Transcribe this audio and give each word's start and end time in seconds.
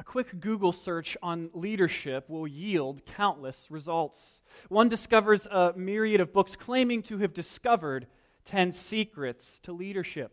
A 0.00 0.02
quick 0.02 0.40
Google 0.40 0.72
search 0.72 1.14
on 1.22 1.50
leadership 1.52 2.26
will 2.30 2.46
yield 2.46 3.04
countless 3.04 3.70
results. 3.70 4.40
One 4.70 4.88
discovers 4.88 5.44
a 5.44 5.74
myriad 5.76 6.22
of 6.22 6.32
books 6.32 6.56
claiming 6.56 7.02
to 7.02 7.18
have 7.18 7.34
discovered 7.34 8.06
10 8.46 8.72
secrets 8.72 9.60
to 9.60 9.74
leadership, 9.74 10.32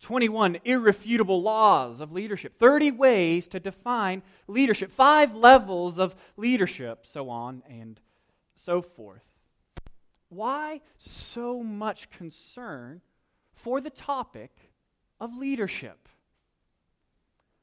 21 0.00 0.58
irrefutable 0.66 1.40
laws 1.40 2.02
of 2.02 2.12
leadership, 2.12 2.58
30 2.58 2.90
ways 2.90 3.48
to 3.48 3.58
define 3.58 4.22
leadership, 4.46 4.92
five 4.92 5.34
levels 5.34 5.98
of 5.98 6.14
leadership, 6.36 7.06
so 7.06 7.30
on 7.30 7.62
and 7.66 8.02
so 8.54 8.82
forth. 8.82 9.24
Why 10.28 10.82
so 10.98 11.62
much 11.62 12.10
concern 12.10 13.00
for 13.54 13.80
the 13.80 13.88
topic 13.88 14.54
of 15.18 15.34
leadership? 15.38 16.06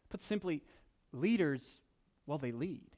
Put 0.09 0.23
simply, 0.23 0.63
leaders, 1.19 1.79
well, 2.25 2.37
they 2.37 2.51
lead. 2.51 2.89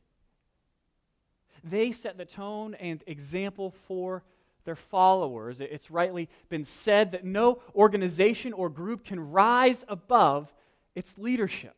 They 1.64 1.92
set 1.92 2.18
the 2.18 2.26
tone 2.26 2.74
and 2.76 3.04
example 3.08 3.72
for 3.88 4.24
their 4.66 4.76
followers. 4.76 5.60
It's 5.60 5.90
rightly 5.90 6.30
been 6.50 6.64
said 6.64 7.12
that 7.12 7.26
no 7.26 7.62
organization 7.76 8.54
or 8.54 8.70
group 8.70 9.04
can 9.04 9.32
rise 9.32 9.84
above 9.88 10.54
its 10.96 11.18
leadership. 11.18 11.76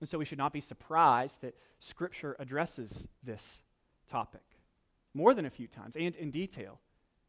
And 0.00 0.08
so 0.08 0.18
we 0.18 0.24
should 0.24 0.38
not 0.38 0.52
be 0.52 0.60
surprised 0.60 1.42
that 1.42 1.54
Scripture 1.78 2.36
addresses 2.38 3.08
this 3.22 3.58
topic 4.10 4.42
more 5.14 5.34
than 5.34 5.46
a 5.46 5.50
few 5.50 5.66
times 5.66 5.96
and 5.96 6.16
in 6.16 6.30
detail. 6.30 6.78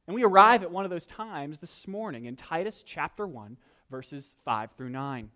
And 0.08 0.16
we 0.16 0.24
arrive 0.24 0.64
at 0.64 0.72
one 0.72 0.84
of 0.84 0.92
those 0.92 1.06
times 1.06 1.60
this 1.60 1.88
morning 1.88 2.26
in 2.26 2.36
Titus 2.36 2.84
chapter 2.86 3.28
1, 3.28 3.58
verses 3.90 4.36
5 4.46 4.72
through 4.78 4.90
9. 4.90 5.30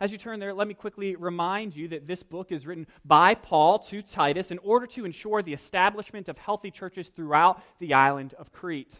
As 0.00 0.10
you 0.10 0.18
turn 0.18 0.40
there, 0.40 0.52
let 0.52 0.66
me 0.66 0.74
quickly 0.74 1.14
remind 1.14 1.76
you 1.76 1.88
that 1.88 2.06
this 2.06 2.22
book 2.22 2.50
is 2.50 2.66
written 2.66 2.86
by 3.04 3.34
Paul 3.34 3.78
to 3.80 4.02
Titus 4.02 4.50
in 4.50 4.58
order 4.58 4.86
to 4.88 5.04
ensure 5.04 5.42
the 5.42 5.52
establishment 5.52 6.28
of 6.28 6.36
healthy 6.38 6.70
churches 6.70 7.08
throughout 7.08 7.62
the 7.78 7.94
island 7.94 8.34
of 8.34 8.52
Crete. 8.52 8.94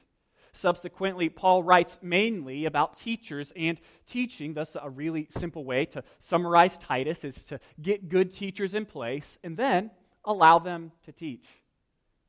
Subsequently, 0.52 1.28
Paul 1.28 1.64
writes 1.64 1.98
mainly 2.00 2.64
about 2.64 2.96
teachers 2.96 3.52
and 3.56 3.80
teaching. 4.06 4.54
Thus, 4.54 4.77
a 4.80 4.88
really 4.88 5.27
simple 5.30 5.64
way 5.64 5.84
to 5.86 6.04
summarize 6.20 6.78
Titus 6.78 7.24
is 7.24 7.42
to 7.47 7.58
get 7.82 8.08
good 8.08 8.32
teachers 8.32 8.72
in 8.72 8.86
place 8.86 9.36
and 9.42 9.56
then 9.56 9.91
allow 10.24 10.60
them 10.60 10.92
to 11.06 11.12
teach. 11.12 11.44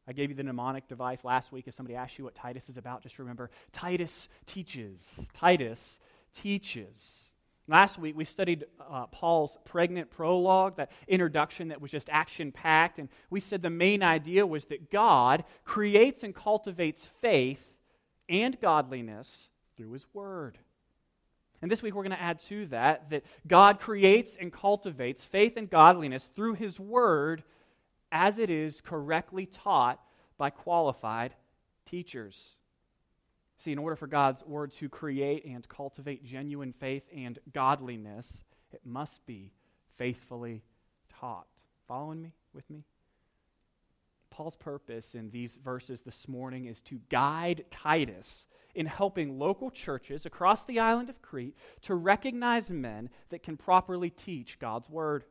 I 0.08 0.14
gave 0.14 0.30
you 0.31 0.36
the 0.36 0.44
mnemonic 0.44 0.88
device 0.88 1.23
last 1.23 1.52
week. 1.52 1.68
If 1.68 1.75
somebody 1.75 1.95
asks 1.95 2.18
you 2.18 2.25
what 2.25 2.34
Titus 2.34 2.68
is 2.68 2.78
about, 2.78 3.03
just 3.03 3.20
remember 3.20 3.52
Titus 3.72 4.28
teaches. 4.47 5.28
Titus 5.36 6.00
teaches. 6.34 7.25
Last 7.68 7.98
week, 7.98 8.16
we 8.16 8.26
studied 8.26 8.66
uh, 8.80 9.08
Paul's 9.08 9.58
pregnant 9.66 10.12
prologue, 10.12 10.78
that 10.78 10.92
introduction 11.08 11.70
that 11.70 11.82
was 11.82 11.90
just 11.90 12.10
action 12.12 12.52
packed. 12.52 13.00
And 13.00 13.10
we 13.32 13.40
said 13.40 13.64
the 13.64 13.72
main 13.72 14.04
idea 14.04 14.46
was 14.46 14.66
that 14.66 14.92
God 14.92 15.44
creates 15.64 16.24
and 16.24 16.36
cultivates 16.36 17.10
faith 17.22 17.74
and 18.30 18.60
godliness 18.62 19.50
through 19.76 19.94
his 19.94 20.06
word. 20.14 20.60
And 21.62 21.72
this 21.72 21.82
week, 21.82 21.96
we're 21.96 22.04
going 22.04 22.16
to 22.16 22.22
add 22.22 22.40
to 22.50 22.68
that 22.68 23.10
that 23.10 23.24
God 23.48 23.80
creates 23.80 24.36
and 24.40 24.54
cultivates 24.54 25.24
faith 25.24 25.58
and 25.58 25.68
godliness 25.68 26.30
through 26.36 26.54
his 26.54 26.80
word 26.80 27.44
as 28.12 28.38
it 28.38 28.52
is 28.52 28.80
correctly 28.82 29.48
taught 29.48 30.00
by 30.38 30.52
qualified 30.52 31.34
teachers. 31.86 32.58
See, 33.58 33.72
in 33.72 33.78
order 33.78 33.95
for 33.95 34.08
God's 34.08 34.44
word 34.45 34.72
to 34.73 34.89
create 34.89 35.45
and 35.45 35.67
cultivate 35.67 36.25
genuine 36.25 36.73
faith 36.73 37.03
and 37.16 37.39
godliness, 37.53 38.44
it 38.72 38.81
must 38.86 39.25
be 39.25 39.52
faithfully 39.97 40.64
taught. 41.20 41.47
Following 41.88 42.22
me? 42.22 42.34
With 42.53 42.70
me? 42.70 42.84
Paul's 44.30 44.58
purpose 44.58 45.16
in 45.16 45.30
these 45.30 45.56
verses 45.56 46.02
this 46.02 46.28
morning 46.28 46.66
is 46.66 46.81
to 46.84 47.00
guide 47.09 47.64
Titus 47.72 48.47
in 48.74 48.85
helping 48.85 49.40
local 49.40 49.72
churches 49.72 50.25
across 50.25 50.66
the 50.66 50.80
island 50.80 51.09
of 51.09 51.22
Crete 51.22 51.56
to 51.84 51.96
recognize 51.96 52.69
men 52.69 53.09
that 53.30 53.44
can 53.44 53.56
properly 53.56 54.09
teach 54.09 54.59
God's 54.59 54.90
word. 54.90 55.24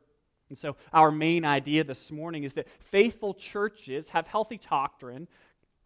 And 0.49 0.57
so, 0.57 0.75
our 0.91 1.11
main 1.11 1.45
idea 1.45 1.83
this 1.83 2.11
morning 2.11 2.43
is 2.43 2.53
that 2.53 2.67
faithful 2.79 3.35
churches 3.35 4.09
have 4.09 4.25
healthy 4.27 4.59
doctrine 4.69 5.27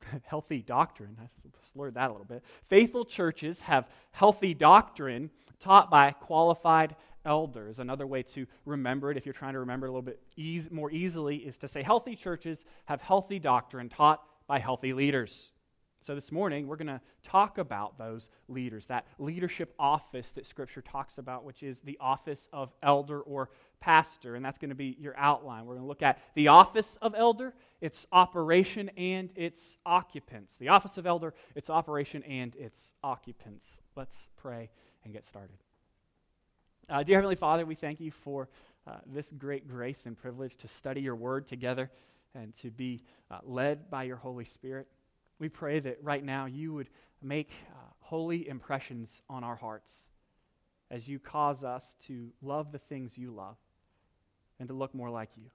healthy 0.25 0.61
doctrine. 0.61 1.17
I 1.19 1.27
slurred 1.73 1.95
that 1.95 2.09
a 2.09 2.11
little 2.11 2.25
bit. 2.25 2.43
Faithful 2.67 3.05
churches 3.05 3.61
have 3.61 3.87
healthy 4.11 4.53
doctrine 4.53 5.29
taught 5.59 5.89
by 5.89 6.11
qualified 6.11 6.95
elders. 7.25 7.79
Another 7.79 8.07
way 8.07 8.23
to 8.23 8.47
remember 8.65 9.11
it, 9.11 9.17
if 9.17 9.25
you're 9.25 9.33
trying 9.33 9.53
to 9.53 9.59
remember 9.59 9.85
it 9.85 9.89
a 9.89 9.91
little 9.91 10.01
bit 10.01 10.21
easy, 10.35 10.69
more 10.71 10.91
easily, 10.91 11.37
is 11.37 11.57
to 11.59 11.67
say 11.67 11.83
healthy 11.83 12.15
churches 12.15 12.65
have 12.85 13.01
healthy 13.01 13.39
doctrine 13.39 13.89
taught 13.89 14.23
by 14.47 14.59
healthy 14.59 14.93
leaders. 14.93 15.51
So, 16.01 16.15
this 16.15 16.31
morning, 16.31 16.65
we're 16.65 16.77
going 16.77 16.87
to 16.87 17.01
talk 17.23 17.57
about 17.57 17.97
those 17.97 18.29
leaders, 18.47 18.85
that 18.85 19.05
leadership 19.17 19.73
office 19.77 20.31
that 20.31 20.45
Scripture 20.45 20.81
talks 20.81 21.17
about, 21.17 21.43
which 21.43 21.61
is 21.61 21.81
the 21.81 21.97
office 21.99 22.47
of 22.53 22.71
elder 22.81 23.19
or 23.19 23.49
pastor. 23.81 24.35
And 24.35 24.43
that's 24.43 24.57
going 24.57 24.69
to 24.69 24.75
be 24.75 24.95
your 24.99 25.15
outline. 25.17 25.65
We're 25.65 25.73
going 25.73 25.83
to 25.83 25.89
look 25.89 26.01
at 26.01 26.19
the 26.35 26.47
office 26.47 26.97
of 27.01 27.15
elder, 27.17 27.53
its 27.81 28.07
operation, 28.13 28.89
and 28.95 29.31
its 29.35 29.77
occupants. 29.85 30.55
The 30.55 30.69
office 30.69 30.97
of 30.97 31.05
elder, 31.05 31.33
its 31.53 31.69
operation, 31.69 32.23
and 32.23 32.55
its 32.55 32.93
occupants. 33.03 33.81
Let's 33.97 34.29
pray 34.37 34.69
and 35.03 35.13
get 35.13 35.25
started. 35.25 35.57
Uh, 36.87 37.03
dear 37.03 37.17
Heavenly 37.17 37.35
Father, 37.35 37.65
we 37.65 37.75
thank 37.75 37.99
you 37.99 38.11
for 38.11 38.47
uh, 38.87 38.93
this 39.05 39.31
great 39.37 39.67
grace 39.67 40.05
and 40.05 40.17
privilege 40.17 40.55
to 40.57 40.67
study 40.67 41.01
your 41.01 41.15
word 41.15 41.45
together 41.45 41.91
and 42.33 42.55
to 42.55 42.71
be 42.71 43.03
uh, 43.29 43.39
led 43.43 43.89
by 43.89 44.03
your 44.03 44.15
Holy 44.15 44.45
Spirit. 44.45 44.87
We 45.39 45.49
pray 45.49 45.79
that 45.79 46.03
right 46.03 46.23
now 46.23 46.45
you 46.45 46.73
would 46.73 46.89
make 47.21 47.51
uh, 47.71 47.77
holy 48.01 48.47
impressions 48.47 49.21
on 49.29 49.43
our 49.43 49.55
hearts 49.55 50.09
as 50.91 51.07
you 51.07 51.19
cause 51.19 51.63
us 51.63 51.95
to 52.07 52.29
love 52.41 52.71
the 52.71 52.79
things 52.79 53.17
you 53.17 53.31
love 53.31 53.55
and 54.59 54.67
to 54.67 54.73
look 54.73 54.93
more 54.93 55.09
like 55.09 55.29
you. 55.37 55.49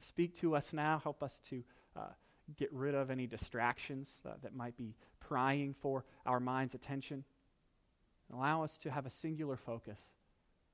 Speak 0.00 0.36
to 0.40 0.56
us 0.56 0.72
now. 0.72 1.00
Help 1.02 1.22
us 1.22 1.40
to 1.50 1.62
uh, 1.96 2.08
get 2.56 2.72
rid 2.72 2.94
of 2.94 3.10
any 3.10 3.26
distractions 3.26 4.10
uh, 4.26 4.30
that 4.42 4.54
might 4.54 4.76
be 4.76 4.94
prying 5.20 5.74
for 5.80 6.04
our 6.26 6.40
mind's 6.40 6.74
attention. 6.74 7.24
Allow 8.32 8.64
us 8.64 8.76
to 8.78 8.90
have 8.90 9.06
a 9.06 9.10
singular 9.10 9.56
focus 9.56 9.98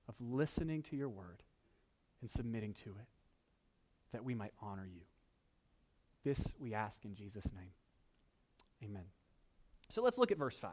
of 0.09 0.15
listening 0.21 0.83
to 0.85 0.97
your 0.97 1.09
word 1.09 1.43
and 2.21 2.31
submitting 2.31 2.73
to 2.85 2.91
it, 2.91 3.07
that 4.13 4.25
we 4.25 4.35
might 4.35 4.53
honor 4.63 4.87
you. 4.87 5.03
This 6.25 6.41
we 6.59 6.75
ask 6.75 7.05
in 7.05 7.15
Jesus' 7.15 7.45
name. 7.55 7.73
Amen. 8.83 9.05
So 9.91 10.03
let's 10.03 10.19
look 10.19 10.31
at 10.31 10.39
verse 10.39 10.57
5. 10.57 10.71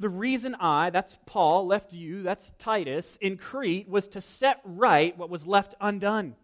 The 0.00 0.08
reason 0.08 0.56
I, 0.56 0.90
that's 0.90 1.16
Paul, 1.26 1.66
left 1.66 1.92
you, 1.92 2.22
that's 2.22 2.52
Titus, 2.58 3.18
in 3.20 3.36
Crete 3.36 3.88
was 3.88 4.08
to 4.08 4.20
set 4.20 4.60
right 4.64 5.16
what 5.16 5.30
was 5.30 5.46
left 5.46 5.74
undone. 5.80 6.34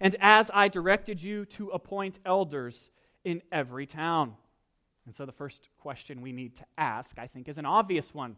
And 0.00 0.16
as 0.20 0.50
I 0.52 0.68
directed 0.68 1.22
you 1.22 1.44
to 1.46 1.68
appoint 1.68 2.18
elders 2.24 2.90
in 3.24 3.42
every 3.52 3.86
town. 3.86 4.34
And 5.06 5.14
so 5.14 5.26
the 5.26 5.32
first 5.32 5.68
question 5.78 6.22
we 6.22 6.32
need 6.32 6.56
to 6.56 6.64
ask, 6.78 7.18
I 7.18 7.26
think, 7.26 7.48
is 7.48 7.58
an 7.58 7.66
obvious 7.66 8.14
one 8.14 8.36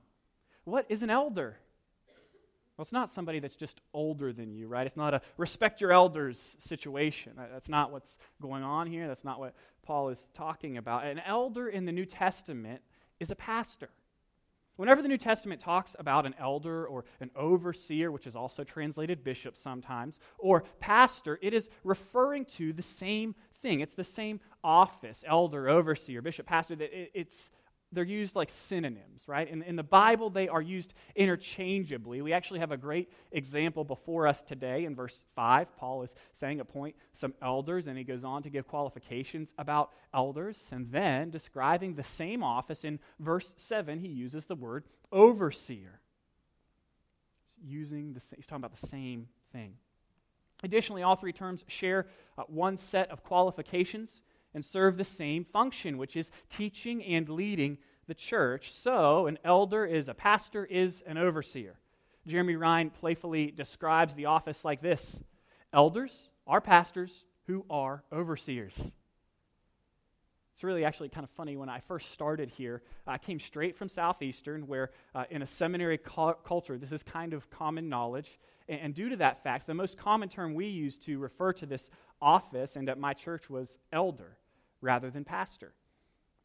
What 0.64 0.86
is 0.88 1.02
an 1.02 1.10
elder? 1.10 1.58
Well, 2.76 2.82
it's 2.82 2.92
not 2.92 3.10
somebody 3.10 3.38
that's 3.38 3.56
just 3.56 3.80
older 3.94 4.34
than 4.34 4.52
you, 4.52 4.68
right? 4.68 4.86
It's 4.86 4.98
not 4.98 5.14
a 5.14 5.22
respect 5.38 5.80
your 5.80 5.92
elders 5.92 6.56
situation. 6.58 7.32
Uh, 7.38 7.46
that's 7.50 7.70
not 7.70 7.90
what's 7.90 8.18
going 8.42 8.62
on 8.62 8.86
here. 8.86 9.08
That's 9.08 9.24
not 9.24 9.40
what 9.40 9.54
Paul 9.82 10.10
is 10.10 10.26
talking 10.34 10.76
about. 10.76 11.06
An 11.06 11.18
elder 11.20 11.68
in 11.68 11.86
the 11.86 11.92
New 11.92 12.04
Testament 12.04 12.82
is 13.18 13.30
a 13.30 13.34
pastor. 13.36 13.88
Whenever 14.76 15.00
the 15.00 15.08
New 15.08 15.16
Testament 15.16 15.62
talks 15.62 15.96
about 15.98 16.26
an 16.26 16.34
elder 16.38 16.86
or 16.86 17.06
an 17.20 17.30
overseer, 17.34 18.12
which 18.12 18.26
is 18.26 18.36
also 18.36 18.62
translated 18.62 19.24
bishop 19.24 19.56
sometimes, 19.56 20.18
or 20.36 20.64
pastor, 20.80 21.38
it 21.40 21.54
is 21.54 21.70
referring 21.82 22.44
to 22.44 22.74
the 22.74 22.82
same 22.82 23.34
thing. 23.62 23.80
It's 23.80 23.94
the 23.94 24.04
same 24.04 24.38
office 24.62 25.24
elder, 25.26 25.66
overseer, 25.66 26.20
bishop, 26.20 26.44
pastor. 26.44 26.76
It's 26.78 27.48
they're 27.92 28.04
used 28.04 28.34
like 28.34 28.50
synonyms, 28.50 29.22
right? 29.26 29.48
In, 29.48 29.62
in 29.62 29.76
the 29.76 29.82
Bible, 29.82 30.28
they 30.28 30.48
are 30.48 30.60
used 30.60 30.92
interchangeably. 31.14 32.20
We 32.20 32.32
actually 32.32 32.60
have 32.60 32.72
a 32.72 32.76
great 32.76 33.10
example 33.30 33.84
before 33.84 34.26
us 34.26 34.42
today 34.42 34.84
in 34.84 34.96
verse 34.96 35.22
5. 35.36 35.76
Paul 35.76 36.02
is 36.02 36.14
saying, 36.34 36.60
appoint 36.60 36.96
some 37.12 37.32
elders, 37.40 37.86
and 37.86 37.96
he 37.96 38.04
goes 38.04 38.24
on 38.24 38.42
to 38.42 38.50
give 38.50 38.66
qualifications 38.66 39.52
about 39.56 39.92
elders. 40.12 40.58
And 40.72 40.90
then, 40.90 41.30
describing 41.30 41.94
the 41.94 42.02
same 42.02 42.42
office 42.42 42.82
in 42.82 42.98
verse 43.20 43.54
7, 43.56 44.00
he 44.00 44.08
uses 44.08 44.46
the 44.46 44.56
word 44.56 44.84
overseer. 45.12 46.00
He's, 47.44 47.70
using 47.70 48.14
the, 48.14 48.22
he's 48.34 48.46
talking 48.46 48.64
about 48.64 48.78
the 48.78 48.86
same 48.86 49.28
thing. 49.52 49.74
Additionally, 50.64 51.02
all 51.02 51.16
three 51.16 51.32
terms 51.32 51.64
share 51.68 52.06
uh, 52.36 52.42
one 52.48 52.76
set 52.76 53.10
of 53.10 53.22
qualifications 53.22 54.22
and 54.56 54.64
serve 54.64 54.96
the 54.96 55.04
same 55.04 55.44
function, 55.44 55.98
which 55.98 56.16
is 56.16 56.30
teaching 56.48 57.04
and 57.04 57.28
leading 57.28 57.76
the 58.08 58.14
church. 58.14 58.72
So, 58.72 59.26
an 59.26 59.38
elder 59.44 59.84
is 59.84 60.08
a 60.08 60.14
pastor, 60.14 60.64
is 60.64 61.04
an 61.06 61.18
overseer. 61.18 61.74
Jeramie 62.26 62.56
Rinne 62.56 62.90
playfully 62.90 63.50
describes 63.50 64.14
the 64.14 64.24
office 64.24 64.64
like 64.64 64.80
this 64.80 65.20
Elders 65.74 66.30
are 66.46 66.62
pastors 66.62 67.24
who 67.46 67.66
are 67.68 68.02
overseers. 68.10 68.92
It's 70.54 70.64
really 70.64 70.86
actually 70.86 71.10
kind 71.10 71.24
of 71.24 71.30
funny. 71.32 71.58
When 71.58 71.68
I 71.68 71.80
first 71.80 72.10
started 72.12 72.48
here, 72.48 72.80
I 73.06 73.18
came 73.18 73.38
straight 73.38 73.76
from 73.76 73.90
Southeastern, 73.90 74.66
where 74.66 74.90
uh, 75.14 75.24
in 75.28 75.42
a 75.42 75.46
seminary 75.46 75.98
cu- 75.98 76.32
culture, 76.46 76.78
this 76.78 76.92
is 76.92 77.02
kind 77.02 77.34
of 77.34 77.50
common 77.50 77.90
knowledge. 77.90 78.38
And, 78.70 78.80
and, 78.80 78.94
due 78.94 79.10
to 79.10 79.16
that 79.16 79.42
fact, 79.42 79.66
the 79.66 79.74
most 79.74 79.98
common 79.98 80.30
term 80.30 80.54
we 80.54 80.68
use 80.68 80.96
to 81.00 81.18
refer 81.18 81.52
to 81.52 81.66
this 81.66 81.90
office 82.22 82.76
and 82.76 82.88
at 82.88 82.98
my 82.98 83.12
church 83.12 83.50
was 83.50 83.74
elder 83.92 84.38
rather 84.80 85.10
than 85.10 85.24
pastor 85.24 85.72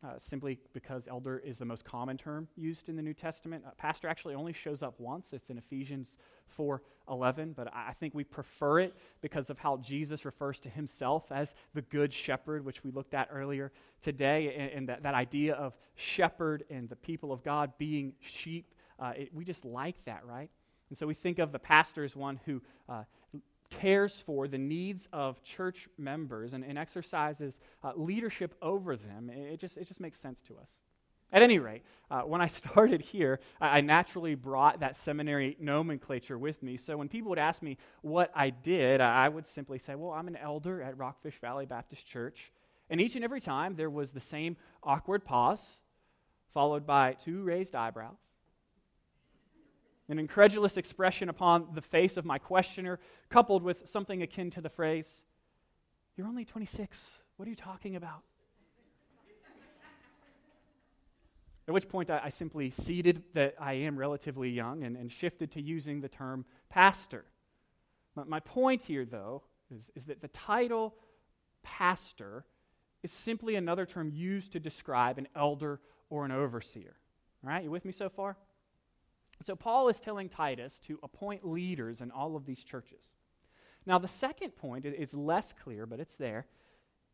uh, 0.04 0.18
simply 0.18 0.57
because 0.74 1.07
elder 1.07 1.38
is 1.38 1.57
the 1.57 1.66
most 1.66 1.86
common 1.86 2.18
term 2.18 2.48
used 2.56 2.89
in 2.89 2.95
the 2.95 3.01
New 3.01 3.13
Testament. 3.13 3.63
Uh, 3.66 3.72
pastor 3.78 4.07
actually 4.07 4.33
only 4.33 4.54
shows 4.54 4.81
up 4.81 5.00
once. 5.00 5.31
It's 5.31 5.50
in 5.50 5.57
Ephesians 5.57 6.18
4:11, 6.57 7.56
but 7.56 7.72
I 7.74 7.94
think 7.94 8.16
we 8.16 8.24
prefer 8.24 8.80
it 8.80 8.95
because 9.22 9.50
of 9.50 9.60
how 9.60 9.78
Jesus 9.78 10.25
refers 10.25 10.60
to 10.62 10.69
himself 10.69 11.31
as 11.31 11.54
the 11.74 11.83
good 11.83 12.12
shepherd, 12.12 12.66
which 12.66 12.83
we 12.83 12.92
looked 12.92 13.13
at 13.13 13.30
earlier 13.31 13.72
today, 14.01 14.56
and, 14.56 14.72
and 14.72 14.89
that, 14.89 15.04
that 15.04 15.13
idea 15.13 15.54
of 15.54 15.78
shepherd 15.95 16.63
and 16.69 16.89
the 16.89 16.95
people 16.95 17.31
of 17.31 17.44
God 17.44 17.74
being 17.78 18.13
sheep. 18.19 18.74
Uh, 19.00 19.13
it, 19.16 19.33
we 19.33 19.45
just 19.45 19.66
like 19.66 20.04
that, 20.06 20.25
right? 20.25 20.50
And 20.89 20.98
so 20.98 21.07
we 21.07 21.13
think 21.13 21.39
of 21.39 21.51
the 21.51 21.60
pastor 21.60 22.04
as 22.04 22.16
one 22.16 22.39
who 22.45 22.62
uh, 22.89 23.04
cares 23.71 24.21
for 24.25 24.47
the 24.47 24.57
needs 24.57 25.07
of 25.12 25.41
church 25.44 25.89
members 25.97 26.53
and, 26.53 26.63
and 26.63 26.77
exercises 26.77 27.59
uh, 27.83 27.94
leadership 27.95 28.53
over 28.62 28.95
them. 28.95 29.29
It 29.29 29.59
just, 29.59 29.77
it 29.77 29.88
just 29.88 30.00
makes 30.00 30.19
sense 30.19 30.39
to 30.47 30.57
us. 30.57 30.69
At 31.33 31.41
any 31.41 31.59
rate, 31.59 31.83
uh, 32.12 32.21
when 32.21 32.41
I 32.41 32.47
started 32.62 33.01
here, 33.01 33.39
I, 33.59 33.77
I, 33.77 33.81
naturally 33.81 34.35
brought 34.35 34.81
that 34.81 34.97
seminary 34.97 35.56
nomenclature 35.59 36.38
with 36.38 36.62
me. 36.62 36.77
So 36.77 36.97
when 36.97 37.07
people 37.07 37.29
would 37.29 37.39
ask 37.39 37.62
me 37.62 37.77
what 38.01 38.31
I 38.35 38.50
did, 38.50 39.01
I 39.01 39.29
would 39.29 39.47
simply 39.47 39.79
say, 39.79 39.95
Well, 39.95 40.12
I'm 40.12 40.27
an 40.27 40.35
elder 40.35 40.81
at 40.81 40.97
Rockfish 40.97 41.39
Valley 41.39 41.65
Baptist 41.65 42.06
Church. 42.06 42.51
And 42.89 43.00
each 43.00 43.15
and 43.15 43.23
every 43.23 43.39
time, 43.39 43.75
there 43.75 43.89
was 43.89 44.12
the 44.12 44.19
same 44.19 44.57
awkward 44.83 45.23
pause, 45.23 45.79
followed 46.53 46.85
by 46.85 47.13
two 47.13 47.41
raised 47.44 47.73
eyebrows 47.73 48.19
an 50.12 50.19
incredulous 50.19 50.78
expression 50.78 51.30
upon 51.30 51.68
the 51.74 51.81
face 51.81 52.18
of 52.18 52.25
my 52.25 52.38
questioner, 52.38 53.00
coupled 53.30 53.63
with 53.63 53.88
something 53.90 54.22
akin 54.22 54.52
to 54.52 54.62
the 54.62 54.69
phrase, 54.69 55.22
You're 56.16 56.28
only 56.28 56.46
26. 56.46 57.08
What 57.38 57.48
are 57.48 57.50
you 57.50 57.56
talking 57.56 57.96
about? 57.96 58.24
At 61.68 61.74
which 61.74 61.88
point 61.88 62.10
I, 62.10 62.22
I, 62.25 62.30
simply 62.30 62.69
ceded 62.69 63.24
that 63.34 63.56
I 63.60 63.74
am 63.74 63.96
relatively 63.96 64.50
young 64.50 64.84
and, 64.84 64.98
and 64.98 65.12
shifted 65.12 65.52
to 65.52 65.62
using 65.62 66.02
the 66.02 66.10
term 66.10 66.44
pastor. 66.69 67.24
My, 68.16 68.24
my 68.25 68.40
point 68.40 68.84
here, 68.84 69.06
though, 69.06 69.44
is, 69.74 69.90
is 69.96 70.06
that 70.06 70.22
the 70.22 70.28
title 70.30 70.96
pastor 71.64 72.46
is 73.04 73.12
simply 73.12 73.56
another 73.56 73.86
term 73.86 74.12
used 74.14 74.52
to 74.52 74.60
describe 74.60 75.18
an 75.18 75.28
elder 75.36 75.80
or 76.10 76.25
an 76.25 76.31
overseer. 76.31 76.96
All 77.44 77.50
right, 77.50 77.64
you 77.64 77.72
with 77.72 77.86
me 77.86 77.92
so 77.92 78.10
far? 78.10 78.38
So, 79.44 79.56
Paul 79.56 79.90
is 79.90 80.00
telling 80.00 80.30
Titus 80.30 80.80
to 80.88 81.00
appoint 81.04 81.48
leaders 81.48 82.02
in 82.02 82.12
all 82.12 82.36
of 82.36 82.46
these 82.46 82.64
churches. 82.64 83.04
Now, 83.86 83.98
the 83.98 84.08
second 84.08 84.56
point 84.56 84.86
is 84.86 85.14
less 85.14 85.54
clear, 85.64 85.86
but 85.86 86.00
it's 86.00 86.16
there, 86.16 86.46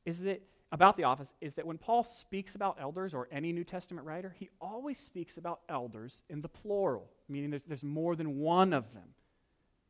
is 0.05 0.19
that 0.21 0.41
about 0.71 0.97
the 0.97 1.05
office 1.05 1.33
is 1.39 1.53
that 1.53 1.65
when 1.65 1.77
Paul 1.77 2.03
speaks 2.03 2.55
about 2.55 2.77
elders 2.79 3.13
or 3.13 3.29
any 3.31 3.53
New 3.53 3.63
Testament 3.63 4.05
writer, 4.05 4.35
he 4.37 4.49
always 4.59 4.99
speaks 4.99 5.37
about 5.37 5.61
elders 5.69 6.21
in 6.29 6.41
the 6.41 6.49
plural, 6.49 7.09
meaning 7.29 7.49
there's, 7.49 7.63
there's 7.63 7.83
more 7.83 8.15
than 8.15 8.37
one 8.37 8.73
of 8.73 8.93
them. 8.93 9.13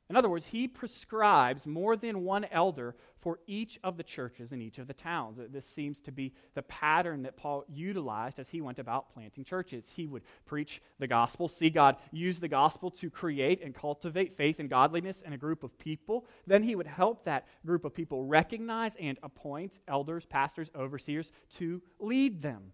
In 0.09 0.15
other 0.15 0.30
words, 0.30 0.45
he 0.45 0.69
prescribes 0.69 1.65
more 1.65 1.98
than 1.98 2.24
one 2.24 2.45
elder 2.45 2.95
for 3.19 3.39
each 3.45 3.77
of 3.83 3.98
the 3.98 4.04
churches 4.04 4.54
in 4.54 4.62
each 4.62 4.77
of 4.77 4.88
the 4.88 4.94
towns. 4.94 5.38
This 5.51 5.65
seems 5.65 6.01
to 6.04 6.13
be 6.13 6.33
the 6.54 6.62
pattern 6.62 7.24
that 7.24 7.36
Paul 7.36 7.65
utilized 7.68 8.39
as 8.39 8.50
he 8.50 8.62
went 8.62 8.80
about 8.80 9.13
planting 9.13 9.44
churches. 9.44 9.86
He 9.94 10.07
would 10.07 10.24
preach 10.45 10.81
the 10.98 11.07
gospel, 11.07 11.50
see 11.50 11.69
God 11.69 11.98
use 12.12 12.39
the 12.39 12.48
gospel 12.48 12.89
to 12.92 13.09
create 13.09 13.62
and 13.62 13.75
cultivate 13.75 14.38
faith 14.38 14.59
and 14.59 14.69
godliness 14.69 15.21
in 15.25 15.33
a 15.33 15.38
group 15.38 15.63
of 15.63 15.77
people. 15.77 16.25
Then 16.45 16.63
he 16.63 16.75
would 16.75 16.88
help 16.88 17.25
that 17.25 17.45
group 17.65 17.83
of 17.83 17.94
people 17.94 18.24
recognize 18.24 18.95
and 18.95 19.18
appoint 19.24 19.80
elders, 19.89 20.25
pastors, 20.25 20.71
overseers 20.74 21.33
to 21.56 21.81
lead 22.00 22.42
them. 22.42 22.71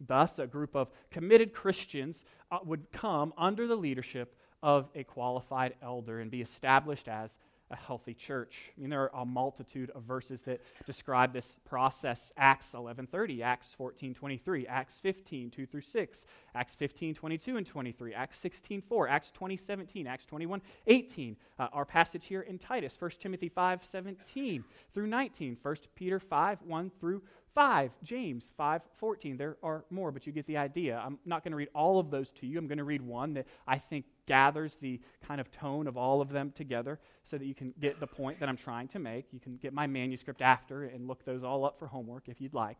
Thus, 0.00 0.38
a 0.38 0.46
group 0.46 0.76
of 0.76 0.90
committed 1.10 1.54
Christians 1.54 2.26
uh, 2.50 2.58
would 2.64 2.92
come 2.92 3.32
under 3.38 3.66
the 3.66 3.76
leadership 3.76 4.36
of 4.64 4.88
a 4.94 5.04
qualified 5.04 5.74
elder 5.82 6.20
and 6.20 6.30
be 6.30 6.40
established 6.40 7.06
as 7.06 7.36
a 7.70 7.76
healthy 7.76 8.14
church. 8.14 8.72
I 8.76 8.80
mean, 8.80 8.88
there 8.88 9.02
are 9.02 9.22
a 9.22 9.26
multitude 9.26 9.90
of 9.90 10.04
verses 10.04 10.40
that 10.42 10.62
describe 10.86 11.34
this 11.34 11.58
process. 11.66 12.32
Acts 12.38 12.72
11.30, 12.72 13.42
Acts 13.42 13.68
14.23, 13.78 14.64
Acts 14.66 15.00
15, 15.00 15.50
2 15.50 15.66
through 15.66 15.80
6, 15.82 16.24
Acts 16.54 16.74
15, 16.74 17.14
22 17.14 17.56
and 17.58 17.66
23, 17.66 18.14
Acts 18.14 18.38
16, 18.38 18.80
4, 18.80 19.08
Acts 19.08 19.30
20, 19.32 19.56
17, 19.56 20.06
Acts 20.06 20.24
21, 20.24 20.62
18. 20.86 21.36
Uh, 21.58 21.68
our 21.74 21.84
passage 21.84 22.24
here 22.24 22.40
in 22.40 22.58
Titus, 22.58 22.96
1 22.98 23.10
Timothy 23.20 23.50
5, 23.50 23.84
17 23.84 24.64
through 24.94 25.06
19, 25.06 25.58
1 25.60 25.76
Peter 25.94 26.18
5, 26.18 26.58
1 26.62 26.90
through 26.98 27.22
5, 27.54 27.92
James 28.02 28.50
5, 28.56 28.82
14. 28.96 29.36
There 29.36 29.56
are 29.62 29.84
more, 29.88 30.10
but 30.10 30.26
you 30.26 30.32
get 30.32 30.46
the 30.46 30.56
idea. 30.56 31.00
I'm 31.04 31.18
not 31.24 31.44
going 31.44 31.52
to 31.52 31.56
read 31.56 31.68
all 31.74 32.00
of 32.00 32.10
those 32.10 32.32
to 32.32 32.46
you. 32.46 32.58
I'm 32.58 32.66
going 32.66 32.78
to 32.78 32.84
read 32.84 33.00
one 33.00 33.34
that 33.34 33.46
I 33.66 33.78
think 33.78 34.06
gathers 34.26 34.76
the 34.80 35.00
kind 35.26 35.40
of 35.40 35.50
tone 35.52 35.86
of 35.86 35.96
all 35.96 36.20
of 36.20 36.30
them 36.30 36.52
together 36.54 36.98
so 37.22 37.38
that 37.38 37.44
you 37.44 37.54
can 37.54 37.72
get 37.80 38.00
the 38.00 38.06
point 38.06 38.40
that 38.40 38.48
I'm 38.48 38.56
trying 38.56 38.88
to 38.88 38.98
make. 38.98 39.26
You 39.32 39.38
can 39.38 39.56
get 39.56 39.72
my 39.72 39.86
manuscript 39.86 40.42
after 40.42 40.84
and 40.84 41.06
look 41.06 41.24
those 41.24 41.44
all 41.44 41.64
up 41.64 41.78
for 41.78 41.86
homework 41.86 42.28
if 42.28 42.40
you'd 42.40 42.54
like. 42.54 42.76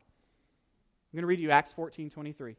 I'm 1.13 1.17
going 1.19 1.23
to 1.23 1.29
read 1.29 1.39
you 1.39 1.53
Acts 1.53 1.73
14, 1.73 2.11
23. 2.11 2.57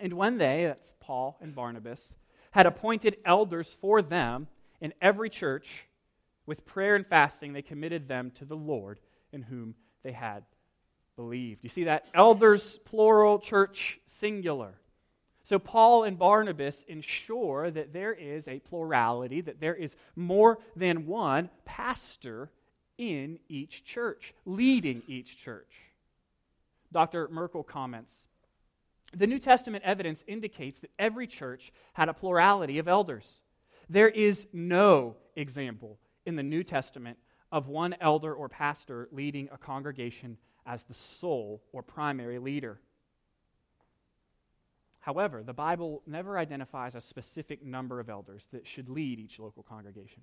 And 0.00 0.12
when 0.12 0.38
they, 0.38 0.66
that's 0.66 0.94
Paul 1.00 1.36
and 1.40 1.54
Barnabas, 1.54 2.14
had 2.52 2.66
appointed 2.66 3.16
elders 3.24 3.76
for 3.80 4.02
them 4.02 4.46
in 4.80 4.94
every 5.02 5.30
church, 5.30 5.86
with 6.46 6.64
prayer 6.64 6.94
and 6.94 7.06
fasting, 7.06 7.52
they 7.52 7.62
committed 7.62 8.08
them 8.08 8.30
to 8.36 8.44
the 8.44 8.56
Lord 8.56 9.00
in 9.32 9.42
whom 9.42 9.74
they 10.02 10.12
had 10.12 10.44
believed. 11.16 11.62
You 11.62 11.68
see 11.68 11.84
that? 11.84 12.06
Elders, 12.14 12.78
plural, 12.84 13.38
church, 13.38 14.00
singular. 14.06 14.74
So, 15.44 15.58
Paul 15.58 16.04
and 16.04 16.18
Barnabas 16.18 16.84
ensure 16.86 17.70
that 17.70 17.92
there 17.92 18.12
is 18.12 18.46
a 18.46 18.60
plurality, 18.60 19.40
that 19.40 19.60
there 19.60 19.74
is 19.74 19.96
more 20.14 20.58
than 20.76 21.06
one 21.06 21.50
pastor 21.64 22.50
in 22.96 23.38
each 23.48 23.84
church, 23.84 24.34
leading 24.46 25.02
each 25.08 25.36
church. 25.36 25.72
Dr. 26.92 27.28
Merkle 27.28 27.64
comments 27.64 28.26
The 29.16 29.26
New 29.26 29.38
Testament 29.38 29.82
evidence 29.84 30.22
indicates 30.26 30.78
that 30.80 30.90
every 30.98 31.26
church 31.26 31.72
had 31.94 32.08
a 32.08 32.14
plurality 32.14 32.78
of 32.78 32.86
elders. 32.86 33.26
There 33.88 34.08
is 34.08 34.46
no 34.52 35.16
example 35.34 35.98
in 36.24 36.36
the 36.36 36.42
New 36.42 36.62
Testament 36.62 37.18
of 37.50 37.68
one 37.68 37.96
elder 38.00 38.32
or 38.32 38.48
pastor 38.48 39.08
leading 39.10 39.48
a 39.52 39.58
congregation 39.58 40.38
as 40.66 40.82
the 40.84 40.94
sole 40.94 41.62
or 41.72 41.82
primary 41.82 42.38
leader. 42.38 42.80
However, 45.00 45.42
the 45.42 45.52
Bible 45.52 46.02
never 46.06 46.38
identifies 46.38 46.94
a 46.94 47.00
specific 47.00 47.64
number 47.64 47.98
of 47.98 48.08
elders 48.08 48.46
that 48.52 48.66
should 48.66 48.88
lead 48.88 49.18
each 49.18 49.40
local 49.40 49.64
congregation. 49.64 50.22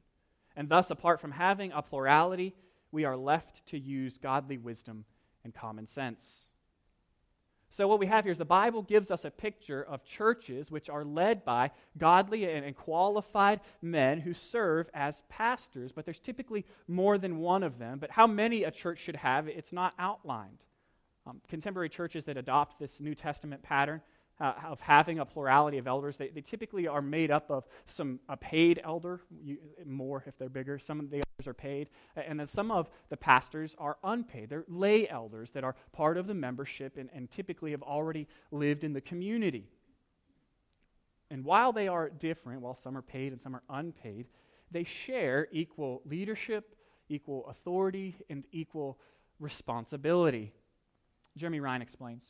And 0.56 0.70
thus, 0.70 0.90
apart 0.90 1.20
from 1.20 1.32
having 1.32 1.72
a 1.72 1.82
plurality, 1.82 2.56
we 2.92 3.06
are 3.06 3.18
left 3.18 3.66
to 3.68 3.78
use 3.78 4.18
godly 4.18 4.58
wisdom 4.58 5.06
and 5.44 5.54
common 5.54 5.86
sense. 5.86 6.48
So, 7.72 7.88
what 7.88 8.00
we 8.00 8.08
have 8.08 8.26
here 8.26 8.32
is 8.32 8.40
the 8.40 8.46
Bible 8.46 8.82
gives 8.82 9.12
us 9.12 9.26
a 9.26 9.32
picture 9.32 9.84
of 9.84 10.04
churches 10.04 10.72
which 10.72 10.90
are 10.90 11.06
led 11.06 11.46
by 11.46 11.72
godly 11.98 12.52
and 12.52 12.76
qualified 12.76 13.62
men 13.82 14.20
who 14.20 14.34
serve 14.34 14.90
as 14.94 15.22
pastors, 15.30 15.92
but 15.92 16.04
there's 16.04 16.20
typically 16.20 16.66
more 16.88 17.20
than 17.20 17.38
one 17.38 17.62
of 17.62 17.78
them. 17.78 18.00
But 18.00 18.10
how 18.10 18.26
many 18.26 18.64
a 18.64 18.72
church 18.72 19.00
should 19.00 19.18
have, 19.18 19.48
it's 19.48 19.72
not 19.72 19.94
outlined. 20.00 20.58
Um, 21.28 21.42
contemporary 21.48 21.90
churches 21.90 22.26
that 22.26 22.38
adopt 22.38 22.80
this 22.80 23.00
New 23.00 23.14
Testament 23.14 23.62
pattern 23.62 24.02
uh, 24.40 24.54
of 24.66 24.80
having 24.80 25.20
a 25.20 25.26
plurality 25.26 25.78
of 25.78 25.88
elders. 25.88 26.18
They, 26.18 26.30
they 26.30 26.42
typically 26.42 26.88
are 26.88 27.02
made 27.02 27.32
up 27.32 27.52
of 27.52 27.66
some 27.86 28.20
a 28.30 28.38
paid 28.38 28.80
elder, 28.84 29.22
you, 29.44 29.58
more 29.86 30.24
if 30.26 30.38
they're 30.38 30.50
bigger. 30.50 30.80
Some 30.80 31.00
of 31.00 31.10
the 31.10 31.18
elders 31.18 31.48
are 31.48 31.54
paid, 31.54 31.90
and 32.16 32.40
then 32.40 32.48
some 32.48 32.72
of 32.72 32.90
the 33.10 33.18
pastors 33.18 33.76
are 33.78 33.98
unpaid. 34.04 34.50
They're 34.50 34.66
lay 34.68 35.10
elders 35.10 35.50
that 35.52 35.64
are 35.64 35.76
part 35.92 36.18
of 36.18 36.28
the 36.28 36.34
membership 36.34 36.98
and, 36.98 37.10
and 37.14 37.30
typically 37.30 37.72
have 37.72 37.84
already 37.84 38.28
lived 38.52 38.84
in 38.84 38.94
the 38.94 39.02
community. 39.02 39.68
And 41.32 41.46
while 41.46 41.72
they 41.72 41.88
are 41.88 42.10
different, 42.10 42.62
while 42.62 42.76
some 42.76 42.98
are 42.98 43.04
paid 43.04 43.32
and 43.32 43.42
some 43.42 43.56
are 43.56 43.64
unpaid, 43.70 44.28
they 44.72 44.84
share 44.84 45.48
equal 45.52 46.02
leadership, 46.06 46.76
equal 47.08 47.48
authority, 47.48 48.16
and 48.30 48.46
equal 48.52 48.98
responsibility. 49.40 50.54
Jeramie 51.38 51.60
Rinne 51.60 51.82
explains. 51.82 52.24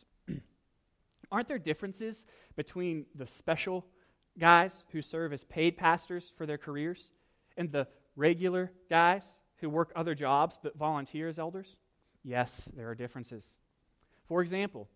Aren't 1.31 1.47
there 1.47 1.59
differences 1.59 2.25
between 2.55 3.05
the 3.15 3.25
special 3.25 3.85
guys 4.37 4.85
who 4.91 5.01
serve 5.01 5.33
as 5.33 5.43
paid 5.43 5.77
pastors 5.77 6.31
for 6.37 6.45
their 6.45 6.57
careers 6.57 7.11
and 7.57 7.71
the 7.71 7.87
regular 8.15 8.71
guys 8.89 9.37
who 9.57 9.69
work 9.69 9.91
other 9.95 10.15
jobs 10.15 10.57
but 10.61 10.77
volunteer 10.77 11.27
as 11.27 11.37
elders? 11.37 11.77
Yes, 12.23 12.63
there 12.75 12.89
are 12.89 12.95
differences. 12.95 13.51
For 14.27 14.41
example, 14.41 14.87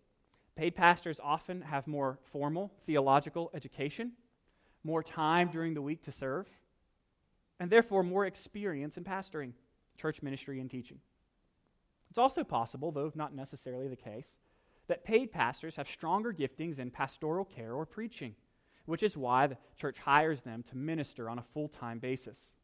paid 0.56 0.74
pastors 0.74 1.20
often 1.22 1.62
have 1.62 1.86
more 1.86 2.18
formal 2.32 2.72
theological 2.86 3.50
education, 3.54 4.12
more 4.82 5.02
time 5.02 5.50
during 5.50 5.74
the 5.74 5.82
week 5.82 6.02
to 6.02 6.12
serve, 6.12 6.46
and 7.60 7.70
therefore 7.70 8.02
more 8.02 8.26
experience 8.26 8.96
in 8.96 9.04
pastoring, 9.04 9.52
church 9.96 10.22
ministry, 10.22 10.60
and 10.60 10.70
teaching. 10.70 10.98
It's 12.10 12.18
also 12.18 12.44
possible, 12.44 12.92
though 12.92 13.10
not 13.14 13.34
necessarily 13.34 13.88
the 13.88 13.96
case, 13.96 14.36
that 14.88 15.04
paid 15.04 15.32
pastors 15.32 15.76
have 15.76 15.88
stronger 15.88 16.32
giftings 16.32 16.78
in 16.78 16.90
pastoral 16.90 17.44
care 17.44 17.72
or 17.72 17.86
preaching, 17.86 18.34
which 18.86 19.02
is 19.02 19.16
why 19.16 19.46
the 19.46 19.56
church 19.76 19.98
hires 19.98 20.42
them 20.42 20.64
to 20.70 20.76
minister 20.76 21.28
on 21.28 21.38
a 21.38 21.44
full 21.54 21.68
time 21.68 21.98
basis. 21.98 22.54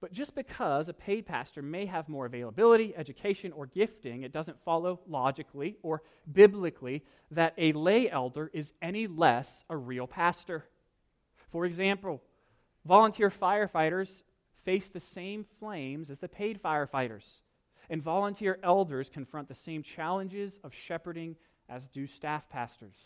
But 0.00 0.12
just 0.12 0.34
because 0.34 0.88
a 0.88 0.92
paid 0.92 1.24
pastor 1.24 1.62
may 1.62 1.86
have 1.86 2.10
more 2.10 2.26
availability, 2.26 2.94
education, 2.94 3.52
or 3.52 3.66
gifting, 3.66 4.22
it 4.22 4.32
doesn't 4.32 4.62
follow 4.62 5.00
logically 5.06 5.78
or 5.82 6.02
biblically 6.30 7.04
that 7.30 7.54
a 7.56 7.72
lay 7.72 8.10
elder 8.10 8.50
is 8.52 8.72
any 8.82 9.06
less 9.06 9.64
a 9.70 9.76
real 9.76 10.06
pastor. 10.06 10.66
For 11.50 11.64
example, 11.64 12.20
volunteer 12.84 13.30
firefighters 13.30 14.10
face 14.64 14.88
the 14.90 15.00
same 15.00 15.46
flames 15.58 16.10
as 16.10 16.18
the 16.18 16.28
paid 16.28 16.62
firefighters, 16.62 17.40
and 17.90 18.02
volunteer 18.02 18.58
elders 18.62 19.10
confront 19.12 19.48
the 19.48 19.54
same 19.54 19.82
challenges 19.82 20.58
of 20.64 20.72
shepherding 20.74 21.36
as 21.68 21.88
do 21.88 22.06
staff 22.06 22.48
pastors. 22.48 22.96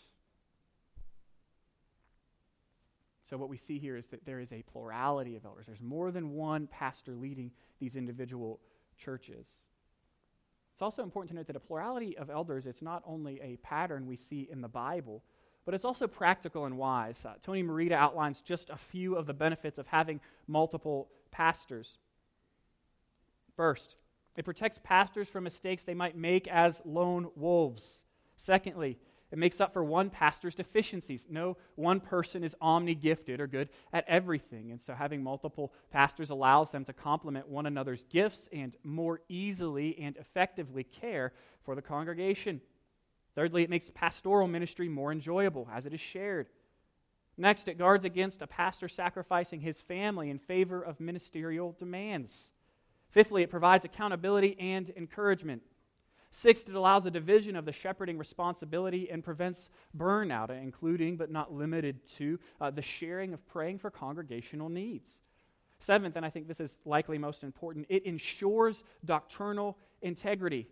So, 3.29 3.37
what 3.37 3.49
we 3.49 3.57
see 3.57 3.77
here 3.77 3.95
is 3.95 4.07
that 4.07 4.25
there 4.25 4.39
is 4.39 4.51
a 4.51 4.63
plurality 4.63 5.35
of 5.35 5.45
elders. 5.45 5.67
There's 5.67 5.81
more 5.81 6.11
than 6.11 6.31
one 6.31 6.67
pastor 6.67 7.15
leading 7.15 7.51
these 7.79 7.95
individual 7.95 8.59
churches. 8.97 9.45
It's 10.73 10.81
also 10.81 11.03
important 11.03 11.29
to 11.31 11.35
note 11.35 11.47
that 11.47 11.55
a 11.55 11.59
plurality 11.59 12.17
of 12.17 12.29
elders, 12.29 12.65
it's 12.65 12.81
not 12.81 13.03
only 13.05 13.39
a 13.41 13.57
pattern 13.57 14.07
we 14.07 14.15
see 14.15 14.47
in 14.49 14.61
the 14.61 14.67
Bible, 14.67 15.21
but 15.65 15.75
it's 15.75 15.85
also 15.85 16.07
practical 16.07 16.65
and 16.65 16.77
wise. 16.77 17.23
Uh, 17.23 17.33
Tony 17.43 17.61
Merida 17.61 17.95
outlines 17.95 18.41
just 18.41 18.69
a 18.69 18.77
few 18.77 19.15
of 19.15 19.27
the 19.27 19.33
benefits 19.33 19.77
of 19.77 19.85
having 19.87 20.19
multiple 20.47 21.09
pastors. 21.31 21.99
First, 23.55 23.97
it 24.39 24.45
protects 24.45 24.79
pastors 24.81 25.27
from 25.27 25.43
mistakes 25.43 25.83
they 25.83 25.93
might 25.93 26.15
make 26.15 26.47
as 26.47 26.81
lone 26.85 27.29
wolves. 27.35 28.05
Secondly, 28.37 28.97
it 29.33 29.37
makes 29.37 29.59
up 29.59 29.73
for 29.73 29.83
one 29.83 30.09
pastor's 30.09 30.55
deficiencies. 30.55 31.27
No 31.29 31.57
one 31.75 31.99
person 31.99 32.41
is 32.41 32.55
omni 32.61 32.95
gifted 32.95 33.41
or 33.41 33.47
good 33.47 33.67
at 33.91 34.07
everything. 34.07 34.71
And 34.71 34.79
so 34.79 34.93
having 34.93 35.21
multiple 35.21 35.73
pastors 35.91 36.29
allows 36.29 36.71
them 36.71 36.85
to 36.85 36.93
complement 36.93 37.49
one 37.49 37.65
another's 37.65 38.05
gifts 38.09 38.47
and 38.53 38.77
more 38.81 39.19
easily 39.27 39.99
and 39.99 40.15
effectively 40.15 40.85
care 40.85 41.33
for 41.65 41.75
the 41.75 41.81
congregation. 41.81 42.61
Thirdly, 43.35 43.63
it 43.63 43.69
makes 43.69 43.91
pastoral 43.93 44.47
ministry 44.47 44.87
more 44.87 45.11
enjoyable 45.11 45.67
as 45.69 45.85
it 45.85 45.93
is 45.93 45.99
shared. 45.99 46.47
Next, 47.35 47.67
it 47.67 47.77
guards 47.77 48.05
against 48.05 48.41
a 48.41 48.47
pastor 48.47 48.87
sacrificing 48.87 49.59
his 49.59 49.75
family 49.79 50.29
in 50.29 50.39
favor 50.39 50.81
of 50.81 51.01
ministerial 51.01 51.75
demands. 51.77 52.53
Fifthly, 53.11 53.43
it 53.43 53.49
provides 53.49 53.85
accountability 53.85 54.55
and 54.59 54.91
encouragement. 54.95 55.63
Sixth, 56.31 56.69
it 56.69 56.75
allows 56.75 57.05
a 57.05 57.11
division 57.11 57.55
of 57.55 57.65
the 57.65 57.73
shepherding 57.73 58.17
responsibility 58.17 59.09
and 59.09 59.23
prevents 59.23 59.69
burnout, 59.97 60.51
including 60.51 61.17
but 61.17 61.31
not 61.31 61.51
limited 61.51 62.05
to 62.17 62.39
uh, 62.61 62.69
the 62.69 62.83
sharing 62.83 63.33
of 63.33 63.47
praying 63.47 63.79
for 63.79 63.89
congregational 63.89 64.69
needs. 64.69 65.19
Seventh, 65.79 66.15
and 66.15 66.25
I 66.25 66.29
think 66.29 66.47
this 66.47 66.59
is 66.59 66.77
likely 66.85 67.17
most 67.17 67.43
important, 67.43 67.87
it 67.89 68.05
ensures 68.05 68.83
doctrinal 69.03 69.77
integrity. 70.01 70.67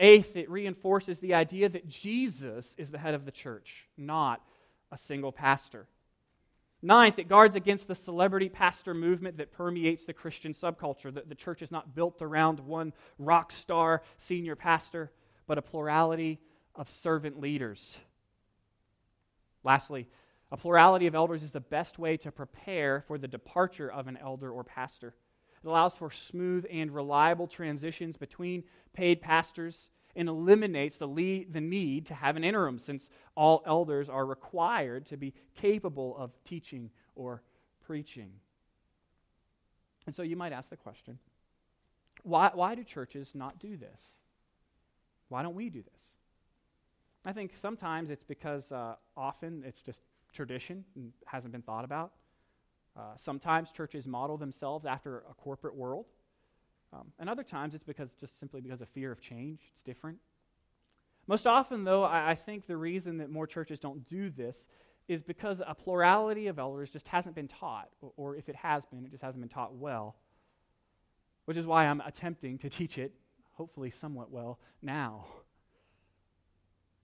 Eighth, 0.00 0.36
it 0.36 0.50
reinforces 0.50 1.18
the 1.18 1.34
idea 1.34 1.68
that 1.68 1.88
Jesus 1.88 2.74
is 2.76 2.90
the 2.90 2.98
head 2.98 3.14
of 3.14 3.24
the 3.24 3.30
church, 3.30 3.86
not 3.96 4.42
a 4.90 4.98
single 4.98 5.32
pastor. 5.32 5.86
Ninth, 6.84 7.18
it 7.18 7.28
guards 7.28 7.56
against 7.56 7.88
the 7.88 7.94
celebrity 7.94 8.50
pastor 8.50 8.92
movement 8.92 9.38
that 9.38 9.52
permeates 9.52 10.04
the 10.04 10.12
Christian 10.12 10.52
subculture. 10.52 11.12
The, 11.12 11.22
the 11.26 11.34
church 11.34 11.62
is 11.62 11.70
not 11.70 11.94
built 11.94 12.20
around 12.20 12.60
one 12.60 12.92
rock 13.18 13.52
star 13.52 14.02
senior 14.18 14.54
pastor, 14.54 15.10
but 15.46 15.56
a 15.56 15.62
plurality 15.62 16.40
of 16.74 16.90
servant 16.90 17.40
leaders. 17.40 17.98
Lastly, 19.64 20.06
a 20.52 20.58
plurality 20.58 21.06
of 21.06 21.14
elders 21.14 21.42
is 21.42 21.52
the 21.52 21.58
best 21.60 21.98
way 21.98 22.18
to 22.18 22.30
prepare 22.30 23.02
for 23.08 23.16
the 23.16 23.28
departure 23.28 23.90
of 23.90 24.06
an 24.06 24.18
elder 24.18 24.50
or 24.50 24.62
pastor. 24.62 25.14
It 25.64 25.66
allows 25.66 25.96
for 25.96 26.10
smooth 26.10 26.66
and 26.70 26.94
reliable 26.94 27.46
transitions 27.46 28.18
between 28.18 28.62
paid 28.92 29.22
pastors 29.22 29.88
and 30.16 30.28
eliminates 30.28 30.96
the, 30.96 31.46
the 31.50 31.60
need 31.60 32.06
to 32.06 32.14
have 32.14 32.36
an 32.36 32.44
interim, 32.44 32.78
since 32.78 33.08
all 33.36 33.62
elders 33.66 34.08
are 34.08 34.24
required 34.24 35.06
to 35.06 35.16
be 35.16 35.34
capable 35.56 36.16
of 36.16 36.30
teaching 36.44 36.90
or 37.14 37.42
preaching. 37.86 38.30
And 40.06 40.14
so 40.14 40.22
you 40.22 40.36
might 40.36 40.52
ask 40.52 40.70
the 40.70 40.76
question 40.76 41.18
why, 42.22 42.50
why 42.54 42.74
do 42.74 42.82
churches 42.84 43.30
not 43.34 43.58
do 43.58 43.76
this? 43.76 44.02
Why 45.28 45.42
don't 45.42 45.54
we 45.54 45.68
do 45.68 45.82
this? 45.82 46.02
I 47.26 47.32
think 47.32 47.52
sometimes 47.58 48.10
it's 48.10 48.24
because 48.24 48.70
uh, 48.72 48.94
often 49.16 49.62
it's 49.66 49.82
just 49.82 50.02
tradition 50.32 50.84
and 50.94 51.12
hasn't 51.26 51.52
been 51.52 51.62
thought 51.62 51.84
about. 51.84 52.12
Uh, 52.96 53.16
sometimes 53.16 53.70
churches 53.70 54.06
model 54.06 54.36
themselves 54.36 54.86
after 54.86 55.24
a 55.30 55.34
corporate 55.34 55.74
world. 55.74 56.06
Um, 56.94 57.12
and 57.18 57.28
other 57.28 57.42
times 57.42 57.74
it's 57.74 57.84
because 57.84 58.10
just 58.20 58.38
simply 58.38 58.60
because 58.60 58.80
of 58.80 58.88
fear 58.88 59.10
of 59.10 59.20
change. 59.20 59.60
It's 59.72 59.82
different. 59.82 60.18
Most 61.26 61.46
often, 61.46 61.84
though, 61.84 62.04
I, 62.04 62.30
I 62.30 62.34
think 62.34 62.66
the 62.66 62.76
reason 62.76 63.18
that 63.18 63.30
more 63.30 63.46
churches 63.46 63.80
don't 63.80 64.06
do 64.08 64.30
this 64.30 64.66
is 65.08 65.22
because 65.22 65.60
a 65.66 65.74
plurality 65.74 66.46
of 66.46 66.58
elders 66.58 66.90
just 66.90 67.08
hasn't 67.08 67.34
been 67.34 67.48
taught, 67.48 67.88
or, 68.00 68.12
or 68.16 68.36
if 68.36 68.48
it 68.48 68.56
has 68.56 68.84
been, 68.86 69.04
it 69.04 69.10
just 69.10 69.22
hasn't 69.22 69.40
been 69.40 69.48
taught 69.48 69.74
well. 69.74 70.16
Which 71.46 71.56
is 71.56 71.66
why 71.66 71.86
I'm 71.86 72.00
attempting 72.00 72.58
to 72.58 72.70
teach 72.70 72.96
it, 72.98 73.12
hopefully 73.52 73.90
somewhat 73.90 74.30
well, 74.30 74.58
now 74.80 75.26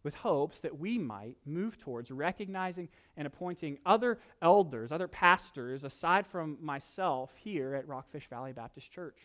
with 0.03 0.15
hopes 0.15 0.61
that 0.61 0.79
we 0.79 0.99
might 0.99 1.37
move 1.45 1.79
towards 1.79 2.11
recognizing 2.11 2.89
and 3.17 3.27
appointing 3.27 3.79
other 3.85 4.19
elders, 4.41 4.93
other 4.93 5.09
pastors, 5.09 5.85
aside 5.85 6.27
from 6.27 6.57
myself 6.61 7.33
here 7.37 7.75
at 7.75 7.87
Rockfish 7.87 8.29
Valley 8.29 8.53
Baptist 8.53 8.91
Church 8.91 9.19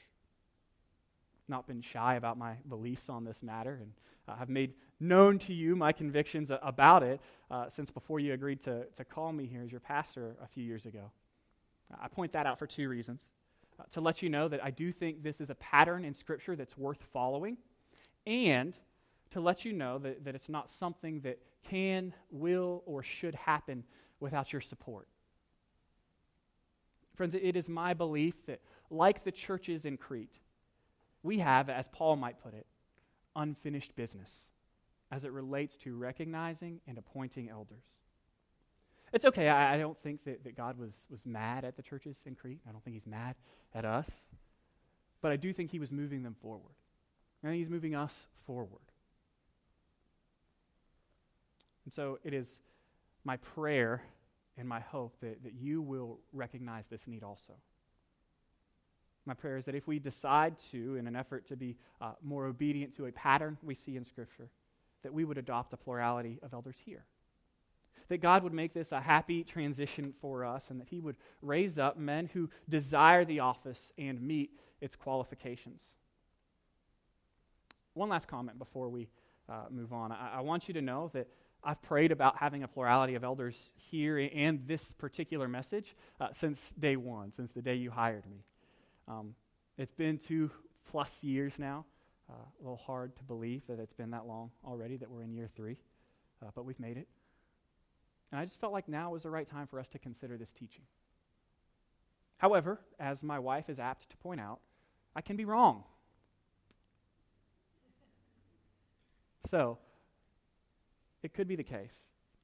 not 1.47 1.67
been 1.67 1.81
shy 1.81 2.15
about 2.15 2.37
my 2.37 2.55
beliefs 2.67 3.09
on 3.09 3.23
this 3.23 3.43
matter 3.43 3.79
and 3.81 3.91
uh, 4.27 4.35
have 4.35 4.49
made 4.49 4.73
known 4.99 5.37
to 5.37 5.53
you 5.53 5.75
my 5.75 5.91
convictions 5.91 6.51
about 6.61 7.03
it 7.03 7.19
uh, 7.51 7.69
since 7.69 7.91
before 7.91 8.19
you 8.19 8.33
agreed 8.33 8.61
to, 8.61 8.85
to 8.97 9.05
call 9.05 9.31
me 9.31 9.45
here 9.45 9.61
as 9.63 9.71
your 9.71 9.81
pastor 9.81 10.35
a 10.43 10.47
few 10.47 10.63
years 10.63 10.85
ago. 10.85 11.11
I 12.01 12.07
point 12.07 12.33
that 12.33 12.45
out 12.45 12.57
for 12.57 12.67
two 12.67 12.89
reasons. 12.89 13.29
Uh, 13.79 13.83
to 13.91 14.01
let 14.01 14.21
you 14.21 14.29
know 14.29 14.47
that 14.47 14.63
I 14.63 14.71
do 14.71 14.91
think 14.91 15.21
this 15.21 15.41
is 15.41 15.49
a 15.49 15.55
pattern 15.55 16.05
in 16.05 16.13
Scripture 16.13 16.55
that's 16.55 16.77
worth 16.77 17.03
following, 17.11 17.57
and 18.25 18.75
to 19.31 19.41
let 19.41 19.65
you 19.65 19.73
know 19.73 19.97
that, 19.99 20.23
that 20.23 20.33
it's 20.33 20.49
not 20.49 20.69
something 20.69 21.19
that 21.21 21.39
can, 21.69 22.13
will, 22.31 22.83
or 22.85 23.03
should 23.03 23.35
happen 23.35 23.83
without 24.19 24.53
your 24.53 24.61
support. 24.61 25.07
Friends, 27.15 27.35
it 27.35 27.55
is 27.55 27.67
my 27.67 27.93
belief 27.93 28.45
that, 28.45 28.61
like 28.89 29.23
the 29.23 29.31
churches 29.31 29.85
in 29.85 29.97
Crete, 29.97 30.39
we 31.25 31.39
have, 31.39 31.69
as 31.69 31.87
Paul 31.91 32.15
might 32.15 32.41
put 32.41 32.53
it, 32.53 32.67
unfinished 33.35 33.95
business 33.95 34.43
as 35.11 35.25
it 35.25 35.31
relates 35.31 35.75
to 35.77 35.95
recognizing 35.95 36.79
and 36.87 36.97
appointing 36.97 37.49
elders. 37.49 37.83
It's 39.11 39.25
okay. 39.25 39.49
I, 39.49 39.75
I, 39.75 39.77
don't 39.77 39.97
think 40.01 40.23
that, 40.25 40.43
that 40.43 40.55
God 40.55 40.77
was, 40.77 40.93
was 41.09 41.25
mad 41.25 41.65
at 41.65 41.75
the 41.75 41.83
churches 41.83 42.17
in 42.25 42.35
Crete. 42.35 42.59
I 42.67 42.71
don't 42.71 42.83
think 42.83 42.95
he's 42.95 43.07
mad 43.07 43.35
at 43.73 43.85
us. 43.85 44.09
But 45.21 45.31
I 45.31 45.35
do 45.35 45.53
think 45.53 45.71
he 45.71 45.79
was 45.79 45.91
moving 45.91 46.23
them 46.23 46.35
forward. 46.41 46.73
I 47.43 47.47
think 47.47 47.59
he's 47.59 47.69
moving 47.69 47.95
us 47.95 48.13
forward. 48.45 48.81
And 51.85 51.93
so 51.93 52.19
it 52.23 52.33
is 52.33 52.59
my 53.23 53.37
prayer 53.37 54.01
and 54.57 54.67
my 54.67 54.79
hope 54.79 55.15
that, 55.21 55.43
that 55.43 55.53
you 55.53 55.81
will 55.81 56.19
recognize 56.33 56.87
this 56.87 57.07
need 57.07 57.23
also. 57.23 57.53
My 59.25 59.33
prayer 59.33 59.57
is 59.57 59.65
that 59.65 59.75
if 59.75 59.87
we 59.87 59.99
decide 59.99 60.55
to, 60.71 60.95
in 60.95 61.07
an 61.07 61.15
effort 61.15 61.47
to 61.47 61.55
be 61.55 61.77
uh, 61.99 62.11
more 62.21 62.45
obedient 62.45 62.95
to 62.97 63.05
a 63.05 63.11
pattern 63.11 63.57
we 63.63 63.73
see 63.73 63.97
in 63.97 64.05
Scripture, 64.05 64.49
that 65.03 65.13
we 65.13 65.25
would 65.25 65.37
adopt 65.37 65.73
a 65.73 65.77
plurality 65.77 66.39
of 66.43 66.53
elders 66.53 66.75
here. 66.85 67.05
That 68.09 68.17
God 68.17 68.43
would 68.43 68.53
make 68.53 68.73
this 68.73 68.91
a 68.91 69.01
happy 69.01 69.43
transition 69.43 70.13
for 70.21 70.45
us 70.45 70.69
and 70.69 70.79
that 70.79 70.89
He 70.89 70.99
would 70.99 71.15
raise 71.41 71.79
up 71.79 71.97
men 71.97 72.29
who 72.33 72.49
desire 72.69 73.25
the 73.25 73.39
office 73.39 73.91
and 73.97 74.21
meet 74.21 74.51
its 74.79 74.95
qualifications. 74.95 75.81
One 77.93 78.09
last 78.09 78.27
comment 78.27 78.59
before 78.59 78.89
we 78.89 79.07
uh, 79.49 79.65
move 79.71 79.91
on. 79.93 80.11
I, 80.11 80.35
I 80.35 80.41
want 80.41 80.67
you 80.67 80.73
to 80.75 80.81
know 80.81 81.09
that 81.13 81.27
I've 81.63 81.81
prayed 81.81 82.11
about 82.11 82.37
having 82.37 82.61
a 82.61 82.67
plurality 82.67 83.15
of 83.15 83.23
elders 83.23 83.55
here 83.75 84.17
and 84.17 84.67
this 84.67 84.93
particular 84.93 85.47
message 85.47 85.95
uh, 86.21 86.27
since 86.31 86.73
day 86.79 86.95
one, 86.95 87.31
since 87.31 87.51
the 87.53 87.61
day 87.61 87.75
you 87.75 87.89
hired 87.89 88.29
me. 88.29 88.43
Um, 89.07 89.35
it's 89.77 89.93
been 89.93 90.17
two 90.17 90.51
plus 90.89 91.23
years 91.23 91.53
now. 91.57 91.85
Uh, 92.29 92.33
a 92.33 92.63
little 92.63 92.81
hard 92.85 93.15
to 93.17 93.23
believe 93.23 93.61
that 93.67 93.79
it's 93.79 93.93
been 93.93 94.11
that 94.11 94.25
long 94.25 94.49
already, 94.65 94.97
that 94.97 95.09
we're 95.09 95.21
in 95.21 95.31
year 95.31 95.49
three, 95.55 95.77
uh, 96.41 96.49
but 96.55 96.65
we've 96.65 96.79
made 96.79 96.97
it. 96.97 97.07
And 98.31 98.41
I 98.41 98.45
just 98.45 98.59
felt 98.59 98.73
like 98.73 98.89
now 98.89 99.11
was 99.11 99.23
the 99.23 99.29
right 99.29 99.47
time 99.47 99.67
for 99.67 99.79
us 99.79 99.89
to 99.89 99.99
consider 99.99 100.35
this 100.35 100.49
teaching. 100.49 100.83
However, 102.37 102.79
as 102.99 103.21
my 103.21 103.37
wife 103.37 103.69
is 103.69 103.79
apt 103.79 104.09
to 104.09 104.17
point 104.17 104.41
out, 104.41 104.59
I 105.15 105.21
can 105.21 105.37
be 105.37 105.45
wrong. 105.45 105.83
So, 109.49 109.77
it 111.21 111.33
could 111.33 111.47
be 111.47 111.55
the 111.55 111.63
case 111.63 111.93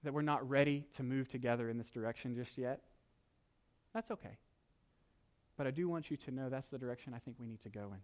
that 0.03 0.13
we're 0.13 0.21
not 0.21 0.47
ready 0.47 0.85
to 0.95 1.03
move 1.03 1.27
together 1.27 1.69
in 1.69 1.77
this 1.77 1.89
direction 1.89 2.35
just 2.35 2.57
yet. 2.57 2.81
That's 3.93 4.11
okay. 4.11 4.37
But 5.57 5.67
I 5.67 5.71
do 5.71 5.87
want 5.89 6.09
you 6.09 6.17
to 6.17 6.31
know 6.31 6.49
that's 6.49 6.69
the 6.69 6.77
direction 6.77 7.13
I 7.13 7.19
think 7.19 7.37
we 7.39 7.47
need 7.47 7.61
to 7.61 7.69
go 7.69 7.91
in. 7.93 7.99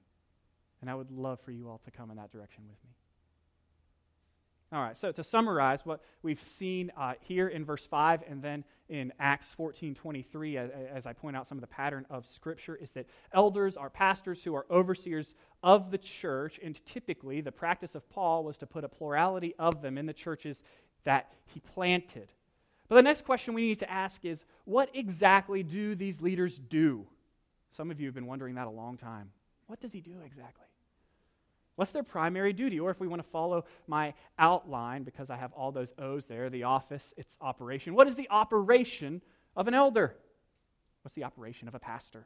And 0.81 0.89
I 0.89 0.95
would 0.95 1.11
love 1.11 1.39
for 1.39 1.51
you 1.51 1.69
all 1.69 1.79
to 1.85 1.91
come 1.91 2.11
in 2.11 2.17
that 2.17 2.31
direction 2.31 2.63
with 2.67 2.77
me. 2.83 2.91
All 4.73 4.81
right, 4.81 4.97
so 4.97 5.13
to 5.13 5.23
summarize 5.23 5.85
what 5.85 6.01
we've 6.23 6.41
seen 6.41 6.91
uh, 6.97 7.13
here 7.21 7.47
in 7.47 7.63
verse 7.63 7.85
5 7.85 8.23
and 8.27 8.41
then 8.41 8.65
in 8.89 9.13
Acts 9.17 9.47
14 9.55 9.95
23, 9.95 10.57
as, 10.57 10.69
as, 10.93 11.05
I 11.05 11.13
point 11.13 11.37
out 11.37 11.47
some 11.47 11.57
of 11.57 11.61
the 11.61 11.67
pattern 11.67 12.05
of 12.09 12.27
Scripture, 12.27 12.75
is 12.75 12.91
that 12.91 13.05
elders 13.31 13.77
are 13.77 13.89
pastors 13.89 14.43
who 14.43 14.53
are 14.55 14.65
overseers 14.69 15.35
of 15.63 15.89
the 15.89 15.97
church, 15.97 16.59
and 16.61 16.85
typically 16.85 17.39
the 17.39 17.51
practice 17.51 17.95
of 17.95 18.09
Paul 18.09 18.43
was 18.43 18.57
to 18.57 18.65
put 18.65 18.83
a 18.83 18.89
plurality 18.89 19.55
of 19.57 19.81
them 19.81 19.97
in 19.97 20.05
the 20.05 20.13
churches 20.13 20.61
that 21.05 21.31
he 21.45 21.61
planted. 21.61 22.33
But 22.89 22.95
the 22.95 23.03
next 23.03 23.23
question 23.23 23.53
we 23.53 23.67
need 23.67 23.79
to 23.79 23.89
ask 23.89 24.25
is 24.25 24.43
what 24.65 24.89
exactly 24.93 25.63
do 25.63 25.95
these 25.95 26.21
leaders 26.21 26.57
do? 26.57 27.07
Some 27.77 27.91
of 27.91 28.01
you 28.01 28.07
have 28.07 28.15
been 28.15 28.25
wondering 28.25 28.55
that 28.55 28.65
a 28.65 28.71
long 28.71 28.97
time. 28.97 29.29
What 29.67 29.79
does 29.79 29.93
he 29.93 30.01
do 30.01 30.15
exactly? 30.25 30.65
What's 31.75 31.91
their 31.91 32.01
primary 32.01 32.51
duty? 32.51 32.79
Or 32.79 32.89
if 32.89 32.99
we 32.99 33.07
want 33.07 33.21
to 33.21 33.29
follow 33.29 33.65
my 33.85 34.15
outline, 34.39 35.03
because 35.03 35.29
I 35.29 35.37
have 35.37 35.53
all 35.53 35.71
those 35.71 35.93
O's 35.99 36.25
there, 36.25 36.49
the 36.49 36.63
office, 36.63 37.13
its 37.17 37.37
operation. 37.39 37.93
What 37.93 38.07
is 38.07 38.15
the 38.15 38.27
operation 38.31 39.21
of 39.55 39.67
an 39.67 39.75
elder? 39.75 40.15
What's 41.03 41.13
the 41.13 41.23
operation 41.23 41.67
of 41.67 41.75
a 41.75 41.79
pastor? 41.79 42.25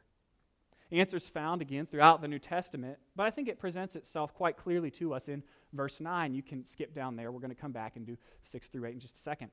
Answers 0.90 1.28
found 1.28 1.60
again 1.60 1.84
throughout 1.84 2.22
the 2.22 2.28
New 2.28 2.38
Testament, 2.38 2.96
but 3.14 3.26
I 3.26 3.30
think 3.30 3.46
it 3.46 3.58
presents 3.58 3.94
itself 3.94 4.32
quite 4.32 4.56
clearly 4.56 4.90
to 4.92 5.12
us 5.12 5.28
in 5.28 5.42
verse 5.74 6.00
9. 6.00 6.32
You 6.32 6.42
can 6.42 6.64
skip 6.64 6.94
down 6.94 7.16
there. 7.16 7.30
We're 7.30 7.40
going 7.40 7.54
to 7.54 7.60
come 7.60 7.72
back 7.72 7.96
and 7.96 8.06
do 8.06 8.16
6 8.44 8.68
through 8.68 8.86
8 8.86 8.94
in 8.94 9.00
just 9.00 9.16
a 9.16 9.20
second. 9.20 9.50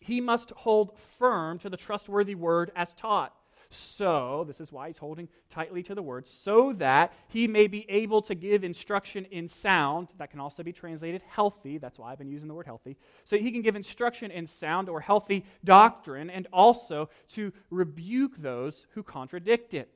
He 0.00 0.20
must 0.20 0.50
hold 0.50 0.98
firm 0.98 1.60
to 1.60 1.70
the 1.70 1.76
trustworthy 1.76 2.34
word 2.34 2.72
as 2.74 2.92
taught 2.94 3.36
so, 3.72 4.44
this 4.48 4.60
is 4.60 4.72
why 4.72 4.88
he's 4.88 4.98
holding 4.98 5.28
tightly 5.48 5.84
to 5.84 5.94
the 5.94 6.02
word, 6.02 6.26
so 6.26 6.72
that 6.78 7.12
he 7.28 7.46
may 7.46 7.68
be 7.68 7.88
able 7.88 8.20
to 8.22 8.34
give 8.34 8.64
instruction 8.64 9.26
in 9.26 9.46
sound. 9.46 10.08
That 10.18 10.32
can 10.32 10.40
also 10.40 10.64
be 10.64 10.72
translated 10.72 11.22
healthy. 11.28 11.78
That's 11.78 11.96
why 11.96 12.10
I've 12.10 12.18
been 12.18 12.28
using 12.28 12.48
the 12.48 12.54
word 12.54 12.66
healthy. 12.66 12.96
So 13.24 13.38
he 13.38 13.52
can 13.52 13.62
give 13.62 13.76
instruction 13.76 14.32
in 14.32 14.48
sound 14.48 14.88
or 14.88 15.00
healthy 15.00 15.44
doctrine 15.64 16.30
and 16.30 16.48
also 16.52 17.10
to 17.30 17.52
rebuke 17.70 18.38
those 18.38 18.86
who 18.94 19.04
contradict 19.04 19.72
it. 19.72 19.88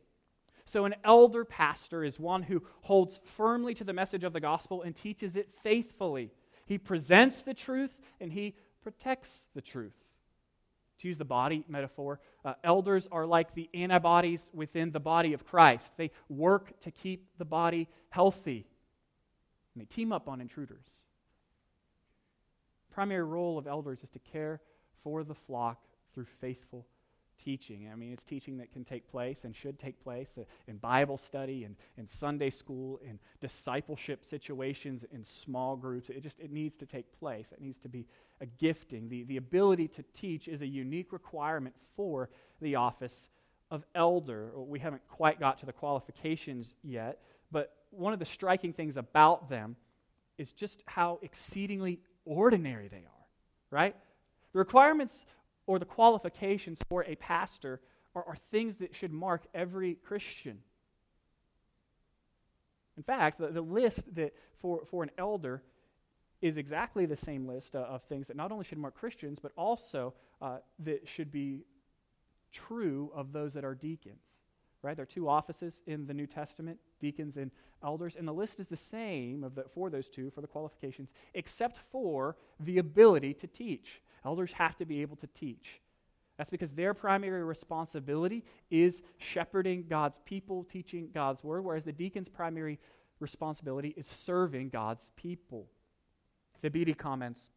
So, 0.64 0.84
an 0.84 0.94
elder 1.04 1.44
pastor 1.44 2.04
is 2.04 2.18
one 2.18 2.44
who 2.44 2.62
holds 2.82 3.18
firmly 3.24 3.74
to 3.74 3.84
the 3.84 3.92
message 3.92 4.22
of 4.22 4.32
the 4.32 4.40
gospel 4.40 4.82
and 4.82 4.94
teaches 4.94 5.34
it 5.34 5.48
faithfully. 5.62 6.30
He 6.64 6.78
presents 6.78 7.42
the 7.42 7.54
truth 7.54 7.98
and 8.20 8.32
he 8.32 8.54
protects 8.82 9.46
the 9.54 9.60
truth. 9.60 10.03
To 11.00 11.08
use 11.08 11.18
the 11.18 11.24
body 11.24 11.64
metaphor, 11.68 12.20
uh, 12.44 12.54
elders 12.62 13.08
are 13.10 13.26
like 13.26 13.54
the 13.54 13.68
antibodies 13.74 14.50
within 14.54 14.90
the 14.90 15.00
body 15.00 15.32
of 15.32 15.44
Christ. 15.44 15.92
They 15.96 16.10
work 16.28 16.78
to 16.80 16.90
keep 16.90 17.26
the 17.38 17.44
body 17.44 17.88
healthy, 18.10 18.66
and 19.74 19.80
they 19.80 19.86
team 19.86 20.12
up 20.12 20.28
on 20.28 20.40
intruders. 20.40 20.86
Primary 22.92 23.24
role 23.24 23.58
of 23.58 23.66
elders 23.66 24.02
is 24.04 24.10
to 24.10 24.20
care 24.20 24.60
for 25.02 25.24
the 25.24 25.34
flock 25.34 25.82
through 26.14 26.26
faithful 26.40 26.86
teaching. 27.44 27.88
I 27.92 27.96
mean, 27.96 28.12
it's 28.12 28.24
teaching 28.24 28.58
that 28.58 28.72
can 28.72 28.84
take 28.84 29.10
place 29.10 29.44
and 29.44 29.54
should 29.54 29.78
take 29.78 30.02
place 30.02 30.38
uh, 30.38 30.44
in 30.66 30.78
Bible 30.78 31.18
study 31.18 31.64
and 31.64 31.76
in 31.96 32.06
Sunday 32.06 32.50
school, 32.50 33.00
in 33.04 33.18
discipleship 33.40 34.24
situations, 34.24 35.04
in 35.12 35.24
small 35.24 35.76
groups. 35.76 36.10
It 36.10 36.22
just 36.22 36.40
it 36.40 36.50
needs 36.50 36.76
to 36.76 36.86
take 36.86 37.06
place. 37.18 37.52
It 37.52 37.60
needs 37.60 37.78
to 37.80 37.88
be 37.88 38.06
a 38.40 38.46
gifting. 38.46 39.08
The, 39.08 39.24
the 39.24 39.36
ability 39.36 39.88
to 39.88 40.04
teach 40.14 40.48
is 40.48 40.62
a 40.62 40.66
unique 40.66 41.12
requirement 41.12 41.74
for 41.96 42.30
the 42.60 42.76
office 42.76 43.28
of 43.70 43.84
elder. 43.94 44.50
We 44.54 44.78
haven't 44.78 45.02
quite 45.08 45.38
got 45.38 45.58
to 45.58 45.66
the 45.66 45.72
qualifications 45.72 46.74
yet, 46.82 47.20
but 47.50 47.74
one 47.90 48.12
of 48.12 48.18
the 48.18 48.24
striking 48.24 48.72
things 48.72 48.96
about 48.96 49.48
them 49.48 49.76
is 50.38 50.52
just 50.52 50.82
how 50.86 51.18
exceedingly 51.22 52.00
ordinary 52.24 52.88
they 52.88 52.98
are, 52.98 53.26
right? 53.70 53.96
The 54.52 54.58
requirements 54.58 55.24
or 55.66 55.78
the 55.78 55.84
qualifications 55.84 56.80
for 56.88 57.04
a 57.04 57.14
pastor 57.16 57.80
are, 58.14 58.24
are 58.24 58.36
things 58.50 58.76
that 58.76 58.94
should 58.94 59.12
mark 59.12 59.42
every 59.54 59.94
Christian. 59.94 60.58
In 62.96 63.02
fact, 63.02 63.38
the, 63.38 63.48
the 63.48 63.60
list 63.60 64.14
that 64.14 64.34
for, 64.60 64.82
for 64.90 65.02
an 65.02 65.10
elder 65.18 65.62
is 66.40 66.56
exactly 66.56 67.06
the 67.06 67.16
same 67.16 67.46
list 67.46 67.74
uh, 67.74 67.80
of 67.80 68.02
things 68.04 68.28
that 68.28 68.36
not 68.36 68.52
only 68.52 68.64
should 68.64 68.78
mark 68.78 68.94
Christians, 68.94 69.38
but 69.40 69.52
also 69.56 70.14
uh, 70.42 70.58
that 70.80 71.08
should 71.08 71.32
be 71.32 71.64
true 72.52 73.10
of 73.14 73.32
those 73.32 73.52
that 73.54 73.64
are 73.64 73.74
deacons. 73.74 74.40
Right? 74.82 74.94
There 74.94 75.04
are 75.04 75.06
two 75.06 75.28
offices 75.28 75.80
in 75.86 76.06
the 76.06 76.12
New 76.12 76.26
Testament, 76.26 76.78
deacons 77.00 77.38
and 77.38 77.50
elders, 77.82 78.16
and 78.16 78.28
the 78.28 78.32
list 78.32 78.60
is 78.60 78.68
the 78.68 78.76
same 78.76 79.40
the, 79.54 79.64
for 79.74 79.88
those 79.88 80.08
two, 80.08 80.30
for 80.30 80.42
the 80.42 80.46
qualifications, 80.46 81.10
except 81.32 81.78
for 81.90 82.36
the 82.60 82.78
ability 82.78 83.32
to 83.34 83.46
teach. 83.46 84.02
Elders 84.24 84.52
have 84.52 84.76
to 84.76 84.84
be 84.84 85.02
able 85.02 85.16
to 85.16 85.26
teach. 85.28 85.80
That's 86.36 86.50
because 86.50 86.72
their 86.72 86.94
primary 86.94 87.44
responsibility 87.44 88.44
is 88.70 89.02
shepherding 89.18 89.84
God's 89.88 90.18
people, 90.24 90.64
teaching 90.64 91.10
God's 91.14 91.44
word, 91.44 91.64
whereas 91.64 91.84
the 91.84 91.92
deacon's 91.92 92.28
primary 92.28 92.80
responsibility 93.20 93.94
is 93.96 94.06
serving 94.06 94.70
God's 94.70 95.10
people. 95.16 95.68
The 96.62 96.94
comments 96.94 97.50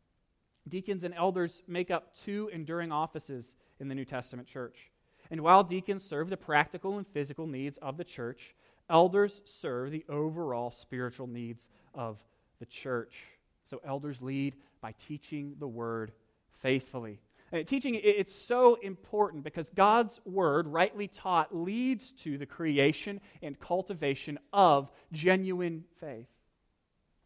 Deacons 0.68 1.06
and 1.06 1.14
elders 1.14 1.64
make 1.68 1.90
up 1.90 2.14
two 2.26 2.50
enduring 2.54 2.92
offices 2.92 3.56
in 3.80 3.88
the 3.88 3.96
New 3.96 4.06
Testament 4.06 4.48
church. 4.48 4.92
And 5.32 5.42
while 5.42 5.64
deacons 5.64 6.04
serve 6.04 6.30
the 6.30 6.38
practical 6.38 6.98
and 6.98 7.08
physical 7.08 7.48
needs 7.48 7.78
of 7.82 7.98
the 7.98 8.04
church, 8.04 8.54
elders 8.90 9.42
serve 9.46 9.92
the 9.92 10.06
overall 10.10 10.72
spiritual 10.72 11.28
needs 11.28 11.68
of 11.94 12.22
the 12.60 12.66
church. 12.66 13.24
So, 13.70 13.82
elders 13.86 14.22
lead 14.22 14.56
by 14.82 14.94
teaching 15.08 15.56
the 15.60 15.68
word 15.68 16.12
faithfully. 16.62 17.20
Uh, 17.54 17.64
teaching, 17.64 17.96
it's 17.96 18.36
so 18.36 18.76
important 18.76 19.44
because 19.44 19.70
God's 19.70 20.20
word, 20.26 20.68
rightly 20.68 21.08
taught, 21.08 21.56
leads 21.56 22.12
to 22.12 22.38
the 22.38 22.46
creation 22.46 23.22
and 23.42 23.58
cultivation 23.58 24.38
of 24.52 24.92
genuine 25.14 25.86
faith. 26.02 26.28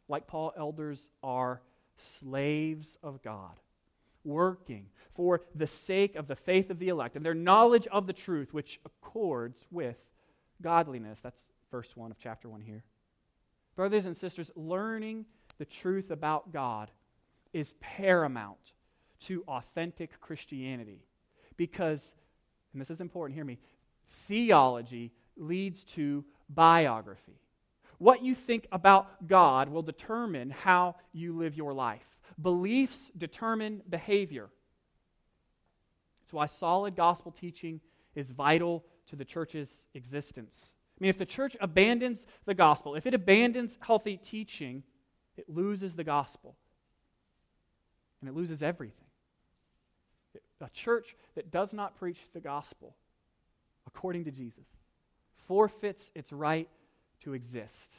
Like 0.07 0.27
Paul, 0.27 0.53
elders 0.55 1.09
are 1.23 1.61
slaves 1.97 2.99
of 3.01 3.23
God, 3.23 3.59
working 4.23 4.87
for 5.15 5.41
the 5.55 5.65
sake 5.65 6.15
of 6.15 6.27
the 6.27 6.35
faith 6.35 6.69
of 6.69 6.77
the 6.77 6.89
elect 6.89 7.15
and 7.15 7.25
their 7.25 7.33
knowledge 7.33 7.87
of 7.87 8.05
the 8.05 8.13
truth, 8.13 8.53
which 8.53 8.79
accords 8.85 9.65
with 9.71 9.97
godliness. 10.61 11.19
That's 11.21 11.41
verse 11.71 11.95
1 11.95 12.11
of 12.11 12.19
chapter 12.19 12.47
1 12.47 12.61
here. 12.61 12.83
Brothers 13.75 14.05
and 14.05 14.15
sisters, 14.15 14.51
learning 14.55 15.25
the 15.57 15.65
truth 15.65 16.11
about 16.11 16.51
God 16.51 16.91
is 17.53 17.73
paramount 17.79 18.73
to 19.21 19.43
authentic 19.47 20.19
Christianity. 20.19 21.03
Because, 21.57 22.13
and 22.73 22.81
this 22.81 22.89
is 22.89 23.01
important, 23.01 23.35
hear 23.35 23.45
me, 23.45 23.59
theology 24.27 25.11
leads 25.37 25.83
to 25.83 26.25
biography. 26.49 27.39
What 27.97 28.23
you 28.23 28.33
think 28.33 28.67
about 28.71 29.27
God 29.27 29.69
will 29.69 29.83
determine 29.83 30.49
how 30.49 30.95
you 31.13 31.37
live 31.37 31.55
your 31.55 31.73
life. 31.73 32.05
Beliefs 32.41 33.11
determine 33.15 33.83
behavior. 33.87 34.49
That's 36.21 36.33
why 36.33 36.47
solid 36.47 36.95
gospel 36.95 37.31
teaching 37.31 37.79
is 38.15 38.31
vital 38.31 38.83
to 39.09 39.15
the 39.15 39.25
church's 39.25 39.85
existence. 39.93 40.69
I 40.69 40.97
mean, 41.03 41.09
if 41.09 41.17
the 41.17 41.25
church 41.25 41.55
abandons 41.61 42.25
the 42.45 42.53
gospel, 42.53 42.95
if 42.95 43.05
it 43.05 43.13
abandons 43.13 43.77
healthy 43.81 44.17
teaching, 44.17 44.83
it 45.37 45.47
loses 45.47 45.95
the 45.95 46.03
gospel. 46.03 46.55
And 48.19 48.29
it 48.29 48.35
loses 48.35 48.63
everything. 48.63 49.10
A 50.61 50.69
church 50.69 51.15
that 51.35 51.51
does 51.51 51.73
not 51.73 51.97
preach 51.97 52.19
the 52.33 52.39
gospel 52.39 52.95
according 53.87 54.25
to 54.25 54.31
Jesus 54.31 54.65
forfeits 55.47 56.11
its 56.13 56.31
right 56.31 56.69
to 57.23 57.33
exist. 57.33 57.91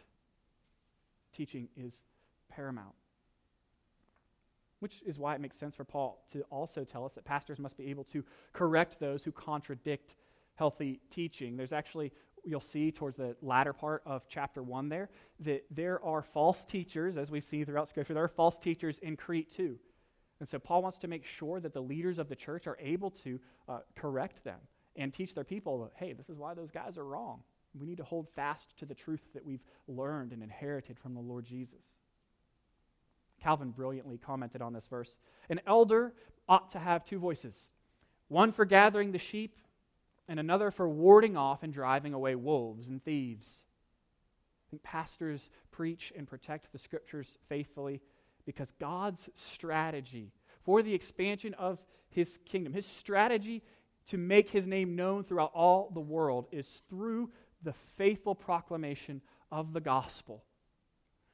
Teaching 1.32 1.68
is 1.76 2.02
paramount. 2.48 2.94
which 4.82 5.00
is 5.06 5.16
why 5.16 5.32
it 5.32 5.40
makes 5.40 5.56
sense 5.56 5.76
for 5.76 5.84
Paul 5.84 6.24
to 6.32 6.42
also 6.50 6.82
tell 6.82 7.04
us 7.04 7.12
that 7.12 7.24
pastors 7.24 7.60
must 7.60 7.76
be 7.76 7.88
able 7.88 8.02
to 8.02 8.24
correct 8.52 8.98
those 8.98 9.22
who 9.22 9.30
contradict 9.30 10.16
healthy 10.56 10.98
teaching. 11.08 11.56
There's 11.56 11.72
actually, 11.72 12.10
you'll 12.44 12.60
see 12.60 12.90
towards 12.90 13.16
the 13.16 13.36
latter 13.42 13.72
part 13.72 14.02
of 14.04 14.24
chapter 14.28 14.60
1 14.60 14.88
there, 14.88 15.08
that 15.38 15.64
there 15.70 16.04
are 16.04 16.20
false 16.20 16.64
teachers, 16.64 17.16
as 17.16 17.30
we 17.30 17.40
see 17.40 17.64
throughout 17.64 17.88
Scripture, 17.88 18.12
there 18.12 18.24
are 18.24 18.28
false 18.28 18.58
teachers 18.58 18.98
in 18.98 19.16
Crete 19.16 19.52
too. 19.52 19.78
And 20.42 20.48
so 20.48 20.58
Paul 20.58 20.82
wants 20.82 20.98
to 20.98 21.06
make 21.06 21.24
sure 21.24 21.60
that 21.60 21.72
the 21.72 21.80
leaders 21.80 22.18
of 22.18 22.28
the 22.28 22.34
church 22.34 22.66
are 22.66 22.76
able 22.80 23.12
to 23.12 23.38
uh, 23.68 23.78
correct 23.94 24.42
them 24.42 24.58
and 24.96 25.14
teach 25.14 25.36
their 25.36 25.44
people 25.44 25.88
hey, 25.94 26.14
this 26.14 26.28
is 26.28 26.36
why 26.36 26.52
those 26.52 26.72
guys 26.72 26.98
are 26.98 27.04
wrong. 27.04 27.44
We 27.78 27.86
need 27.86 27.98
to 27.98 28.02
hold 28.02 28.28
fast 28.28 28.76
to 28.78 28.84
the 28.84 28.92
truth 28.92 29.20
that 29.34 29.46
we've 29.46 29.62
learned 29.86 30.32
and 30.32 30.42
inherited 30.42 30.98
from 30.98 31.14
the 31.14 31.20
Lord 31.20 31.44
Jesus. 31.44 31.84
Calvin 33.40 33.70
brilliantly 33.70 34.18
commented 34.18 34.62
on 34.62 34.72
this 34.72 34.88
verse. 34.88 35.16
An 35.48 35.60
elder 35.64 36.12
ought 36.48 36.70
to 36.70 36.80
have 36.80 37.04
two 37.04 37.20
voices 37.20 37.70
one 38.26 38.50
for 38.50 38.64
gathering 38.64 39.12
the 39.12 39.18
sheep, 39.18 39.58
and 40.26 40.40
another 40.40 40.72
for 40.72 40.88
warding 40.88 41.36
off 41.36 41.62
and 41.62 41.72
driving 41.72 42.14
away 42.14 42.34
wolves 42.34 42.88
and 42.88 43.00
thieves. 43.04 43.62
Think 44.70 44.82
pastors 44.82 45.50
preach 45.70 46.12
and 46.16 46.26
protect 46.26 46.72
the 46.72 46.80
scriptures 46.80 47.38
faithfully 47.48 48.00
because 48.44 48.72
God's 48.78 49.28
strategy 49.34 50.32
for 50.64 50.82
the 50.82 50.94
expansion 50.94 51.54
of 51.54 51.78
his 52.08 52.38
kingdom, 52.44 52.72
his 52.72 52.86
strategy 52.86 53.62
to 54.06 54.18
make 54.18 54.50
his 54.50 54.66
name 54.66 54.96
known 54.96 55.24
throughout 55.24 55.52
all 55.54 55.90
the 55.92 56.00
world, 56.00 56.46
is 56.52 56.82
through 56.88 57.30
the 57.62 57.74
faithful 57.96 58.34
proclamation 58.34 59.20
of 59.50 59.72
the 59.72 59.80
gospel 59.80 60.44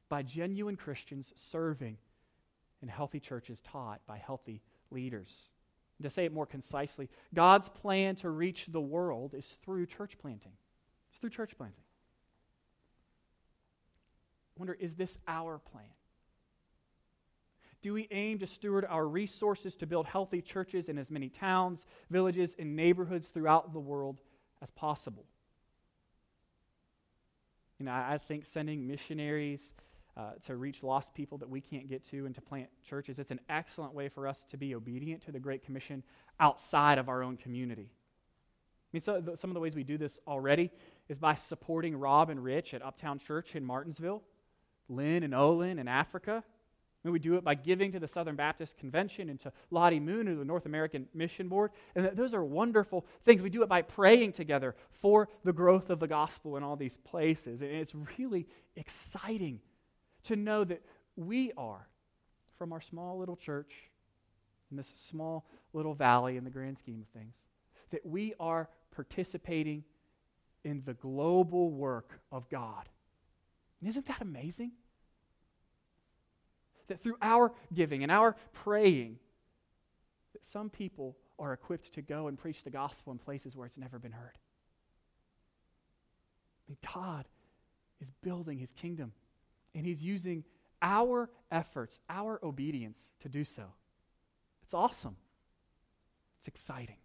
by 0.07 0.23
genuine 0.23 0.75
Christians 0.75 1.31
serving 1.35 1.97
in 2.81 2.87
healthy 2.87 3.19
churches 3.19 3.59
taught 3.61 4.01
by 4.07 4.17
healthy 4.17 4.61
leaders. 4.91 5.29
And 5.97 6.03
to 6.03 6.09
say 6.09 6.25
it 6.25 6.33
more 6.33 6.45
concisely, 6.45 7.09
God's 7.33 7.69
plan 7.69 8.15
to 8.17 8.29
reach 8.29 8.67
the 8.69 8.81
world 8.81 9.33
is 9.33 9.45
through 9.63 9.85
church 9.85 10.17
planting. 10.17 10.53
It's 11.09 11.19
through 11.19 11.31
church 11.31 11.57
planting. 11.57 11.83
I 14.55 14.59
wonder, 14.59 14.73
is 14.73 14.95
this 14.95 15.17
our 15.27 15.57
plan? 15.57 15.85
Do 17.81 17.93
we 17.93 18.07
aim 18.11 18.39
to 18.39 18.47
steward 18.47 18.85
our 18.85 19.07
resources 19.07 19.75
to 19.77 19.85
build 19.85 20.05
healthy 20.05 20.41
churches 20.41 20.89
in 20.89 20.97
as 20.97 21.09
many 21.09 21.29
towns, 21.29 21.85
villages, 22.09 22.55
and 22.59 22.75
neighborhoods 22.75 23.27
throughout 23.27 23.71
the 23.71 23.79
world 23.79 24.21
as 24.61 24.69
possible? 24.71 25.25
You 27.79 27.85
know, 27.85 27.91
I, 27.91 28.15
I 28.15 28.17
think 28.17 28.45
sending 28.45 28.85
missionaries 28.85 29.73
uh, 30.17 30.31
to 30.45 30.57
reach 30.57 30.83
lost 30.83 31.13
people 31.13 31.37
that 31.37 31.49
we 31.49 31.61
can't 31.61 31.87
get 31.87 32.03
to 32.09 32.25
and 32.25 32.35
to 32.35 32.41
plant 32.41 32.67
churches, 32.87 33.19
it's 33.19 33.31
an 33.31 33.39
excellent 33.47 33.93
way 33.93 34.09
for 34.09 34.27
us 34.27 34.45
to 34.51 34.57
be 34.57 34.75
obedient 34.75 35.23
to 35.25 35.31
the 35.31 35.39
Great 35.39 35.63
Commission 35.63 36.03
outside 36.41 36.97
of 36.97 37.07
our 37.07 37.23
own 37.23 37.37
community. 37.37 37.89
I 37.89 38.89
mean, 38.91 39.01
so, 39.01 39.23
some 39.35 39.49
of 39.49 39.53
the 39.53 39.61
ways 39.61 39.75
we 39.75 39.83
do 39.83 39.97
this 39.97 40.19
already 40.27 40.71
is 41.07 41.17
by 41.17 41.35
supporting 41.35 41.95
Rob 41.95 42.29
and 42.29 42.43
Rich 42.43 42.73
at 42.73 42.81
Uptown 42.81 43.19
Church 43.19 43.55
in 43.55 43.63
Martinsville, 43.63 44.23
Lynn 44.89 45.23
and 45.23 45.33
Olin 45.33 45.79
in 45.79 45.87
Africa. 45.87 46.43
Mean, 47.03 47.13
we 47.13 47.19
do 47.19 47.35
it 47.35 47.45
by 47.45 47.55
giving 47.55 47.93
to 47.93 47.99
the 47.99 48.07
Southern 48.07 48.35
Baptist 48.35 48.77
Convention 48.77 49.29
and 49.29 49.39
to 49.39 49.53
Lottie 49.71 50.01
Moon 50.01 50.27
and 50.27 50.39
the 50.39 50.43
North 50.43 50.65
American 50.65 51.07
Mission 51.13 51.47
Board. 51.47 51.71
And 51.95 52.09
those 52.13 52.33
are 52.33 52.43
wonderful 52.43 53.05
things. 53.23 53.41
We 53.41 53.49
do 53.49 53.63
it 53.63 53.69
by 53.69 53.83
praying 53.83 54.33
together 54.33 54.75
for 54.91 55.29
the 55.45 55.53
growth 55.53 55.89
of 55.89 56.01
the 56.01 56.07
gospel 56.07 56.57
in 56.57 56.63
all 56.63 56.75
these 56.75 56.97
places. 56.97 57.61
And 57.61 57.71
it's 57.71 57.95
really 58.17 58.47
exciting 58.75 59.61
to 60.23 60.35
know 60.35 60.65
that 60.65 60.83
we 61.15 61.53
are, 61.57 61.87
from 62.57 62.73
our 62.73 62.81
small 62.81 63.17
little 63.17 63.37
church 63.37 63.73
in 64.69 64.75
this 64.75 64.91
small 65.09 65.47
little 65.71 65.93
valley 65.93 66.35
in 66.35 66.43
the 66.43 66.49
grand 66.49 66.77
scheme 66.77 67.01
of 67.01 67.07
things, 67.17 67.37
that 67.91 68.05
we 68.05 68.33
are 68.41 68.67
participating 68.91 69.85
in 70.65 70.83
the 70.85 70.95
global 70.95 71.71
work 71.71 72.19
of 72.29 72.49
God. 72.49 72.89
And 73.79 73.89
isn't 73.89 74.05
that 74.07 74.21
amazing? 74.21 74.71
That 76.89 77.01
through 77.01 77.15
our 77.21 77.53
giving 77.73 78.03
and 78.03 78.11
our 78.11 78.35
praying, 78.53 79.17
that 80.33 80.45
some 80.45 80.69
people 80.69 81.15
are 81.39 81.53
equipped 81.53 81.93
to 81.93 82.01
go 82.01 82.27
and 82.27 82.37
preach 82.37 82.63
the 82.63 82.69
gospel 82.69 83.11
in 83.13 83.17
places 83.17 83.55
where 83.55 83.65
it's 83.65 83.77
never 83.77 83.97
been 83.97 84.11
heard. 84.11 84.37
And 86.67 86.77
God 86.93 87.25
is 88.01 88.11
building 88.21 88.59
his 88.59 88.71
kingdom, 88.73 89.13
and 89.73 89.85
he's 89.85 90.03
using 90.03 90.43
our 90.81 91.29
efforts, 91.51 91.99
our 92.09 92.39
obedience 92.43 93.09
to 93.21 93.29
do 93.29 93.43
so. 93.43 93.63
It's 94.63 94.73
awesome. 94.73 95.15
It's 96.39 96.47
exciting. 96.47 96.97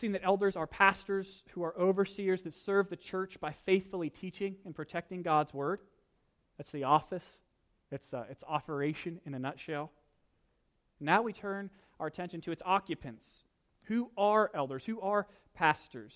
Seeing 0.00 0.14
that 0.14 0.24
elders 0.24 0.56
are 0.56 0.66
pastors 0.66 1.42
who 1.50 1.62
are 1.62 1.78
overseers 1.78 2.40
that 2.42 2.54
serve 2.54 2.88
the 2.88 2.96
church 2.96 3.38
by 3.38 3.52
faithfully 3.52 4.08
teaching 4.08 4.56
and 4.64 4.74
protecting 4.74 5.20
God's 5.20 5.52
word. 5.52 5.80
That's 6.56 6.70
the 6.70 6.84
office, 6.84 7.24
it's, 7.90 8.14
uh, 8.14 8.24
its 8.30 8.42
operation 8.48 9.20
in 9.26 9.34
a 9.34 9.38
nutshell. 9.38 9.90
Now 11.00 11.20
we 11.20 11.34
turn 11.34 11.68
our 11.98 12.06
attention 12.06 12.40
to 12.40 12.50
its 12.50 12.62
occupants. 12.64 13.44
Who 13.88 14.10
are 14.16 14.50
elders? 14.54 14.86
Who 14.86 15.02
are 15.02 15.26
pastors? 15.52 16.14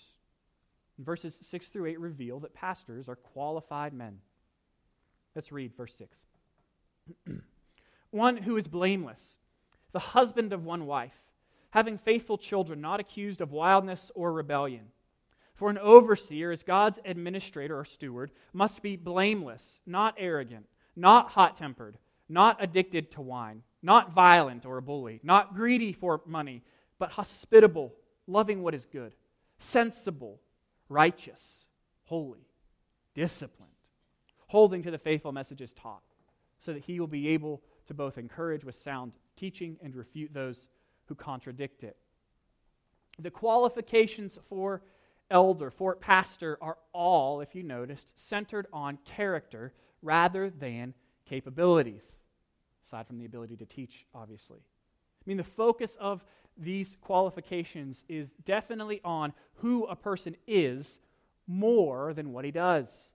verses 0.98 1.38
6 1.42 1.66
through 1.66 1.84
8 1.84 2.00
reveal 2.00 2.40
that 2.40 2.54
pastors 2.54 3.06
are 3.06 3.16
qualified 3.16 3.92
men. 3.92 4.20
Let's 5.34 5.52
read 5.52 5.76
verse 5.76 5.94
6. 5.98 6.26
one 8.12 8.38
who 8.38 8.56
is 8.56 8.66
blameless, 8.66 9.40
the 9.92 9.98
husband 9.98 10.54
of 10.54 10.64
one 10.64 10.86
wife 10.86 11.23
having 11.74 11.98
faithful 11.98 12.38
children, 12.38 12.80
not 12.80 13.00
accused 13.00 13.40
of 13.40 13.50
wildness 13.50 14.12
or 14.14 14.32
rebellion. 14.32 14.84
For 15.56 15.70
an 15.70 15.78
overseer, 15.78 16.52
as 16.52 16.62
God's 16.62 17.00
administrator 17.04 17.76
or 17.76 17.84
steward, 17.84 18.30
must 18.52 18.80
be 18.80 18.94
blameless, 18.94 19.80
not 19.84 20.14
arrogant, 20.16 20.66
not 20.94 21.30
hot 21.30 21.56
tempered, 21.56 21.98
not 22.28 22.62
addicted 22.62 23.10
to 23.10 23.20
wine, 23.20 23.64
not 23.82 24.12
violent 24.12 24.64
or 24.64 24.78
a 24.78 24.82
bully, 24.82 25.18
not 25.24 25.56
greedy 25.56 25.92
for 25.92 26.22
money, 26.26 26.62
but 27.00 27.10
hospitable, 27.10 27.92
loving 28.28 28.62
what 28.62 28.74
is 28.74 28.86
good, 28.86 29.12
sensible, 29.58 30.40
righteous, 30.88 31.64
holy, 32.04 32.46
disciplined, 33.16 33.72
holding 34.46 34.84
to 34.84 34.92
the 34.92 34.98
faithful 34.98 35.32
messages 35.32 35.72
taught, 35.72 36.04
so 36.60 36.72
that 36.72 36.84
he 36.84 37.00
will 37.00 37.08
be 37.08 37.30
able 37.30 37.60
to 37.88 37.94
both 37.94 38.16
encourage 38.16 38.62
with 38.62 38.80
sound 38.80 39.10
teaching 39.34 39.76
and 39.82 39.96
refute 39.96 40.32
those 40.32 40.68
who 41.06 41.14
contradict 41.14 41.82
it. 41.82 41.96
The 43.18 43.30
qualifications 43.30 44.38
for 44.48 44.82
elder, 45.30 45.70
for 45.70 45.96
pastor, 45.96 46.58
are 46.60 46.78
all, 46.92 47.40
if 47.40 47.54
you 47.54 47.62
noticed, 47.62 48.18
centered 48.18 48.66
on 48.72 48.98
character 49.04 49.72
rather 50.02 50.50
than 50.50 50.94
capabilities, 51.26 52.18
aside 52.84 53.06
from 53.06 53.18
the 53.18 53.24
ability 53.24 53.56
to 53.56 53.66
teach, 53.66 54.04
obviously. 54.14 54.58
I 54.58 55.24
mean, 55.26 55.36
the 55.36 55.44
focus 55.44 55.96
of 56.00 56.24
these 56.56 56.96
qualifications 57.00 58.04
is 58.08 58.32
definitely 58.44 59.00
on 59.04 59.32
who 59.54 59.84
a 59.84 59.96
person 59.96 60.36
is 60.46 61.00
more 61.46 62.12
than 62.14 62.32
what 62.32 62.44
he 62.44 62.50
does. 62.50 63.08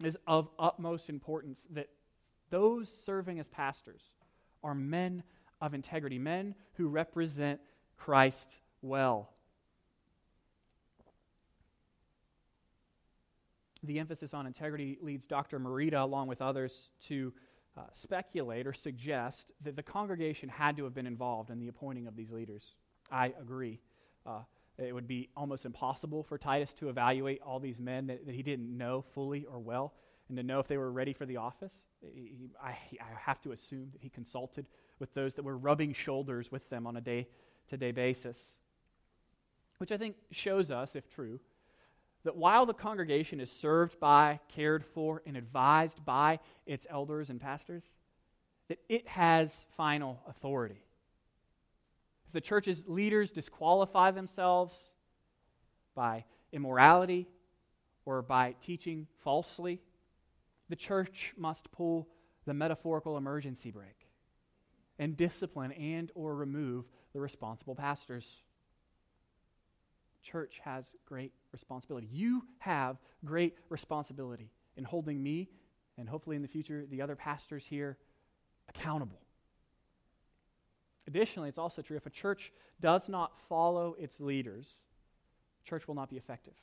It 0.00 0.06
is 0.06 0.16
of 0.26 0.48
utmost 0.58 1.08
importance 1.08 1.66
that 1.70 1.88
those 2.50 2.92
serving 3.04 3.38
as 3.38 3.48
pastors 3.48 4.02
are 4.62 4.74
men 4.74 5.22
of 5.64 5.72
integrity, 5.72 6.18
men 6.18 6.54
who 6.74 6.88
represent 6.88 7.58
Christ 7.96 8.60
well. 8.82 9.30
The 13.82 13.98
emphasis 13.98 14.34
on 14.34 14.46
integrity 14.46 14.98
leads 15.00 15.26
Dr. 15.26 15.58
Merida, 15.58 16.02
along 16.02 16.28
with 16.28 16.42
others, 16.42 16.90
to 17.06 17.32
uh, 17.78 17.82
speculate 17.92 18.66
or 18.66 18.74
suggest 18.74 19.52
that 19.62 19.74
the 19.74 19.82
congregation 19.82 20.50
had 20.50 20.76
to 20.76 20.84
have 20.84 20.94
been 20.94 21.06
involved 21.06 21.50
in 21.50 21.58
the 21.58 21.68
appointing 21.68 22.06
of 22.06 22.14
these 22.14 22.30
leaders. 22.30 22.74
I 23.10 23.32
agree. 23.40 23.80
Uh, 24.26 24.40
it 24.76 24.92
would 24.92 25.08
be 25.08 25.30
almost 25.34 25.64
impossible 25.64 26.22
for 26.24 26.36
Titus 26.36 26.74
to 26.74 26.90
evaluate 26.90 27.40
all 27.40 27.58
these 27.58 27.80
men 27.80 28.06
that, 28.08 28.26
that 28.26 28.34
he 28.34 28.42
didn't 28.42 28.76
know 28.76 29.02
fully 29.14 29.46
or 29.46 29.58
well 29.58 29.94
and 30.38 30.48
to 30.48 30.52
know 30.52 30.58
if 30.58 30.66
they 30.66 30.76
were 30.76 30.90
ready 30.90 31.12
for 31.12 31.26
the 31.26 31.36
office. 31.36 31.72
He, 32.12 32.50
I, 32.60 32.70
I 32.70 33.20
have 33.20 33.40
to 33.42 33.52
assume 33.52 33.90
that 33.92 34.02
he 34.02 34.08
consulted 34.08 34.66
with 34.98 35.14
those 35.14 35.34
that 35.34 35.44
were 35.44 35.56
rubbing 35.56 35.92
shoulders 35.92 36.50
with 36.50 36.68
them 36.70 36.88
on 36.88 36.96
a 36.96 37.00
day 37.00 37.28
to 37.68 37.76
day 37.76 37.92
basis. 37.92 38.58
Which 39.78 39.92
I 39.92 39.96
think 39.96 40.16
shows 40.32 40.72
us, 40.72 40.96
if 40.96 41.08
true, 41.08 41.38
that 42.24 42.36
while 42.36 42.66
the 42.66 42.74
congregation 42.74 43.38
is 43.38 43.50
served 43.50 44.00
by, 44.00 44.40
cared 44.48 44.84
for, 44.84 45.22
and 45.24 45.36
advised 45.36 46.04
by 46.04 46.40
its 46.66 46.84
elders 46.90 47.30
and 47.30 47.40
pastors, 47.40 47.84
that 48.68 48.78
it 48.88 49.06
has 49.06 49.66
final 49.76 50.20
authority. 50.26 50.82
If 52.26 52.32
the 52.32 52.40
church's 52.40 52.82
leaders 52.88 53.30
disqualify 53.30 54.10
themselves 54.10 54.76
by 55.94 56.24
immorality 56.52 57.28
or 58.04 58.22
by 58.22 58.54
teaching 58.60 59.06
falsely, 59.22 59.80
the 60.74 60.80
church 60.80 61.32
must 61.36 61.70
pull 61.70 62.08
the 62.46 62.52
metaphorical 62.52 63.16
emergency 63.16 63.70
brake 63.70 64.08
and 64.98 65.16
discipline 65.16 65.70
and 65.70 66.10
or 66.16 66.34
remove 66.34 66.84
the 67.12 67.20
responsible 67.20 67.76
pastors. 67.76 68.28
Church 70.20 70.58
has 70.64 70.86
great 71.06 71.30
responsibility. 71.52 72.08
You 72.10 72.42
have 72.58 72.96
great 73.24 73.56
responsibility 73.68 74.50
in 74.76 74.82
holding 74.82 75.22
me 75.22 75.48
and 75.96 76.08
hopefully 76.08 76.34
in 76.34 76.42
the 76.42 76.48
future 76.48 76.84
the 76.90 77.02
other 77.02 77.14
pastors 77.14 77.64
here 77.64 77.96
accountable. 78.68 79.20
Additionally, 81.06 81.48
it's 81.48 81.56
also 81.56 81.82
true 81.82 81.96
if 81.96 82.06
a 82.06 82.10
church 82.10 82.52
does 82.80 83.08
not 83.08 83.38
follow 83.48 83.94
its 83.96 84.20
leaders, 84.20 84.74
church 85.64 85.86
will 85.86 85.94
not 85.94 86.10
be 86.10 86.16
effective. 86.16 86.54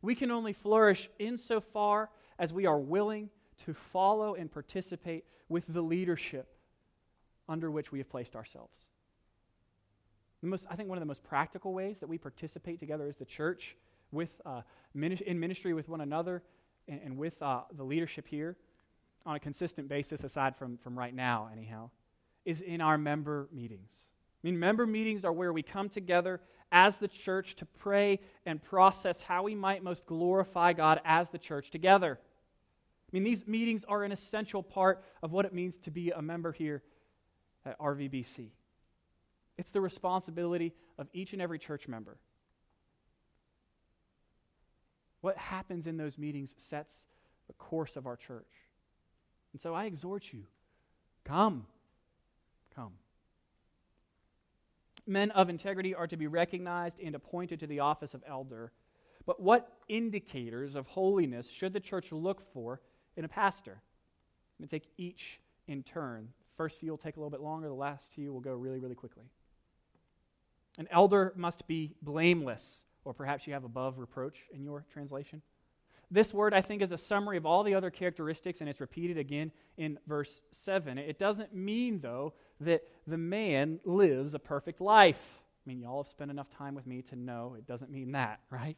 We 0.00 0.14
can 0.14 0.30
only 0.30 0.52
flourish 0.52 1.10
insofar 1.18 2.08
as 2.40 2.52
we 2.52 2.66
are 2.66 2.78
willing 2.78 3.28
to 3.66 3.74
follow 3.74 4.34
and 4.34 4.50
participate 4.50 5.24
with 5.48 5.64
the 5.68 5.82
leadership 5.82 6.48
under 7.48 7.70
which 7.70 7.92
we 7.92 7.98
have 7.98 8.08
placed 8.08 8.34
ourselves. 8.34 8.86
Most, 10.42 10.64
I 10.70 10.74
think 10.74 10.88
one 10.88 10.96
of 10.96 11.02
the 11.02 11.06
most 11.06 11.22
practical 11.22 11.74
ways 11.74 12.00
that 12.00 12.08
we 12.08 12.16
participate 12.16 12.80
together 12.80 13.06
as 13.06 13.16
the 13.16 13.26
church 13.26 13.76
with, 14.10 14.40
uh, 14.46 14.62
in 14.94 15.38
ministry 15.38 15.74
with 15.74 15.90
one 15.90 16.00
another 16.00 16.42
and, 16.88 17.00
and 17.04 17.18
with 17.18 17.40
uh, 17.42 17.60
the 17.76 17.84
leadership 17.84 18.26
here 18.26 18.56
on 19.26 19.36
a 19.36 19.40
consistent 19.40 19.86
basis, 19.86 20.24
aside 20.24 20.56
from, 20.56 20.78
from 20.78 20.98
right 20.98 21.14
now, 21.14 21.50
anyhow, 21.52 21.90
is 22.46 22.62
in 22.62 22.80
our 22.80 22.96
member 22.96 23.48
meetings. 23.52 23.92
I 24.42 24.46
mean, 24.46 24.58
member 24.58 24.86
meetings 24.86 25.26
are 25.26 25.32
where 25.32 25.52
we 25.52 25.62
come 25.62 25.90
together 25.90 26.40
as 26.72 26.96
the 26.96 27.08
church 27.08 27.56
to 27.56 27.66
pray 27.66 28.20
and 28.46 28.62
process 28.62 29.20
how 29.20 29.42
we 29.42 29.54
might 29.54 29.82
most 29.82 30.06
glorify 30.06 30.72
God 30.72 31.02
as 31.04 31.28
the 31.28 31.38
church 31.38 31.70
together. 31.70 32.18
I 33.12 33.16
mean, 33.16 33.24
these 33.24 33.46
meetings 33.46 33.84
are 33.88 34.04
an 34.04 34.12
essential 34.12 34.62
part 34.62 35.02
of 35.22 35.32
what 35.32 35.44
it 35.44 35.52
means 35.52 35.78
to 35.78 35.90
be 35.90 36.10
a 36.10 36.22
member 36.22 36.52
here 36.52 36.82
at 37.66 37.78
RVBC. 37.80 38.50
It's 39.58 39.70
the 39.70 39.80
responsibility 39.80 40.72
of 40.96 41.08
each 41.12 41.32
and 41.32 41.42
every 41.42 41.58
church 41.58 41.88
member. 41.88 42.18
What 45.22 45.36
happens 45.36 45.86
in 45.86 45.96
those 45.96 46.16
meetings 46.16 46.54
sets 46.56 47.04
the 47.48 47.52
course 47.54 47.96
of 47.96 48.06
our 48.06 48.16
church. 48.16 48.46
And 49.52 49.60
so 49.60 49.74
I 49.74 49.86
exhort 49.86 50.32
you 50.32 50.44
come. 51.24 51.66
Come. 52.74 52.92
Men 55.04 55.32
of 55.32 55.50
integrity 55.50 55.94
are 55.94 56.06
to 56.06 56.16
be 56.16 56.28
recognized 56.28 57.00
and 57.00 57.16
appointed 57.16 57.58
to 57.60 57.66
the 57.66 57.80
office 57.80 58.14
of 58.14 58.22
elder. 58.26 58.72
But 59.26 59.40
what 59.40 59.68
indicators 59.88 60.76
of 60.76 60.86
holiness 60.86 61.48
should 61.48 61.72
the 61.72 61.80
church 61.80 62.12
look 62.12 62.40
for 62.52 62.80
in 63.16 63.24
a 63.24 63.28
pastor? 63.28 63.72
I'm 63.72 64.66
going 64.66 64.68
to 64.68 64.78
take 64.78 64.90
each 64.96 65.40
in 65.66 65.82
turn. 65.82 66.28
First 66.56 66.78
few 66.78 66.90
will 66.90 66.98
take 66.98 67.16
a 67.16 67.20
little 67.20 67.30
bit 67.30 67.40
longer, 67.40 67.68
the 67.68 67.74
last 67.74 68.12
few 68.12 68.32
will 68.32 68.40
go 68.40 68.52
really, 68.52 68.80
really 68.80 68.94
quickly. 68.94 69.24
An 70.78 70.88
elder 70.90 71.32
must 71.36 71.66
be 71.66 71.94
blameless, 72.02 72.84
or 73.04 73.14
perhaps 73.14 73.46
you 73.46 73.52
have 73.52 73.64
above 73.64 73.98
reproach 73.98 74.36
in 74.52 74.62
your 74.64 74.84
translation. 74.92 75.42
This 76.10 76.34
word, 76.34 76.54
I 76.54 76.60
think, 76.60 76.82
is 76.82 76.90
a 76.90 76.98
summary 76.98 77.36
of 77.36 77.46
all 77.46 77.62
the 77.62 77.74
other 77.74 77.90
characteristics, 77.90 78.60
and 78.60 78.68
it's 78.68 78.80
repeated 78.80 79.16
again 79.16 79.52
in 79.76 79.98
verse 80.08 80.42
7. 80.50 80.98
It 80.98 81.18
doesn't 81.18 81.54
mean, 81.54 82.00
though, 82.00 82.34
that 82.60 82.82
the 83.06 83.16
man 83.16 83.78
lives 83.84 84.34
a 84.34 84.38
perfect 84.40 84.80
life. 84.80 85.40
I 85.64 85.68
mean, 85.68 85.80
y'all 85.80 86.02
have 86.02 86.10
spent 86.10 86.30
enough 86.30 86.50
time 86.50 86.74
with 86.74 86.86
me 86.86 87.02
to 87.02 87.16
know 87.16 87.54
it 87.56 87.66
doesn't 87.66 87.92
mean 87.92 88.12
that, 88.12 88.40
right? 88.50 88.76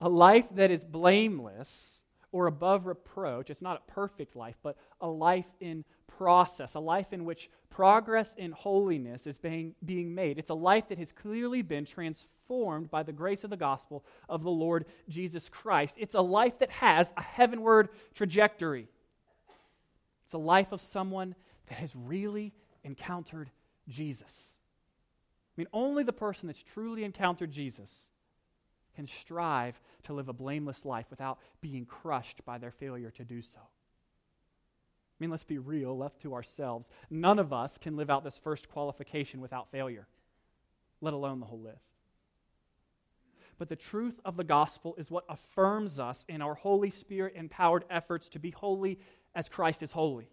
A 0.00 0.08
life 0.08 0.46
that 0.54 0.70
is 0.70 0.84
blameless 0.84 2.00
or 2.32 2.46
above 2.46 2.86
reproach, 2.86 3.50
it's 3.50 3.62
not 3.62 3.82
a 3.86 3.92
perfect 3.92 4.36
life, 4.36 4.56
but 4.62 4.76
a 5.00 5.08
life 5.08 5.46
in 5.60 5.84
process, 6.06 6.74
a 6.74 6.80
life 6.80 7.12
in 7.12 7.24
which 7.24 7.48
progress 7.70 8.34
in 8.36 8.52
holiness 8.52 9.26
is 9.26 9.38
being, 9.38 9.74
being 9.84 10.14
made. 10.14 10.38
It's 10.38 10.50
a 10.50 10.54
life 10.54 10.88
that 10.88 10.98
has 10.98 11.12
clearly 11.12 11.62
been 11.62 11.84
transformed 11.84 12.90
by 12.90 13.02
the 13.02 13.12
grace 13.12 13.44
of 13.44 13.50
the 13.50 13.56
gospel 13.56 14.04
of 14.28 14.42
the 14.42 14.50
Lord 14.50 14.86
Jesus 15.08 15.48
Christ. 15.48 15.94
It's 15.98 16.14
a 16.14 16.20
life 16.20 16.58
that 16.58 16.70
has 16.70 17.12
a 17.16 17.22
heavenward 17.22 17.88
trajectory. 18.14 18.88
It's 20.24 20.34
a 20.34 20.38
life 20.38 20.72
of 20.72 20.80
someone 20.80 21.34
that 21.68 21.78
has 21.78 21.94
really 21.94 22.52
encountered 22.84 23.50
Jesus. 23.88 24.54
I 25.56 25.60
mean, 25.60 25.68
only 25.72 26.04
the 26.04 26.12
person 26.12 26.46
that's 26.46 26.62
truly 26.62 27.04
encountered 27.04 27.50
Jesus 27.50 28.07
can 28.98 29.06
strive 29.06 29.80
to 30.02 30.12
live 30.12 30.28
a 30.28 30.32
blameless 30.32 30.84
life 30.84 31.06
without 31.08 31.38
being 31.60 31.86
crushed 31.86 32.44
by 32.44 32.58
their 32.58 32.72
failure 32.72 33.12
to 33.12 33.22
do 33.22 33.40
so. 33.40 33.60
I 33.60 35.16
mean, 35.20 35.30
let's 35.30 35.44
be 35.44 35.58
real, 35.58 35.96
left 35.96 36.20
to 36.22 36.34
ourselves. 36.34 36.90
None 37.08 37.38
of 37.38 37.52
us 37.52 37.78
can 37.78 37.96
live 37.96 38.10
out 38.10 38.24
this 38.24 38.38
first 38.38 38.68
qualification 38.68 39.40
without 39.40 39.70
failure, 39.70 40.08
let 41.00 41.14
alone 41.14 41.38
the 41.38 41.46
whole 41.46 41.60
list. 41.60 41.86
But 43.56 43.68
the 43.68 43.76
truth 43.76 44.18
of 44.24 44.36
the 44.36 44.42
gospel 44.42 44.96
is 44.98 45.12
what 45.12 45.24
affirms 45.28 46.00
us 46.00 46.24
in 46.28 46.42
our 46.42 46.54
Holy 46.54 46.90
Spirit 46.90 47.34
empowered 47.36 47.84
efforts 47.88 48.28
to 48.30 48.40
be 48.40 48.50
holy 48.50 48.98
as 49.32 49.48
Christ 49.48 49.84
is 49.84 49.92
holy. 49.92 50.28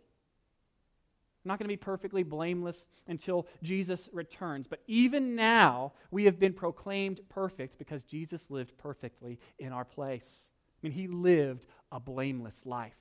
Not 1.46 1.60
going 1.60 1.66
to 1.66 1.74
be 1.74 1.78
perfectly 1.78 2.24
blameless 2.24 2.88
until 3.08 3.48
Jesus 3.62 4.10
returns. 4.12 4.68
But 4.68 4.82
even 4.88 5.36
now, 5.36 5.94
we 6.12 6.26
have 6.26 6.40
been 6.40 6.54
proclaimed 6.54 7.22
perfect 7.30 7.78
because 7.78 8.04
Jesus 8.04 8.50
lived 8.50 8.78
perfectly 8.78 9.40
in 9.60 9.72
our 9.72 9.86
place. 9.86 10.48
I 10.82 10.88
mean, 10.88 10.94
he 10.94 11.08
lived 11.08 11.68
a 11.92 12.00
blameless 12.00 12.66
life. 12.66 12.96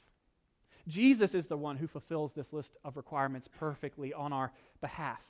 Jesus 0.86 1.34
is 1.34 1.46
the 1.46 1.56
one 1.56 1.76
who 1.76 1.86
fulfills 1.86 2.32
this 2.32 2.52
list 2.52 2.76
of 2.84 2.96
requirements 2.96 3.48
perfectly 3.58 4.12
on 4.12 4.32
our 4.32 4.52
behalf. 4.80 5.22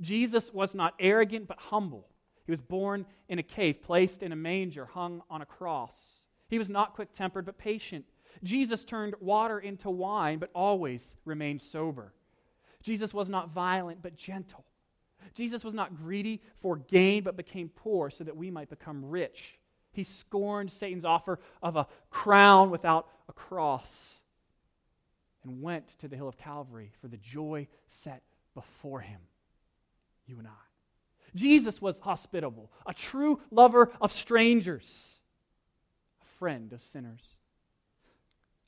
Jesus 0.00 0.52
was 0.52 0.74
not 0.74 0.94
arrogant, 0.98 1.46
but 1.46 1.58
humble. 1.58 2.08
He 2.46 2.50
was 2.50 2.60
born 2.60 3.06
in 3.28 3.38
a 3.38 3.42
cave, 3.42 3.82
placed 3.82 4.22
in 4.22 4.32
a 4.32 4.36
manger, 4.36 4.86
hung 4.86 5.22
on 5.30 5.42
a 5.42 5.46
cross. 5.46 5.94
He 6.48 6.58
was 6.58 6.68
not 6.68 6.94
quick 6.94 7.12
tempered, 7.12 7.46
but 7.46 7.58
patient. 7.58 8.06
Jesus 8.42 8.84
turned 8.84 9.14
water 9.20 9.58
into 9.58 9.90
wine, 9.90 10.38
but 10.38 10.50
always 10.54 11.14
remained 11.24 11.62
sober. 11.62 12.12
Jesus 12.84 13.14
was 13.14 13.30
not 13.30 13.48
violent, 13.48 14.02
but 14.02 14.14
gentle. 14.14 14.64
Jesus 15.34 15.64
was 15.64 15.72
not 15.72 15.96
greedy 15.96 16.42
for 16.60 16.76
gain, 16.76 17.22
but 17.22 17.34
became 17.34 17.70
poor 17.70 18.10
so 18.10 18.24
that 18.24 18.36
we 18.36 18.50
might 18.50 18.68
become 18.68 19.06
rich. 19.06 19.58
He 19.92 20.04
scorned 20.04 20.70
Satan's 20.70 21.04
offer 21.04 21.40
of 21.62 21.76
a 21.76 21.86
crown 22.10 22.70
without 22.70 23.08
a 23.26 23.32
cross 23.32 24.20
and 25.42 25.62
went 25.62 25.98
to 26.00 26.08
the 26.08 26.16
hill 26.16 26.28
of 26.28 26.36
Calvary 26.36 26.92
for 27.00 27.08
the 27.08 27.16
joy 27.16 27.68
set 27.88 28.22
before 28.54 29.00
him. 29.00 29.20
You 30.26 30.38
and 30.38 30.46
I. 30.46 30.50
Jesus 31.34 31.80
was 31.80 32.00
hospitable, 32.00 32.70
a 32.86 32.92
true 32.92 33.40
lover 33.50 33.92
of 33.98 34.12
strangers, 34.12 35.18
a 36.20 36.38
friend 36.38 36.72
of 36.74 36.82
sinners. 36.82 37.22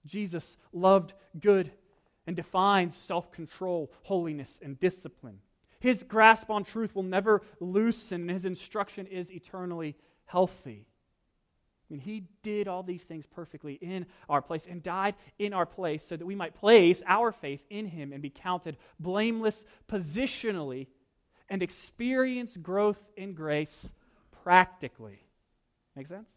Jesus 0.06 0.56
loved 0.72 1.12
good 1.38 1.70
and 2.26 2.36
defines 2.36 2.96
self 2.96 3.30
control, 3.32 3.90
holiness, 4.02 4.58
and 4.62 4.78
discipline. 4.78 5.40
His 5.78 6.02
grasp 6.02 6.50
on 6.50 6.64
truth 6.64 6.94
will 6.94 7.02
never 7.02 7.42
loosen, 7.60 8.22
and 8.22 8.30
his 8.30 8.44
instruction 8.44 9.06
is 9.06 9.30
eternally 9.30 9.96
healthy. 10.24 10.86
I 11.88 11.94
mean, 11.94 12.00
he 12.00 12.24
did 12.42 12.66
all 12.66 12.82
these 12.82 13.04
things 13.04 13.26
perfectly 13.26 13.74
in 13.74 14.06
our 14.28 14.42
place 14.42 14.66
and 14.68 14.82
died 14.82 15.14
in 15.38 15.52
our 15.52 15.66
place 15.66 16.04
so 16.04 16.16
that 16.16 16.26
we 16.26 16.34
might 16.34 16.54
place 16.54 17.00
our 17.06 17.30
faith 17.30 17.64
in 17.70 17.86
him 17.86 18.12
and 18.12 18.20
be 18.20 18.30
counted 18.30 18.76
blameless 18.98 19.64
positionally 19.88 20.88
and 21.48 21.62
experience 21.62 22.56
growth 22.56 22.98
in 23.16 23.34
grace 23.34 23.88
practically. 24.42 25.20
Make 25.94 26.08
sense? 26.08 26.28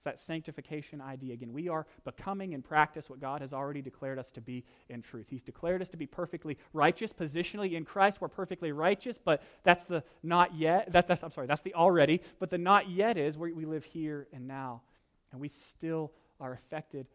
It's 0.00 0.04
that 0.06 0.18
sanctification 0.18 1.02
idea 1.02 1.34
again. 1.34 1.52
We 1.52 1.68
are 1.68 1.86
becoming 2.04 2.54
in 2.54 2.62
practice 2.62 3.10
what 3.10 3.20
God 3.20 3.42
has 3.42 3.52
already 3.52 3.82
declared 3.82 4.18
us 4.18 4.30
to 4.30 4.40
be 4.40 4.64
in 4.88 5.02
truth. 5.02 5.26
He's 5.28 5.42
declared 5.42 5.82
us 5.82 5.90
to 5.90 5.98
be 5.98 6.06
perfectly 6.06 6.56
righteous. 6.72 7.12
Positionally 7.12 7.74
in 7.74 7.84
Christ, 7.84 8.18
we're 8.18 8.28
perfectly 8.28 8.72
righteous, 8.72 9.18
but 9.22 9.42
that's 9.62 9.84
the 9.84 10.02
not 10.22 10.54
yet. 10.54 10.90
That, 10.90 11.06
that's, 11.06 11.22
I'm 11.22 11.32
sorry, 11.32 11.48
that's 11.48 11.60
the 11.60 11.74
already. 11.74 12.22
But 12.38 12.48
the 12.48 12.56
not 12.56 12.88
yet 12.88 13.18
is 13.18 13.36
where 13.36 13.54
we 13.54 13.66
live 13.66 13.84
here 13.84 14.26
and 14.32 14.48
now. 14.48 14.80
And 15.32 15.40
we 15.40 15.48
still 15.48 16.12
are 16.40 16.54
affected 16.54 17.06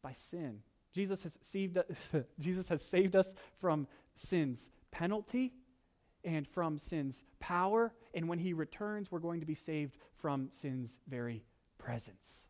by 0.00 0.12
sin. 0.12 0.60
Jesus 0.92 1.24
has 1.24 1.36
saved, 1.42 1.78
Jesus 2.38 2.68
has 2.68 2.80
saved 2.80 3.16
us 3.16 3.34
from 3.60 3.88
sin's 4.14 4.68
penalty 4.92 5.52
and 6.22 6.46
from 6.46 6.78
sin's 6.78 7.24
power. 7.40 7.92
And 8.14 8.28
when 8.28 8.38
he 8.38 8.52
returns, 8.52 9.10
we're 9.10 9.18
going 9.18 9.40
to 9.40 9.46
be 9.46 9.56
saved 9.56 9.96
from 10.14 10.50
sin's 10.52 11.00
very 11.08 11.42
presence. 11.84 12.44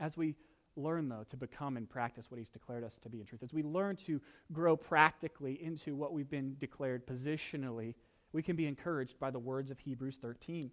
As 0.00 0.16
we 0.16 0.34
learn, 0.76 1.08
though, 1.08 1.24
to 1.30 1.36
become 1.36 1.76
and 1.76 1.88
practice 1.88 2.30
what 2.30 2.38
he's 2.38 2.50
declared 2.50 2.82
us 2.82 2.98
to 3.02 3.08
be 3.08 3.20
in 3.20 3.26
truth, 3.26 3.42
as 3.42 3.52
we 3.52 3.62
learn 3.62 3.96
to 4.06 4.20
grow 4.52 4.76
practically 4.76 5.62
into 5.62 5.94
what 5.94 6.12
we've 6.12 6.30
been 6.30 6.56
declared 6.58 7.06
positionally, 7.06 7.94
we 8.32 8.42
can 8.42 8.56
be 8.56 8.66
encouraged 8.66 9.18
by 9.20 9.30
the 9.30 9.38
words 9.38 9.70
of 9.70 9.78
Hebrews 9.78 10.18
13. 10.20 10.70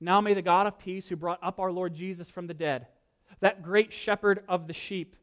Now 0.00 0.20
may 0.20 0.34
the 0.34 0.42
God 0.42 0.66
of 0.66 0.78
peace, 0.78 1.08
who 1.08 1.16
brought 1.16 1.42
up 1.42 1.58
our 1.58 1.72
Lord 1.72 1.94
Jesus 1.94 2.28
from 2.28 2.46
the 2.46 2.54
dead, 2.54 2.86
that 3.40 3.62
great 3.62 3.92
shepherd 3.92 4.44
of 4.48 4.66
the 4.66 4.74
sheep, 4.74 5.16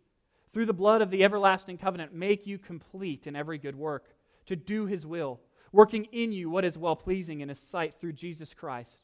through 0.51 0.65
the 0.65 0.73
blood 0.73 1.01
of 1.01 1.11
the 1.11 1.23
everlasting 1.23 1.77
covenant, 1.77 2.13
make 2.13 2.47
you 2.47 2.57
complete 2.57 3.27
in 3.27 3.35
every 3.35 3.57
good 3.57 3.75
work, 3.75 4.15
to 4.45 4.55
do 4.55 4.85
his 4.85 5.05
will, 5.05 5.39
working 5.71 6.05
in 6.11 6.31
you 6.31 6.49
what 6.49 6.65
is 6.65 6.77
well 6.77 6.95
pleasing 6.95 7.41
in 7.41 7.49
his 7.49 7.59
sight 7.59 7.95
through 7.99 8.13
Jesus 8.13 8.53
Christ, 8.53 8.97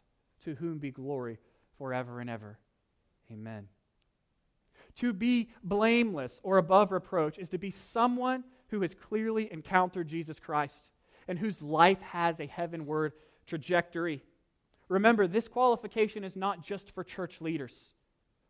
to 0.46 0.56
whom 0.56 0.78
be 0.78 0.92
glory 0.92 1.40
forever 1.78 2.20
and 2.20 2.30
ever. 2.30 2.58
Amen. 3.32 3.68
To 4.98 5.14
be 5.14 5.50
blameless 5.64 6.40
or 6.44 6.58
above 6.58 6.92
reproach 6.92 7.38
is 7.38 7.50
to 7.50 7.58
be 7.58 7.72
someone 7.72 8.44
who 8.70 8.82
has 8.82 8.94
clearly 8.94 9.52
encountered 9.52 10.08
Jesus 10.08 10.40
Christ 10.40 10.90
and 11.28 11.40
whose 11.40 11.62
life 11.62 12.02
has 12.02 12.40
a 12.40 12.48
heavenward 12.48 13.14
trajectory. 13.46 14.24
Remember, 14.90 15.28
this 15.28 15.48
qualification 15.48 16.24
is 16.24 16.36
not 16.36 16.64
just 16.64 16.92
for 16.92 17.04
church 17.04 17.40
leaders, 17.40 17.76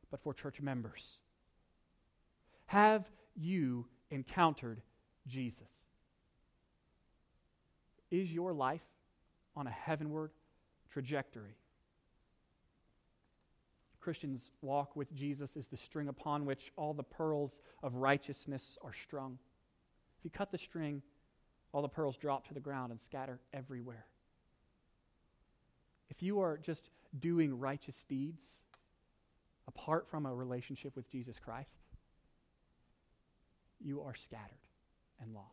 but 0.10 0.22
for 0.22 0.34
church 0.34 0.62
members. 0.62 1.20
Have 2.68 3.10
you 3.36 3.86
encountered 4.10 4.82
Jesus? 5.28 5.68
Is 8.10 8.32
your 8.32 8.54
life 8.54 8.82
on 9.56 9.68
a 9.68 9.72
heavenward 9.72 10.32
trajectory? 10.90 11.59
Christians 14.00 14.50
walk 14.62 14.96
with 14.96 15.14
Jesus 15.14 15.56
is 15.56 15.68
the 15.68 15.78
string 15.78 16.08
upon 16.08 16.46
which 16.46 16.72
all 16.76 16.94
the 16.94 17.04
pearls 17.04 17.60
of 17.84 17.96
righteousness 17.96 18.78
are 18.82 18.94
strung. 18.94 19.38
If 20.18 20.26
you 20.26 20.32
cut 20.32 20.52
the 20.52 20.58
string, 20.58 21.02
all 21.74 21.82
the 21.82 21.90
pearls 21.90 22.18
drop 22.18 22.48
to 22.48 22.54
the 22.54 22.60
ground 22.60 22.92
and 22.92 23.02
scatter 23.02 23.40
everywhere. 23.54 24.06
If 26.10 26.24
you 26.24 26.40
are 26.42 26.58
just 26.58 26.90
doing 27.20 27.60
righteous 27.60 28.06
deeds 28.06 28.46
apart 29.68 30.08
from 30.10 30.26
a 30.26 30.34
relationship 30.34 30.96
with 30.96 31.10
Jesus 31.12 31.38
Christ, 31.40 31.74
you 33.80 34.02
are 34.02 34.16
scattered 34.16 34.66
and 35.22 35.34
lost. 35.34 35.48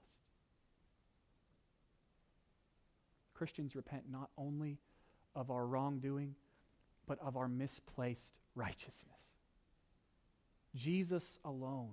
Christians 3.34 3.76
repent 3.76 4.04
not 4.10 4.30
only 4.38 4.78
of 5.34 5.50
our 5.50 5.66
wrongdoing, 5.66 6.34
but 7.06 7.18
of 7.20 7.36
our 7.36 7.48
misplaced 7.48 8.34
righteousness. 8.54 9.16
Jesus 10.74 11.38
alone 11.44 11.92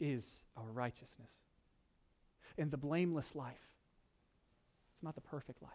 is 0.00 0.40
our 0.56 0.70
righteousness. 0.72 1.30
And 2.56 2.70
the 2.70 2.76
blameless 2.76 3.34
life, 3.34 3.54
it's 4.92 5.02
not 5.02 5.14
the 5.14 5.20
perfect 5.20 5.62
life, 5.62 5.72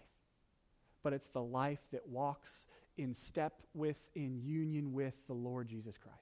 but 1.02 1.14
it's 1.14 1.28
the 1.28 1.42
life 1.42 1.80
that 1.92 2.08
walks 2.08 2.50
in 2.98 3.14
step 3.14 3.62
with, 3.74 3.98
in 4.16 4.42
union 4.44 4.94
with 4.94 5.14
the 5.28 5.34
Lord 5.34 5.68
Jesus 5.68 5.98
Christ. 5.98 6.18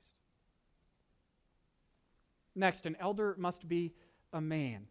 Next, 2.56 2.86
an 2.86 2.98
elder 3.00 3.36
must 3.38 3.68
be 3.68 3.94
a 4.34 4.42
man. 4.42 4.88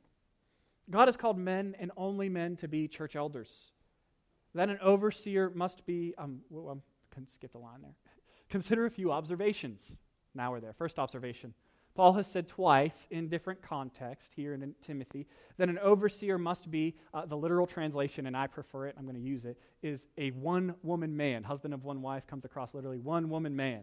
God 0.90 1.08
has 1.08 1.16
called 1.16 1.38
men 1.38 1.76
and 1.78 1.90
only 1.96 2.28
men 2.28 2.56
to 2.56 2.68
be 2.68 2.88
church 2.88 3.14
elders. 3.14 3.72
Then 4.54 4.70
an 4.70 4.78
overseer 4.82 5.50
must 5.54 5.86
be, 5.86 6.14
um, 6.18 6.40
well, 6.50 6.68
I 6.68 6.78
skipped 7.28 7.54
a 7.54 7.58
line 7.58 7.82
there. 7.82 7.94
Consider 8.48 8.86
a 8.86 8.90
few 8.90 9.12
observations. 9.12 9.96
Now 10.34 10.52
we're 10.52 10.60
there. 10.60 10.72
First 10.72 10.98
observation 10.98 11.54
Paul 11.94 12.12
has 12.14 12.26
said 12.26 12.48
twice 12.48 13.06
in 13.10 13.28
different 13.28 13.62
contexts 13.62 14.32
here 14.34 14.54
in 14.54 14.74
Timothy 14.80 15.26
that 15.58 15.68
an 15.68 15.78
overseer 15.78 16.38
must 16.38 16.70
be, 16.70 16.96
uh, 17.12 17.26
the 17.26 17.36
literal 17.36 17.66
translation, 17.66 18.26
and 18.26 18.36
I 18.36 18.46
prefer 18.46 18.86
it, 18.86 18.94
I'm 18.96 19.04
going 19.04 19.16
to 19.16 19.20
use 19.20 19.44
it, 19.44 19.58
is 19.82 20.06
a 20.16 20.30
one 20.30 20.74
woman 20.82 21.16
man. 21.16 21.42
Husband 21.42 21.74
of 21.74 21.84
one 21.84 22.00
wife 22.00 22.26
comes 22.26 22.44
across 22.44 22.74
literally 22.74 22.98
one 22.98 23.28
woman 23.28 23.56
man. 23.56 23.82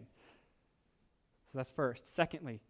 So 1.52 1.58
that's 1.58 1.70
first. 1.70 2.12
Secondly, 2.12 2.60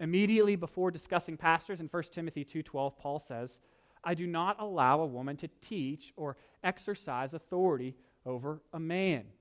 immediately 0.00 0.56
before 0.56 0.90
discussing 0.90 1.36
pastors 1.36 1.80
in 1.80 1.88
1 1.88 2.02
Timothy 2.12 2.44
2:12, 2.44 2.96
Paul 2.98 3.18
says, 3.18 3.60
"I 4.02 4.14
do 4.14 4.26
not 4.26 4.58
allow 4.58 5.00
a 5.00 5.06
woman 5.06 5.36
to 5.38 5.48
teach 5.60 6.12
or 6.16 6.36
exercise 6.64 7.34
authority 7.34 7.96
over 8.24 8.62
a 8.72 8.80
man." 8.80 9.32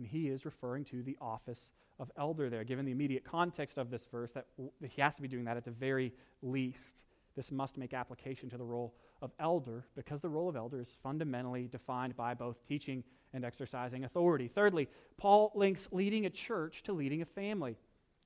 And 0.00 0.08
he 0.08 0.28
is 0.28 0.46
referring 0.46 0.86
to 0.86 1.02
the 1.02 1.18
office 1.20 1.70
of 1.98 2.10
elder 2.16 2.48
there, 2.48 2.64
given 2.64 2.86
the 2.86 2.90
immediate 2.90 3.22
context 3.22 3.76
of 3.76 3.90
this 3.90 4.06
verse, 4.10 4.32
that 4.32 4.46
he 4.80 5.02
has 5.02 5.16
to 5.16 5.20
be 5.20 5.28
doing 5.28 5.44
that 5.44 5.58
at 5.58 5.64
the 5.66 5.70
very 5.70 6.14
least. 6.40 7.02
This 7.36 7.52
must 7.52 7.76
make 7.76 7.92
application 7.92 8.48
to 8.48 8.56
the 8.56 8.64
role 8.64 8.94
of 9.20 9.30
elder 9.38 9.84
because 9.94 10.22
the 10.22 10.30
role 10.30 10.48
of 10.48 10.56
elder 10.56 10.80
is 10.80 10.96
fundamentally 11.02 11.68
defined 11.68 12.16
by 12.16 12.32
both 12.32 12.66
teaching 12.66 13.04
and 13.34 13.44
exercising 13.44 14.04
authority. 14.04 14.48
Thirdly, 14.48 14.88
Paul 15.18 15.52
links 15.54 15.86
leading 15.92 16.24
a 16.24 16.30
church 16.30 16.82
to 16.84 16.94
leading 16.94 17.20
a 17.20 17.26
family. 17.26 17.76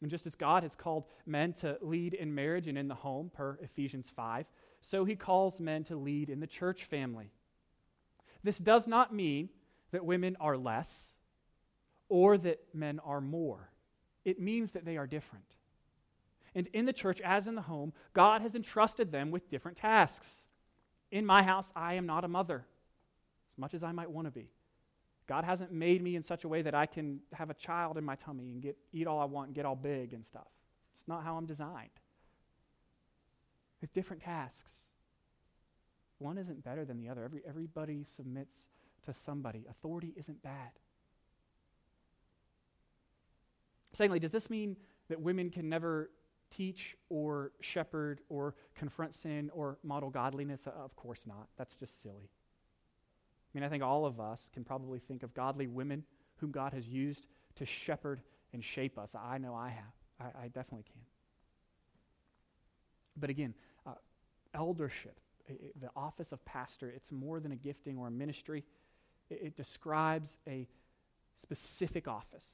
And 0.00 0.12
just 0.12 0.28
as 0.28 0.36
God 0.36 0.62
has 0.62 0.76
called 0.76 1.06
men 1.26 1.54
to 1.54 1.76
lead 1.82 2.14
in 2.14 2.36
marriage 2.36 2.68
and 2.68 2.78
in 2.78 2.86
the 2.86 2.94
home, 2.94 3.32
per 3.34 3.58
Ephesians 3.60 4.12
5, 4.14 4.46
so 4.80 5.04
he 5.04 5.16
calls 5.16 5.58
men 5.58 5.82
to 5.84 5.96
lead 5.96 6.30
in 6.30 6.38
the 6.38 6.46
church 6.46 6.84
family. 6.84 7.32
This 8.44 8.58
does 8.58 8.86
not 8.86 9.12
mean 9.12 9.48
that 9.90 10.04
women 10.04 10.36
are 10.38 10.56
less 10.56 11.13
or 12.08 12.38
that 12.38 12.60
men 12.72 13.00
are 13.04 13.20
more. 13.20 13.70
It 14.24 14.40
means 14.40 14.72
that 14.72 14.84
they 14.84 14.96
are 14.96 15.06
different. 15.06 15.44
And 16.54 16.68
in 16.68 16.86
the 16.86 16.92
church, 16.92 17.20
as 17.20 17.46
in 17.46 17.54
the 17.54 17.62
home, 17.62 17.92
God 18.12 18.40
has 18.40 18.54
entrusted 18.54 19.10
them 19.10 19.30
with 19.30 19.50
different 19.50 19.76
tasks. 19.76 20.44
In 21.10 21.26
my 21.26 21.42
house, 21.42 21.72
I 21.74 21.94
am 21.94 22.06
not 22.06 22.24
a 22.24 22.28
mother, 22.28 22.64
as 23.52 23.58
much 23.58 23.74
as 23.74 23.82
I 23.82 23.92
might 23.92 24.10
want 24.10 24.26
to 24.26 24.30
be. 24.30 24.50
God 25.26 25.44
hasn't 25.44 25.72
made 25.72 26.02
me 26.02 26.16
in 26.16 26.22
such 26.22 26.44
a 26.44 26.48
way 26.48 26.62
that 26.62 26.74
I 26.74 26.86
can 26.86 27.20
have 27.32 27.50
a 27.50 27.54
child 27.54 27.96
in 27.96 28.04
my 28.04 28.14
tummy 28.14 28.50
and 28.50 28.62
get, 28.62 28.76
eat 28.92 29.06
all 29.06 29.18
I 29.18 29.24
want 29.24 29.48
and 29.48 29.54
get 29.54 29.64
all 29.64 29.76
big 29.76 30.12
and 30.12 30.24
stuff. 30.24 30.46
It's 30.98 31.08
not 31.08 31.24
how 31.24 31.36
I'm 31.36 31.46
designed. 31.46 31.90
Have 33.80 33.92
different 33.92 34.22
tasks. 34.22 34.72
One 36.18 36.38
isn't 36.38 36.62
better 36.62 36.84
than 36.84 36.98
the 36.98 37.08
other. 37.08 37.24
Every, 37.24 37.42
everybody 37.46 38.04
submits 38.04 38.54
to 39.06 39.14
somebody. 39.14 39.66
Authority 39.68 40.12
isn't 40.16 40.42
bad. 40.42 40.70
Secondly, 43.94 44.18
does 44.18 44.32
this 44.32 44.50
mean 44.50 44.76
that 45.08 45.20
women 45.20 45.50
can 45.50 45.68
never 45.68 46.10
teach 46.50 46.96
or 47.08 47.52
shepherd 47.60 48.20
or 48.28 48.54
confront 48.74 49.14
sin 49.14 49.50
or 49.54 49.78
model 49.82 50.10
godliness? 50.10 50.66
Of 50.66 50.94
course 50.96 51.20
not. 51.26 51.48
That's 51.56 51.76
just 51.76 52.02
silly. 52.02 52.28
I 53.54 53.58
mean, 53.58 53.64
I 53.64 53.68
think 53.68 53.84
all 53.84 54.04
of 54.04 54.20
us 54.20 54.50
can 54.52 54.64
probably 54.64 54.98
think 54.98 55.22
of 55.22 55.32
godly 55.32 55.68
women 55.68 56.04
whom 56.36 56.50
God 56.50 56.72
has 56.72 56.86
used 56.88 57.26
to 57.56 57.64
shepherd 57.64 58.20
and 58.52 58.64
shape 58.64 58.98
us. 58.98 59.14
I 59.14 59.38
know 59.38 59.54
I 59.54 59.68
have. 59.68 59.94
I, 60.20 60.44
I 60.44 60.48
definitely 60.48 60.84
can. 60.84 61.02
But 63.16 63.30
again, 63.30 63.54
uh, 63.86 63.92
eldership, 64.52 65.18
it, 65.46 65.80
the 65.80 65.90
office 65.94 66.32
of 66.32 66.44
pastor, 66.44 66.90
it's 66.90 67.12
more 67.12 67.38
than 67.38 67.52
a 67.52 67.56
gifting 67.56 67.96
or 67.96 68.08
a 68.08 68.10
ministry. 68.10 68.64
It, 69.30 69.40
it 69.42 69.56
describes 69.56 70.36
a 70.48 70.66
specific 71.36 72.08
office 72.08 72.44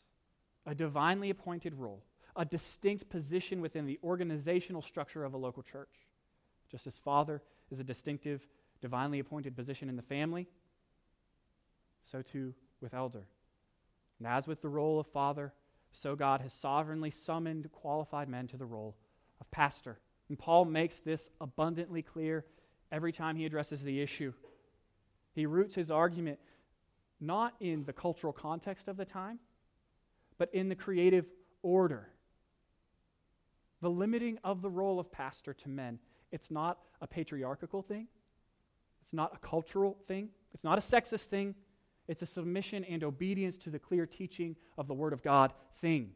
a 0.66 0.74
divinely 0.74 1.30
appointed 1.30 1.74
role, 1.74 2.02
a 2.36 2.44
distinct 2.44 3.08
position 3.08 3.60
within 3.60 3.86
the 3.86 3.98
organizational 4.04 4.82
structure 4.82 5.24
of 5.24 5.34
a 5.34 5.38
local 5.38 5.62
church. 5.62 6.06
Just 6.70 6.86
as 6.86 6.98
father 6.98 7.42
is 7.70 7.80
a 7.80 7.84
distinctive, 7.84 8.46
divinely 8.80 9.18
appointed 9.18 9.56
position 9.56 9.88
in 9.88 9.96
the 9.96 10.02
family, 10.02 10.48
so 12.10 12.22
too 12.22 12.54
with 12.80 12.94
elder. 12.94 13.26
And 14.18 14.26
as 14.26 14.46
with 14.46 14.62
the 14.62 14.68
role 14.68 15.00
of 15.00 15.06
father, 15.06 15.52
so 15.92 16.14
God 16.14 16.40
has 16.40 16.52
sovereignly 16.52 17.10
summoned 17.10 17.70
qualified 17.72 18.28
men 18.28 18.46
to 18.48 18.56
the 18.56 18.66
role 18.66 18.96
of 19.40 19.50
pastor. 19.50 19.98
And 20.28 20.38
Paul 20.38 20.64
makes 20.64 20.98
this 20.98 21.28
abundantly 21.40 22.02
clear 22.02 22.44
every 22.92 23.12
time 23.12 23.36
he 23.36 23.46
addresses 23.46 23.82
the 23.82 24.00
issue. 24.00 24.32
He 25.32 25.46
roots 25.46 25.74
his 25.74 25.90
argument 25.90 26.38
not 27.20 27.54
in 27.60 27.84
the 27.84 27.92
cultural 27.92 28.32
context 28.32 28.88
of 28.88 28.96
the 28.96 29.04
time, 29.04 29.38
but 30.40 30.48
in 30.54 30.70
the 30.70 30.74
creative 30.74 31.26
order. 31.62 32.08
The 33.82 33.90
limiting 33.90 34.38
of 34.42 34.62
the 34.62 34.70
role 34.70 34.98
of 34.98 35.12
pastor 35.12 35.52
to 35.52 35.68
men, 35.68 35.98
it's 36.32 36.50
not 36.50 36.78
a 37.02 37.06
patriarchal 37.06 37.82
thing, 37.82 38.08
it's 39.02 39.12
not 39.12 39.34
a 39.34 39.46
cultural 39.46 39.98
thing, 40.08 40.30
it's 40.54 40.64
not 40.64 40.78
a 40.78 40.80
sexist 40.80 41.24
thing, 41.24 41.54
it's 42.08 42.22
a 42.22 42.26
submission 42.26 42.84
and 42.84 43.04
obedience 43.04 43.58
to 43.58 43.70
the 43.70 43.78
clear 43.78 44.06
teaching 44.06 44.56
of 44.78 44.88
the 44.88 44.94
Word 44.94 45.12
of 45.12 45.22
God 45.22 45.52
thing. 45.82 46.12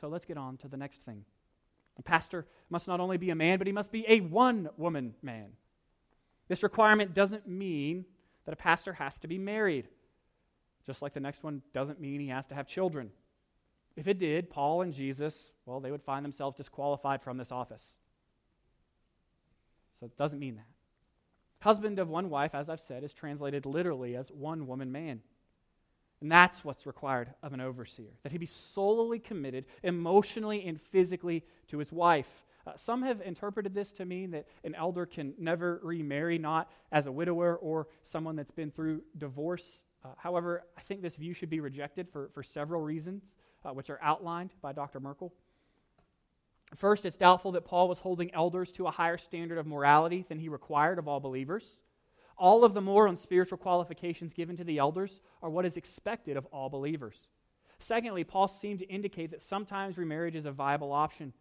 So 0.00 0.08
let's 0.08 0.24
get 0.24 0.36
on 0.36 0.56
to 0.56 0.68
the 0.68 0.76
next 0.76 1.02
thing. 1.02 1.24
A 1.96 2.02
pastor 2.02 2.44
must 2.70 2.88
not 2.88 2.98
only 2.98 3.18
be 3.18 3.30
a 3.30 3.36
man, 3.36 3.58
but 3.58 3.68
he 3.68 3.72
must 3.72 3.92
be 3.92 4.04
a 4.08 4.18
one 4.18 4.68
woman 4.76 5.14
man. 5.22 5.50
This 6.48 6.64
requirement 6.64 7.14
doesn't 7.14 7.46
mean 7.46 8.04
that 8.46 8.52
a 8.52 8.56
pastor 8.56 8.94
has 8.94 9.20
to 9.20 9.28
be 9.28 9.38
married 9.38 9.86
just 10.90 11.02
like 11.02 11.14
the 11.14 11.20
next 11.20 11.44
one 11.44 11.62
doesn't 11.72 12.00
mean 12.00 12.18
he 12.18 12.26
has 12.26 12.48
to 12.48 12.54
have 12.56 12.66
children. 12.66 13.12
If 13.94 14.08
it 14.08 14.18
did, 14.18 14.50
Paul 14.50 14.82
and 14.82 14.92
Jesus, 14.92 15.52
well, 15.66 15.78
they 15.78 15.92
would 15.92 16.02
find 16.02 16.24
themselves 16.24 16.56
disqualified 16.56 17.22
from 17.22 17.36
this 17.36 17.52
office. 17.52 17.94
So 20.00 20.06
it 20.06 20.16
doesn't 20.16 20.40
mean 20.40 20.56
that. 20.56 20.66
Husband 21.60 22.00
of 22.00 22.08
one 22.08 22.28
wife, 22.28 22.56
as 22.56 22.68
I've 22.68 22.80
said, 22.80 23.04
is 23.04 23.14
translated 23.14 23.66
literally 23.66 24.16
as 24.16 24.32
one 24.32 24.66
woman 24.66 24.90
man. 24.90 25.20
And 26.20 26.32
that's 26.32 26.64
what's 26.64 26.86
required 26.86 27.34
of 27.40 27.52
an 27.52 27.60
overseer, 27.60 28.10
that 28.24 28.32
he 28.32 28.38
be 28.38 28.46
solely 28.46 29.20
committed 29.20 29.66
emotionally 29.84 30.66
and 30.66 30.80
physically 30.80 31.44
to 31.68 31.78
his 31.78 31.92
wife. 31.92 32.26
Uh, 32.66 32.72
some 32.76 33.02
have 33.02 33.20
interpreted 33.20 33.74
this 33.74 33.92
to 33.92 34.04
mean 34.04 34.32
that 34.32 34.48
an 34.64 34.74
elder 34.74 35.06
can 35.06 35.34
never 35.38 35.78
remarry, 35.84 36.36
not 36.36 36.68
as 36.90 37.06
a 37.06 37.12
widower 37.12 37.54
or 37.56 37.86
someone 38.02 38.34
that's 38.34 38.50
been 38.50 38.72
through 38.72 39.02
divorce. 39.16 39.84
Uh, 40.04 40.08
however, 40.16 40.64
I 40.76 40.80
think 40.80 41.02
this 41.02 41.16
view 41.16 41.34
should 41.34 41.50
be 41.50 41.60
rejected 41.60 42.08
for, 42.08 42.30
for 42.32 42.42
several 42.42 42.80
reasons, 42.80 43.34
uh, 43.64 43.70
which 43.70 43.90
are 43.90 43.98
outlined 44.02 44.50
by 44.62 44.72
Dr. 44.72 45.00
Merkle. 45.00 45.32
First, 46.74 47.04
it's 47.04 47.16
doubtful 47.16 47.52
that 47.52 47.64
Paul 47.64 47.88
was 47.88 47.98
holding 47.98 48.32
elders 48.32 48.72
to 48.72 48.86
a 48.86 48.90
higher 48.90 49.18
standard 49.18 49.58
of 49.58 49.66
morality 49.66 50.24
than 50.28 50.38
he 50.38 50.48
required 50.48 50.98
of 50.98 51.08
all 51.08 51.20
believers. 51.20 51.78
All 52.38 52.64
of 52.64 52.72
the 52.72 52.80
moral 52.80 53.10
and 53.10 53.18
spiritual 53.18 53.58
qualifications 53.58 54.32
given 54.32 54.56
to 54.56 54.64
the 54.64 54.78
elders 54.78 55.20
are 55.42 55.50
what 55.50 55.66
is 55.66 55.76
expected 55.76 56.36
of 56.36 56.46
all 56.46 56.70
believers. 56.70 57.28
Secondly, 57.78 58.24
Paul 58.24 58.48
seemed 58.48 58.78
to 58.78 58.88
indicate 58.88 59.30
that 59.30 59.42
sometimes 59.42 59.98
remarriage 59.98 60.36
is 60.36 60.46
a 60.46 60.52
viable 60.52 60.92
option. 60.92 61.32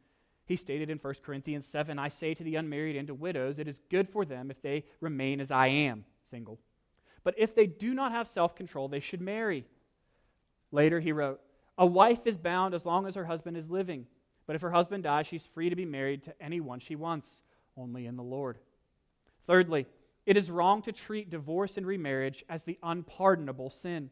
He 0.45 0.55
stated 0.55 0.89
in 0.89 0.97
1 0.97 1.13
Corinthians 1.23 1.65
7 1.65 1.99
I 1.99 2.07
say 2.07 2.33
to 2.33 2.43
the 2.43 2.55
unmarried 2.55 2.95
and 2.95 3.07
to 3.07 3.13
widows, 3.13 3.59
it 3.59 3.67
is 3.67 3.79
good 3.89 4.09
for 4.09 4.25
them 4.25 4.49
if 4.49 4.61
they 4.61 4.83
remain 4.99 5.39
as 5.39 5.51
I 5.51 5.67
am, 5.67 6.05
single. 6.29 6.59
But 7.23 7.35
if 7.37 7.55
they 7.55 7.67
do 7.67 7.93
not 7.93 8.11
have 8.11 8.27
self 8.27 8.55
control, 8.55 8.87
they 8.87 8.99
should 8.99 9.21
marry. 9.21 9.65
Later, 10.71 10.99
he 10.99 11.11
wrote, 11.11 11.41
A 11.77 11.85
wife 11.85 12.25
is 12.25 12.37
bound 12.37 12.73
as 12.73 12.85
long 12.85 13.07
as 13.07 13.15
her 13.15 13.25
husband 13.25 13.57
is 13.57 13.69
living. 13.69 14.05
But 14.45 14.55
if 14.55 14.61
her 14.61 14.71
husband 14.71 15.03
dies, 15.03 15.27
she's 15.27 15.45
free 15.45 15.69
to 15.69 15.75
be 15.75 15.85
married 15.85 16.23
to 16.23 16.41
anyone 16.41 16.79
she 16.79 16.95
wants, 16.95 17.41
only 17.77 18.05
in 18.05 18.15
the 18.15 18.23
Lord. 18.23 18.57
Thirdly, 19.45 19.85
it 20.25 20.37
is 20.37 20.51
wrong 20.51 20.81
to 20.83 20.91
treat 20.91 21.29
divorce 21.29 21.77
and 21.77 21.85
remarriage 21.85 22.43
as 22.49 22.63
the 22.63 22.77
unpardonable 22.83 23.69
sin. 23.69 24.09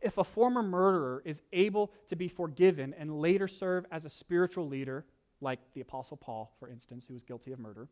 If 0.00 0.18
a 0.18 0.24
former 0.24 0.62
murderer 0.62 1.22
is 1.24 1.42
able 1.52 1.92
to 2.08 2.16
be 2.16 2.28
forgiven 2.28 2.94
and 2.98 3.20
later 3.20 3.48
serve 3.48 3.86
as 3.90 4.04
a 4.04 4.10
spiritual 4.10 4.68
leader, 4.68 5.04
like 5.40 5.58
the 5.74 5.80
Apostle 5.80 6.16
Paul, 6.16 6.54
for 6.58 6.68
instance, 6.68 7.06
who 7.06 7.14
was 7.14 7.24
guilty 7.24 7.52
of 7.52 7.58
murder, 7.58 7.88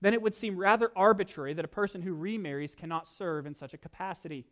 then 0.00 0.14
it 0.14 0.22
would 0.22 0.34
seem 0.34 0.56
rather 0.56 0.90
arbitrary 0.96 1.54
that 1.54 1.64
a 1.64 1.68
person 1.68 2.02
who 2.02 2.14
remarries 2.14 2.74
cannot 2.74 3.06
serve 3.06 3.46
in 3.46 3.54
such 3.54 3.74
a 3.74 3.78
capacity. 3.78 4.46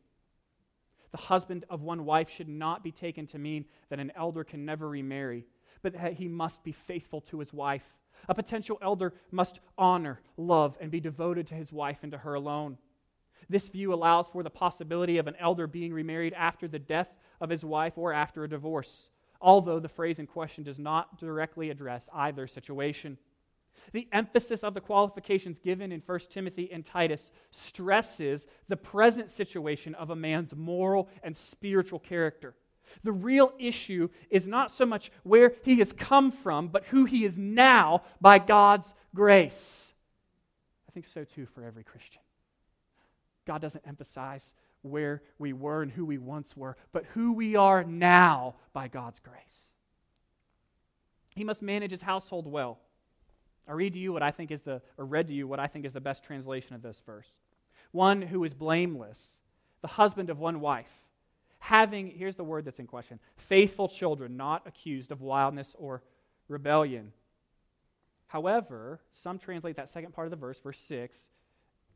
The 1.10 1.18
husband 1.18 1.64
of 1.70 1.82
one 1.82 2.04
wife 2.04 2.28
should 2.28 2.48
not 2.48 2.84
be 2.84 2.92
taken 2.92 3.26
to 3.28 3.38
mean 3.38 3.64
that 3.88 4.00
an 4.00 4.12
elder 4.14 4.44
can 4.44 4.64
never 4.64 4.88
remarry, 4.88 5.46
but 5.82 5.94
that 5.94 6.14
he 6.14 6.28
must 6.28 6.62
be 6.64 6.72
faithful 6.72 7.20
to 7.22 7.40
his 7.40 7.52
wife 7.52 7.94
a 8.28 8.34
potential 8.34 8.78
elder 8.82 9.14
must 9.30 9.60
honor, 9.76 10.20
love, 10.36 10.76
and 10.80 10.90
be 10.90 11.00
devoted 11.00 11.46
to 11.48 11.54
his 11.54 11.72
wife 11.72 11.98
and 12.02 12.12
to 12.12 12.18
her 12.18 12.34
alone. 12.34 12.78
This 13.48 13.68
view 13.68 13.92
allows 13.92 14.28
for 14.28 14.42
the 14.42 14.50
possibility 14.50 15.18
of 15.18 15.26
an 15.26 15.36
elder 15.38 15.66
being 15.66 15.92
remarried 15.92 16.34
after 16.34 16.66
the 16.66 16.78
death 16.78 17.08
of 17.40 17.50
his 17.50 17.64
wife 17.64 17.96
or 17.96 18.12
after 18.12 18.44
a 18.44 18.48
divorce, 18.48 19.10
although 19.40 19.78
the 19.78 19.88
phrase 19.88 20.18
in 20.18 20.26
question 20.26 20.64
does 20.64 20.78
not 20.78 21.18
directly 21.18 21.70
address 21.70 22.08
either 22.12 22.46
situation. 22.46 23.16
The 23.92 24.08
emphasis 24.12 24.62
of 24.64 24.74
the 24.74 24.80
qualifications 24.80 25.58
given 25.58 25.92
in 25.92 26.02
1 26.04 26.18
Timothy 26.30 26.70
and 26.72 26.84
Titus 26.84 27.30
stresses 27.50 28.46
the 28.68 28.76
present 28.76 29.30
situation 29.30 29.94
of 29.94 30.10
a 30.10 30.16
man's 30.16 30.54
moral 30.54 31.08
and 31.22 31.36
spiritual 31.36 31.98
character. 31.98 32.54
The 33.02 33.12
real 33.12 33.52
issue 33.58 34.08
is 34.30 34.46
not 34.46 34.70
so 34.70 34.86
much 34.86 35.10
where 35.22 35.54
he 35.62 35.78
has 35.78 35.92
come 35.92 36.30
from, 36.30 36.68
but 36.68 36.86
who 36.86 37.04
he 37.04 37.24
is 37.24 37.38
now 37.38 38.02
by 38.20 38.38
God's 38.38 38.94
grace. 39.14 39.92
I 40.88 40.92
think 40.92 41.06
so 41.06 41.24
too 41.24 41.46
for 41.46 41.62
every 41.62 41.84
Christian. 41.84 42.22
God 43.46 43.60
doesn't 43.60 43.86
emphasize 43.86 44.54
where 44.82 45.22
we 45.38 45.52
were 45.52 45.82
and 45.82 45.90
who 45.90 46.04
we 46.04 46.18
once 46.18 46.56
were, 46.56 46.76
but 46.92 47.04
who 47.14 47.32
we 47.32 47.56
are 47.56 47.84
now 47.84 48.56
by 48.72 48.88
God's 48.88 49.18
grace. 49.18 49.68
He 51.34 51.44
must 51.44 51.62
manage 51.62 51.90
his 51.90 52.02
household 52.02 52.46
well. 52.46 52.78
I 53.68 53.72
read 53.72 53.92
to 53.94 53.98
you 53.98 54.12
what 54.12 54.22
I 54.22 54.30
think 54.30 54.50
is 54.50 54.62
the, 54.62 54.80
or 54.96 55.04
read 55.04 55.28
to 55.28 55.34
you 55.34 55.46
what 55.46 55.60
I 55.60 55.66
think 55.66 55.84
is 55.84 55.92
the 55.92 56.00
best 56.00 56.24
translation 56.24 56.74
of 56.74 56.82
this 56.82 57.00
verse. 57.04 57.28
One 57.92 58.22
who 58.22 58.42
is 58.44 58.54
blameless, 58.54 59.40
the 59.82 59.88
husband 59.88 60.30
of 60.30 60.38
one 60.38 60.60
wife 60.60 60.90
having, 61.60 62.08
here's 62.08 62.36
the 62.36 62.44
word 62.44 62.64
that's 62.64 62.78
in 62.78 62.86
question, 62.86 63.18
faithful 63.36 63.88
children, 63.88 64.36
not 64.36 64.66
accused 64.66 65.10
of 65.10 65.20
wildness 65.20 65.74
or 65.78 66.02
rebellion. 66.48 67.12
However, 68.28 69.00
some 69.12 69.38
translate 69.38 69.76
that 69.76 69.88
second 69.88 70.12
part 70.12 70.26
of 70.26 70.30
the 70.30 70.36
verse, 70.36 70.58
verse 70.58 70.78
6, 70.80 71.30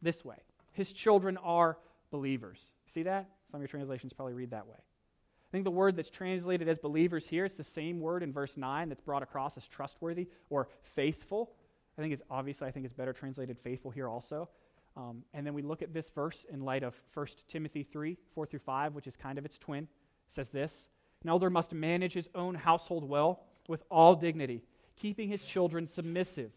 this 0.01 0.25
way 0.25 0.37
His 0.73 0.93
children 0.93 1.37
are 1.39 1.79
believers. 2.11 2.59
See 2.87 3.05
that? 3.05 3.29
Some 3.51 3.59
of 3.59 3.62
your 3.62 3.68
translations 3.68 4.12
probably 4.12 4.35
read 4.35 4.51
that 4.51 4.66
way. 4.66 4.77
I 4.77 5.51
think 5.53 5.64
the 5.64 5.70
word 5.70 5.97
that's 5.97 6.11
translated 6.11 6.68
as 6.68 6.79
believers 6.79 7.29
here, 7.29 7.45
it's 7.45 7.57
the 7.57 7.64
same 7.64 8.01
word 8.01 8.23
in 8.23 8.33
verse 8.33 8.57
9 8.57 8.89
that's 8.89 9.03
brought 9.03 9.23
across 9.23 9.59
as 9.59 9.66
trustworthy 9.66 10.29
or 10.49 10.68
faithful. 10.83 11.53
I 11.99 12.01
think 12.01 12.12
it's 12.12 12.22
obviously, 12.30 12.66
I 12.66 12.70
think 12.70 12.86
it's 12.86 12.95
better 12.95 13.12
translated 13.12 13.59
faithful 13.59 13.90
here 13.90 14.09
also. 14.09 14.49
Um, 14.97 15.22
and 15.32 15.47
then 15.47 15.55
we 15.55 15.62
look 15.62 15.82
at 15.82 15.95
this 15.95 16.11
verse 16.11 16.45
in 16.51 16.61
light 16.61 16.82
of 16.82 17.01
1 17.14 17.26
Timothy 17.49 17.82
3 17.82 18.16
4 18.34 18.47
through 18.47 18.59
5, 18.61 18.95
which 18.95 19.07
is 19.07 19.16
kind 19.16 19.38
of 19.38 19.45
its 19.45 19.59
twin. 19.59 19.84
It 19.84 19.88
says 20.28 20.49
this 20.51 20.88
An 21.22 21.30
elder 21.30 21.51
must 21.51 21.72
manage 21.72 22.12
his 22.12 22.28
own 22.34 22.55
household 22.55 23.09
well 23.09 23.43
with 23.68 23.84
all 23.90 24.14
dignity, 24.14 24.62
keeping 24.97 25.28
his 25.28 25.45
children 25.45 25.86
submissive. 25.86 26.53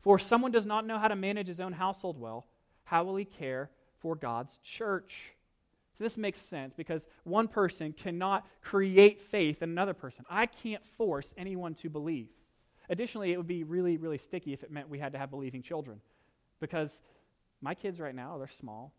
For 0.00 0.16
if 0.16 0.22
someone 0.22 0.50
does 0.50 0.66
not 0.66 0.86
know 0.86 0.98
how 0.98 1.08
to 1.08 1.16
manage 1.16 1.46
his 1.46 1.60
own 1.60 1.72
household 1.72 2.18
well, 2.18 2.46
how 2.84 3.04
will 3.04 3.16
he 3.16 3.24
care 3.24 3.70
for 4.00 4.16
God's 4.16 4.58
church? 4.58 5.32
So 5.96 6.04
this 6.04 6.16
makes 6.16 6.40
sense 6.40 6.74
because 6.74 7.06
one 7.24 7.46
person 7.46 7.92
cannot 7.92 8.46
create 8.62 9.20
faith 9.20 9.62
in 9.62 9.70
another 9.70 9.94
person. 9.94 10.24
I 10.28 10.46
can't 10.46 10.84
force 10.96 11.32
anyone 11.36 11.74
to 11.76 11.90
believe. 11.90 12.28
Additionally, 12.88 13.32
it 13.32 13.36
would 13.36 13.46
be 13.46 13.64
really, 13.64 13.96
really 13.96 14.18
sticky 14.18 14.52
if 14.52 14.62
it 14.62 14.70
meant 14.70 14.88
we 14.88 14.98
had 14.98 15.12
to 15.12 15.18
have 15.18 15.30
believing 15.30 15.62
children 15.62 16.00
because 16.60 17.00
my 17.60 17.74
kids 17.74 18.00
right 18.00 18.14
now, 18.14 18.38
they're 18.38 18.48
small. 18.48 18.92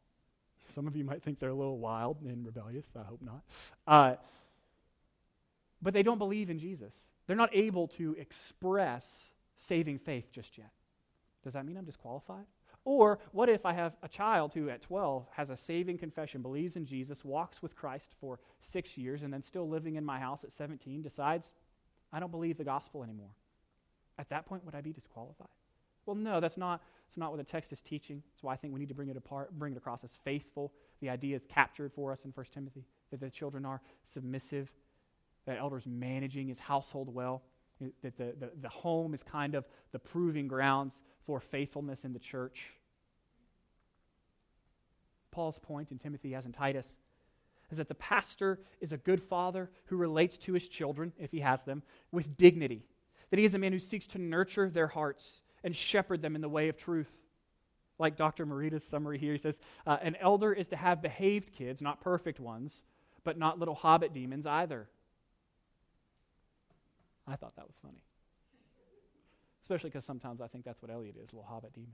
Some 0.74 0.88
of 0.88 0.96
you 0.96 1.04
might 1.04 1.22
think 1.22 1.40
they're 1.40 1.50
a 1.50 1.56
little 1.56 1.78
wild 1.78 2.18
and 2.22 2.46
rebellious. 2.46 2.86
I 2.96 3.04
hope 3.04 3.22
not. 3.22 3.42
Uh, 3.86 4.16
but 5.82 5.94
they 5.94 6.04
don't 6.04 6.18
believe 6.18 6.50
in 6.50 6.60
Jesus. 6.60 6.94
They're 7.28 7.36
not 7.36 7.54
able 7.54 7.88
to 7.90 8.16
express 8.18 9.26
saving 9.58 10.00
faith 10.00 10.32
just 10.32 10.58
yet. 10.58 10.72
Does 11.44 11.54
that 11.54 11.66
mean 11.66 11.78
I'm 11.78 11.86
disqualified? 11.86 12.46
Or 12.86 13.20
what 13.32 13.50
if 13.50 13.66
I 13.66 13.74
have 13.74 13.94
a 14.02 14.10
child 14.10 14.54
who 14.54 14.70
at 14.70 14.82
12 14.82 15.26
has 15.32 15.50
a 15.50 15.58
saving 15.58 15.98
confession, 15.98 16.42
believes 16.42 16.76
in 16.76 16.86
Jesus, 16.86 17.24
walks 17.24 17.62
with 17.62 17.76
Christ 17.76 18.14
for 18.20 18.40
six 18.60 18.98
years, 18.98 19.24
and 19.24 19.34
then 19.34 19.42
still 19.42 19.70
living 19.70 19.96
in 19.96 20.04
my 20.04 20.20
house 20.20 20.44
at 20.44 20.52
17 20.52 21.02
decides, 21.02 21.54
I 22.12 22.20
don't 22.20 22.32
believe 22.32 22.58
the 22.58 22.66
gospel 22.66 23.04
anymore? 23.04 23.30
At 24.18 24.30
that 24.30 24.46
point, 24.46 24.64
would 24.66 24.76
I 24.76 24.82
be 24.82 24.94
disqualified? 24.94 25.48
Well, 26.06 26.16
no, 26.16 26.40
that's 26.40 26.58
not 26.58 26.82
it's 27.14 27.18
not 27.18 27.30
what 27.30 27.38
the 27.38 27.44
text 27.44 27.72
is 27.72 27.80
teaching. 27.80 28.24
That's 28.34 28.42
why 28.42 28.54
I 28.54 28.56
think 28.56 28.74
we 28.74 28.80
need 28.80 28.90
to 28.90 28.96
bring 28.96 29.10
it 29.10 29.18
apart, 29.18 29.52
bring 29.60 29.74
it 29.74 29.78
across 29.78 30.04
as 30.04 30.12
faithful. 30.24 30.74
The 31.00 31.12
idea 31.12 31.36
is 31.36 31.46
captured 31.46 31.94
for 31.94 32.12
us 32.12 32.26
in 32.26 32.32
1 32.32 32.46
Timothy 32.52 32.86
that 33.12 33.20
the 33.20 33.30
children 33.30 33.66
are 33.66 33.82
submissive, 34.04 34.72
that 35.46 35.60
elders 35.60 35.84
managing 35.86 36.48
his 36.48 36.58
household 36.58 37.14
well, 37.14 37.44
that 38.02 38.18
the, 38.18 38.34
the, 38.40 38.50
the 38.60 38.70
home 38.70 39.14
is 39.14 39.22
kind 39.22 39.54
of 39.54 39.66
the 39.92 40.00
proving 40.00 40.48
grounds 40.48 41.04
for 41.28 41.40
faithfulness 41.40 42.04
in 42.04 42.14
the 42.14 42.20
church. 42.20 42.72
Paul's 45.30 45.60
point 45.60 45.92
in 45.92 46.00
Timothy 46.00 46.34
as 46.34 46.48
in 46.48 46.52
Titus 46.52 46.96
is 47.70 47.78
that 47.78 47.90
the 47.90 47.96
pastor 47.96 48.60
is 48.82 48.92
a 48.92 48.98
good 48.98 49.22
father 49.22 49.70
who 49.86 49.98
relates 49.98 50.38
to 50.38 50.54
his 50.54 50.68
children, 50.68 51.14
if 51.20 51.32
he 51.32 51.42
has 51.42 51.64
them, 51.64 51.84
with 52.12 52.38
dignity. 52.38 52.86
That 53.34 53.40
he 53.40 53.46
is 53.46 53.56
a 53.56 53.58
man 53.58 53.74
who 53.74 53.80
seeks 53.80 54.06
to 54.10 54.20
nurture 54.20 54.70
their 54.70 54.86
hearts 54.86 55.42
and 55.64 55.76
shepherd 55.76 56.22
them 56.22 56.36
in 56.36 56.42
the 56.42 56.48
way 56.48 56.70
of 56.70 56.78
truth. 56.78 57.10
Like 57.98 58.16
Dr. 58.16 58.46
Merida's 58.46 58.86
summary 58.86 59.18
here, 59.18 59.32
he 59.32 59.40
says, 59.40 59.58
uh, 59.88 59.98
An 60.04 60.16
elder 60.18 60.54
is 60.54 60.68
to 60.68 60.76
have 60.76 61.02
behaved 61.02 61.52
kids, 61.52 61.82
not 61.82 62.00
perfect 62.00 62.40
ones, 62.40 62.84
but 63.24 63.40
not 63.40 63.58
little 63.58 63.74
hobbit 63.74 64.14
demons 64.14 64.46
either. 64.46 64.88
I 67.28 67.36
thought 67.36 67.56
that 67.56 67.66
was 67.66 67.76
funny. 67.82 68.04
Especially 69.64 69.90
because 69.90 70.06
sometimes 70.06 70.40
I 70.40 70.46
think 70.46 70.64
that's 70.64 70.84
what 70.84 70.92
Elliot 70.92 71.16
is, 71.16 71.34
a 71.34 71.36
little 71.36 71.50
hobbit 71.50 71.74
demon. 71.74 71.90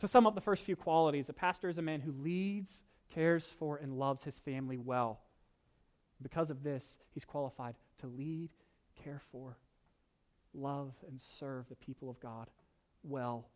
To 0.00 0.08
sum 0.08 0.26
up 0.26 0.34
the 0.34 0.40
first 0.40 0.64
few 0.64 0.74
qualities, 0.74 1.28
a 1.28 1.32
pastor 1.32 1.68
is 1.68 1.78
a 1.78 1.82
man 1.82 2.00
who 2.00 2.10
leads, 2.10 2.82
cares 3.14 3.44
for, 3.44 3.76
and 3.76 4.00
loves 4.00 4.24
his 4.24 4.40
family 4.40 4.78
well. 4.78 5.20
Because 6.20 6.50
of 6.50 6.64
this, 6.64 6.98
he's 7.12 7.24
qualified 7.24 7.76
to 8.00 8.08
lead, 8.08 8.50
care 9.04 9.20
for, 9.30 9.58
love 10.54 10.92
and 11.06 11.20
serve 11.38 11.68
the 11.68 11.76
people 11.76 12.08
of 12.08 12.18
God 12.20 12.48
well. 13.02 13.46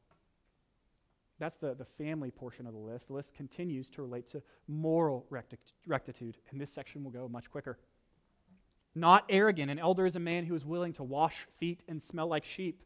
That's 1.39 1.57
the, 1.57 1.75
the 1.75 1.85
family 1.85 2.31
portion 2.31 2.67
of 2.67 2.73
the 2.73 2.79
list. 2.79 3.09
The 3.09 3.15
list 3.15 3.35
continues 3.35 3.89
to 3.91 4.03
relate 4.03 4.29
to 4.33 4.43
moral 4.67 5.25
rectitude, 5.87 6.37
and 6.51 6.61
this 6.61 6.73
section 6.73 7.05
will 7.05 7.13
go 7.13 7.29
much 7.29 7.51
quicker. 7.51 7.79
Not 8.95 9.25
arrogant. 9.29 9.71
An 9.71 9.79
elder 9.79 10.07
is 10.07 10.17
a 10.17 10.21
man 10.21 10.45
who 10.45 10.57
is 10.57 10.65
willing 10.65 10.93
to 10.95 11.05
wash 11.05 11.47
feet 11.59 11.85
and 11.89 12.03
smell 12.03 12.27
like 12.27 12.45
sheep. 12.45 12.83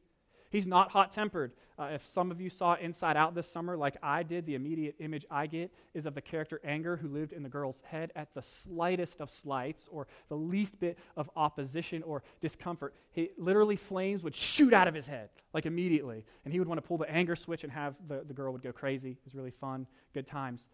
He's 0.52 0.66
not 0.66 0.90
hot 0.90 1.10
tempered. 1.10 1.52
Uh, 1.78 1.84
if 1.94 2.06
some 2.06 2.30
of 2.30 2.38
you 2.38 2.50
saw 2.50 2.74
Inside 2.74 3.16
Out 3.16 3.34
this 3.34 3.50
summer, 3.50 3.74
like 3.74 3.96
I 4.02 4.22
did, 4.22 4.44
the 4.44 4.54
immediate 4.54 4.96
image 5.00 5.24
I 5.30 5.46
get 5.46 5.72
is 5.94 6.04
of 6.04 6.14
the 6.14 6.20
character 6.20 6.60
Anger, 6.62 6.98
who 6.98 7.08
lived 7.08 7.32
in 7.32 7.42
the 7.42 7.48
girl's 7.48 7.80
head 7.86 8.12
at 8.14 8.34
the 8.34 8.42
slightest 8.42 9.18
of 9.22 9.30
slights 9.30 9.88
or 9.90 10.06
the 10.28 10.36
least 10.36 10.78
bit 10.78 10.98
of 11.16 11.30
opposition 11.36 12.02
or 12.02 12.22
discomfort. 12.42 12.94
He 13.12 13.30
literally 13.38 13.76
flames 13.76 14.22
would 14.22 14.34
shoot 14.34 14.74
out 14.74 14.88
of 14.88 14.94
his 14.94 15.06
head, 15.06 15.30
like 15.54 15.64
immediately. 15.64 16.26
And 16.44 16.52
he 16.52 16.58
would 16.58 16.68
want 16.68 16.76
to 16.76 16.86
pull 16.86 16.98
the 16.98 17.10
anger 17.10 17.34
switch 17.34 17.64
and 17.64 17.72
have 17.72 17.94
the, 18.06 18.22
the 18.28 18.34
girl 18.34 18.52
would 18.52 18.62
go 18.62 18.72
crazy. 18.72 19.12
It 19.12 19.24
was 19.24 19.34
really 19.34 19.52
fun, 19.52 19.86
good 20.12 20.26
times. 20.26 20.68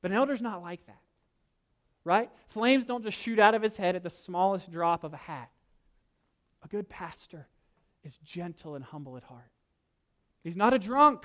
But 0.00 0.10
an 0.10 0.16
elder's 0.16 0.40
not 0.40 0.62
like 0.62 0.86
that, 0.86 1.02
right? 2.02 2.30
Flames 2.48 2.86
don't 2.86 3.04
just 3.04 3.18
shoot 3.18 3.38
out 3.38 3.54
of 3.54 3.60
his 3.60 3.76
head 3.76 3.94
at 3.94 4.02
the 4.02 4.10
smallest 4.10 4.72
drop 4.72 5.04
of 5.04 5.12
a 5.12 5.18
hat. 5.18 5.50
A 6.64 6.68
good 6.68 6.88
pastor 6.88 7.46
is 8.08 8.18
gentle 8.24 8.74
and 8.74 8.84
humble 8.84 9.16
at 9.18 9.24
heart. 9.24 9.52
He's 10.42 10.56
not 10.56 10.72
a 10.72 10.78
drunk. 10.78 11.24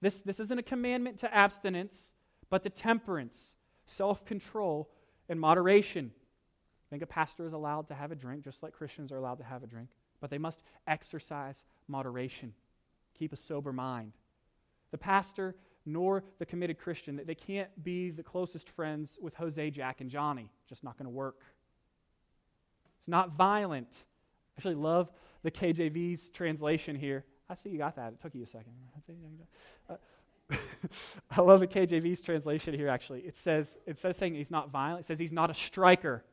This, 0.00 0.20
this 0.20 0.38
isn't 0.38 0.58
a 0.58 0.62
commandment 0.62 1.18
to 1.18 1.34
abstinence, 1.34 2.12
but 2.48 2.62
to 2.62 2.70
temperance, 2.70 3.52
self 3.84 4.24
control, 4.24 4.90
and 5.28 5.40
moderation. 5.40 6.12
I 6.14 6.88
think 6.90 7.02
a 7.02 7.06
pastor 7.06 7.46
is 7.46 7.52
allowed 7.52 7.88
to 7.88 7.94
have 7.94 8.12
a 8.12 8.14
drink, 8.14 8.44
just 8.44 8.62
like 8.62 8.72
Christians 8.72 9.10
are 9.10 9.16
allowed 9.16 9.38
to 9.38 9.44
have 9.44 9.62
a 9.64 9.66
drink, 9.66 9.90
but 10.20 10.30
they 10.30 10.38
must 10.38 10.62
exercise 10.86 11.64
moderation, 11.88 12.54
keep 13.18 13.32
a 13.32 13.36
sober 13.36 13.72
mind. 13.72 14.12
The 14.92 14.98
pastor 14.98 15.56
nor 15.84 16.22
the 16.38 16.46
committed 16.46 16.78
Christian, 16.78 17.20
they 17.24 17.34
can't 17.34 17.70
be 17.82 18.10
the 18.10 18.22
closest 18.22 18.70
friends 18.70 19.18
with 19.20 19.34
Jose, 19.34 19.70
Jack, 19.70 20.00
and 20.00 20.08
Johnny. 20.08 20.50
Just 20.68 20.84
not 20.84 20.96
going 20.96 21.06
to 21.06 21.10
work. 21.10 21.40
It's 23.00 23.08
not 23.08 23.32
violent. 23.32 24.04
I 24.58 24.60
actually 24.60 24.74
love 24.74 25.08
the 25.44 25.52
KJV's 25.52 26.30
translation 26.30 26.96
here. 26.96 27.24
I 27.48 27.54
see 27.54 27.68
you 27.68 27.78
got 27.78 27.94
that. 27.94 28.14
It 28.14 28.20
took 28.20 28.34
you 28.34 28.42
a 28.42 28.46
second. 28.46 28.72
Uh, 29.88 29.94
I 31.30 31.40
love 31.40 31.60
the 31.60 31.68
KJV's 31.68 32.20
translation 32.22 32.74
here, 32.74 32.88
actually. 32.88 33.20
It 33.20 33.36
says, 33.36 33.78
instead 33.86 34.10
of 34.10 34.16
saying 34.16 34.34
he's 34.34 34.50
not 34.50 34.70
violent, 34.70 35.04
it 35.04 35.06
says 35.06 35.20
he's 35.20 35.30
not 35.30 35.48
a 35.48 35.54
striker. 35.54 36.24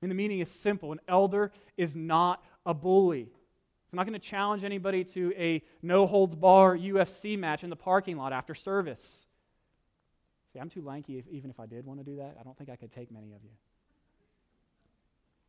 Mean, 0.00 0.10
the 0.10 0.14
meaning 0.14 0.38
is 0.38 0.48
simple. 0.48 0.92
An 0.92 1.00
elder 1.08 1.50
is 1.76 1.96
not 1.96 2.44
a 2.64 2.72
bully. 2.72 3.24
He's 3.24 3.92
not 3.92 4.06
going 4.06 4.18
to 4.18 4.24
challenge 4.24 4.62
anybody 4.62 5.02
to 5.02 5.32
a 5.36 5.64
no 5.82 6.06
holds 6.06 6.36
bar 6.36 6.76
UFC 6.76 7.36
match 7.36 7.64
in 7.64 7.70
the 7.70 7.76
parking 7.76 8.16
lot 8.16 8.32
after 8.32 8.54
service. 8.54 9.26
See, 10.52 10.60
I'm 10.60 10.70
too 10.70 10.82
lanky, 10.82 11.18
if, 11.18 11.26
even 11.26 11.50
if 11.50 11.58
I 11.58 11.66
did 11.66 11.86
want 11.86 11.98
to 11.98 12.04
do 12.04 12.18
that. 12.18 12.36
I 12.38 12.44
don't 12.44 12.56
think 12.56 12.70
I 12.70 12.76
could 12.76 12.92
take 12.92 13.10
many 13.10 13.32
of 13.32 13.42
you. 13.42 13.50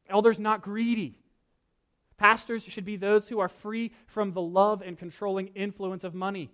Elder's 0.09 0.39
not 0.39 0.63
greedy. 0.63 1.19
Pastors 2.18 2.63
should 2.63 2.86
be 2.86 2.97
those 2.97 3.28
who 3.28 3.39
are 3.39 3.49
free 3.49 3.91
from 4.07 4.34
the 4.34 4.41
love 4.41 4.82
and 4.82 4.97
controlling 4.97 5.47
influence 5.49 6.03
of 6.03 6.15
money. 6.15 6.49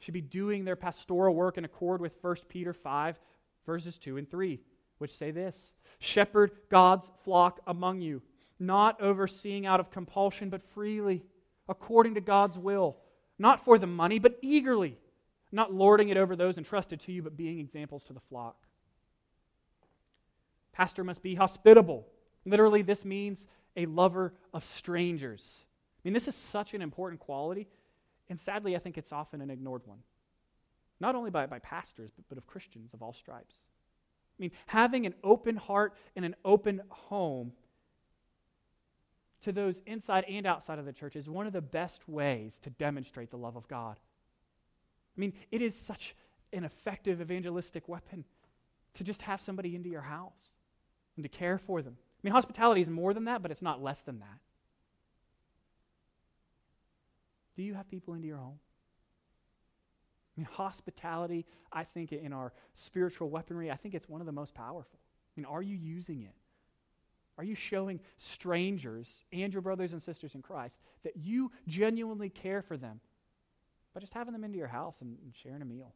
Should 0.00 0.14
be 0.14 0.20
doing 0.20 0.64
their 0.64 0.76
pastoral 0.76 1.34
work 1.34 1.56
in 1.56 1.64
accord 1.64 2.00
with 2.00 2.16
1 2.20 2.36
Peter 2.48 2.72
5, 2.72 3.18
verses 3.64 3.96
2 3.98 4.16
and 4.16 4.28
3, 4.28 4.60
which 4.98 5.16
say 5.16 5.30
this 5.30 5.72
Shepherd 6.00 6.50
God's 6.68 7.08
flock 7.22 7.60
among 7.66 8.00
you, 8.00 8.22
not 8.58 9.00
overseeing 9.00 9.66
out 9.66 9.78
of 9.78 9.92
compulsion, 9.92 10.50
but 10.50 10.62
freely, 10.74 11.22
according 11.68 12.14
to 12.14 12.20
God's 12.20 12.58
will, 12.58 12.96
not 13.38 13.64
for 13.64 13.78
the 13.78 13.86
money, 13.86 14.18
but 14.18 14.38
eagerly, 14.42 14.98
not 15.52 15.72
lording 15.72 16.08
it 16.08 16.16
over 16.16 16.34
those 16.34 16.58
entrusted 16.58 17.00
to 17.02 17.12
you, 17.12 17.22
but 17.22 17.36
being 17.36 17.60
examples 17.60 18.02
to 18.04 18.12
the 18.12 18.20
flock. 18.20 18.56
Pastor 20.72 21.04
must 21.04 21.22
be 21.22 21.36
hospitable. 21.36 22.06
Literally, 22.44 22.82
this 22.82 23.04
means 23.04 23.46
a 23.76 23.86
lover 23.86 24.34
of 24.52 24.64
strangers. 24.64 25.60
I 25.98 26.00
mean, 26.04 26.14
this 26.14 26.28
is 26.28 26.34
such 26.34 26.74
an 26.74 26.82
important 26.82 27.20
quality, 27.20 27.68
and 28.28 28.38
sadly, 28.38 28.76
I 28.76 28.78
think 28.78 28.98
it's 28.98 29.12
often 29.12 29.40
an 29.40 29.50
ignored 29.50 29.82
one. 29.84 29.98
Not 31.00 31.14
only 31.14 31.30
by, 31.30 31.46
by 31.46 31.58
pastors, 31.58 32.10
but, 32.14 32.24
but 32.28 32.38
of 32.38 32.46
Christians 32.46 32.94
of 32.94 33.02
all 33.02 33.12
stripes. 33.12 33.54
I 34.38 34.42
mean, 34.42 34.52
having 34.66 35.06
an 35.06 35.14
open 35.22 35.56
heart 35.56 35.94
and 36.16 36.24
an 36.24 36.34
open 36.44 36.82
home 36.88 37.52
to 39.42 39.52
those 39.52 39.80
inside 39.86 40.24
and 40.28 40.46
outside 40.46 40.78
of 40.78 40.86
the 40.86 40.92
church 40.92 41.16
is 41.16 41.28
one 41.28 41.46
of 41.46 41.52
the 41.52 41.60
best 41.60 42.08
ways 42.08 42.58
to 42.60 42.70
demonstrate 42.70 43.30
the 43.30 43.36
love 43.36 43.56
of 43.56 43.68
God. 43.68 43.98
I 45.16 45.20
mean, 45.20 45.32
it 45.50 45.60
is 45.60 45.74
such 45.74 46.14
an 46.52 46.64
effective 46.64 47.20
evangelistic 47.20 47.88
weapon 47.88 48.24
to 48.94 49.04
just 49.04 49.22
have 49.22 49.40
somebody 49.40 49.74
into 49.74 49.88
your 49.88 50.02
house 50.02 50.54
and 51.16 51.24
to 51.24 51.28
care 51.28 51.58
for 51.58 51.82
them 51.82 51.96
mean, 52.22 52.32
hospitality 52.32 52.80
is 52.80 52.90
more 52.90 53.14
than 53.14 53.24
that, 53.24 53.42
but 53.42 53.50
it's 53.50 53.62
not 53.62 53.82
less 53.82 54.00
than 54.00 54.20
that. 54.20 54.38
Do 57.56 57.62
you 57.62 57.74
have 57.74 57.88
people 57.88 58.14
into 58.14 58.28
your 58.28 58.38
home? 58.38 58.58
I 60.36 60.40
mean, 60.40 60.48
hospitality, 60.50 61.44
I 61.72 61.84
think, 61.84 62.12
in 62.12 62.32
our 62.32 62.52
spiritual 62.74 63.28
weaponry, 63.28 63.70
I 63.70 63.76
think 63.76 63.94
it's 63.94 64.08
one 64.08 64.20
of 64.20 64.26
the 64.26 64.32
most 64.32 64.54
powerful. 64.54 64.98
I 64.98 65.40
mean, 65.40 65.46
are 65.46 65.62
you 65.62 65.76
using 65.76 66.22
it? 66.22 66.34
Are 67.38 67.44
you 67.44 67.54
showing 67.54 68.00
strangers 68.18 69.24
and 69.32 69.52
your 69.52 69.62
brothers 69.62 69.92
and 69.92 70.02
sisters 70.02 70.34
in 70.34 70.42
Christ 70.42 70.78
that 71.02 71.16
you 71.16 71.50
genuinely 71.66 72.28
care 72.28 72.62
for 72.62 72.76
them 72.76 73.00
by 73.94 74.00
just 74.00 74.12
having 74.12 74.32
them 74.32 74.44
into 74.44 74.58
your 74.58 74.68
house 74.68 74.98
and, 75.00 75.18
and 75.22 75.34
sharing 75.34 75.62
a 75.62 75.66
meal? 75.66 75.92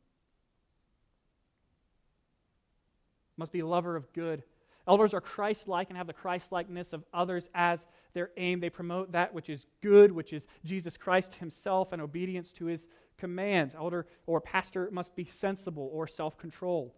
Must 3.37 3.53
be 3.53 3.61
a 3.61 3.67
lover 3.67 3.97
of 3.97 4.13
good 4.13 4.43
Elders 4.89 5.15
are 5.15 5.21
Christ 5.21 5.67
like 5.67 5.89
and 5.89 5.97
have 5.97 6.07
the 6.07 6.13
Christ 6.13 6.53
likeness 6.53 6.93
of 6.93 7.05
others 7.13 7.49
as 7.55 7.87
their 8.15 8.31
aim. 8.37 8.61
They 8.61 8.71
promote 8.71 9.13
that 9.13 9.35
which 9.35 9.51
is 9.51 9.67
good, 9.83 10.13
which 10.13 10.33
is 10.33 10.47
Jesus 10.65 10.97
Christ 10.97 11.35
himself, 11.35 11.93
and 11.93 12.01
obedience 12.01 12.53
to 12.55 12.67
his 12.67 12.87
commands. 13.19 13.75
Elder 13.75 14.07
or 14.27 14.41
pastor 14.41 14.89
must 14.93 15.17
be 15.17 15.25
sensible 15.25 15.91
or 15.93 16.07
self 16.07 16.39
controlled. 16.39 16.93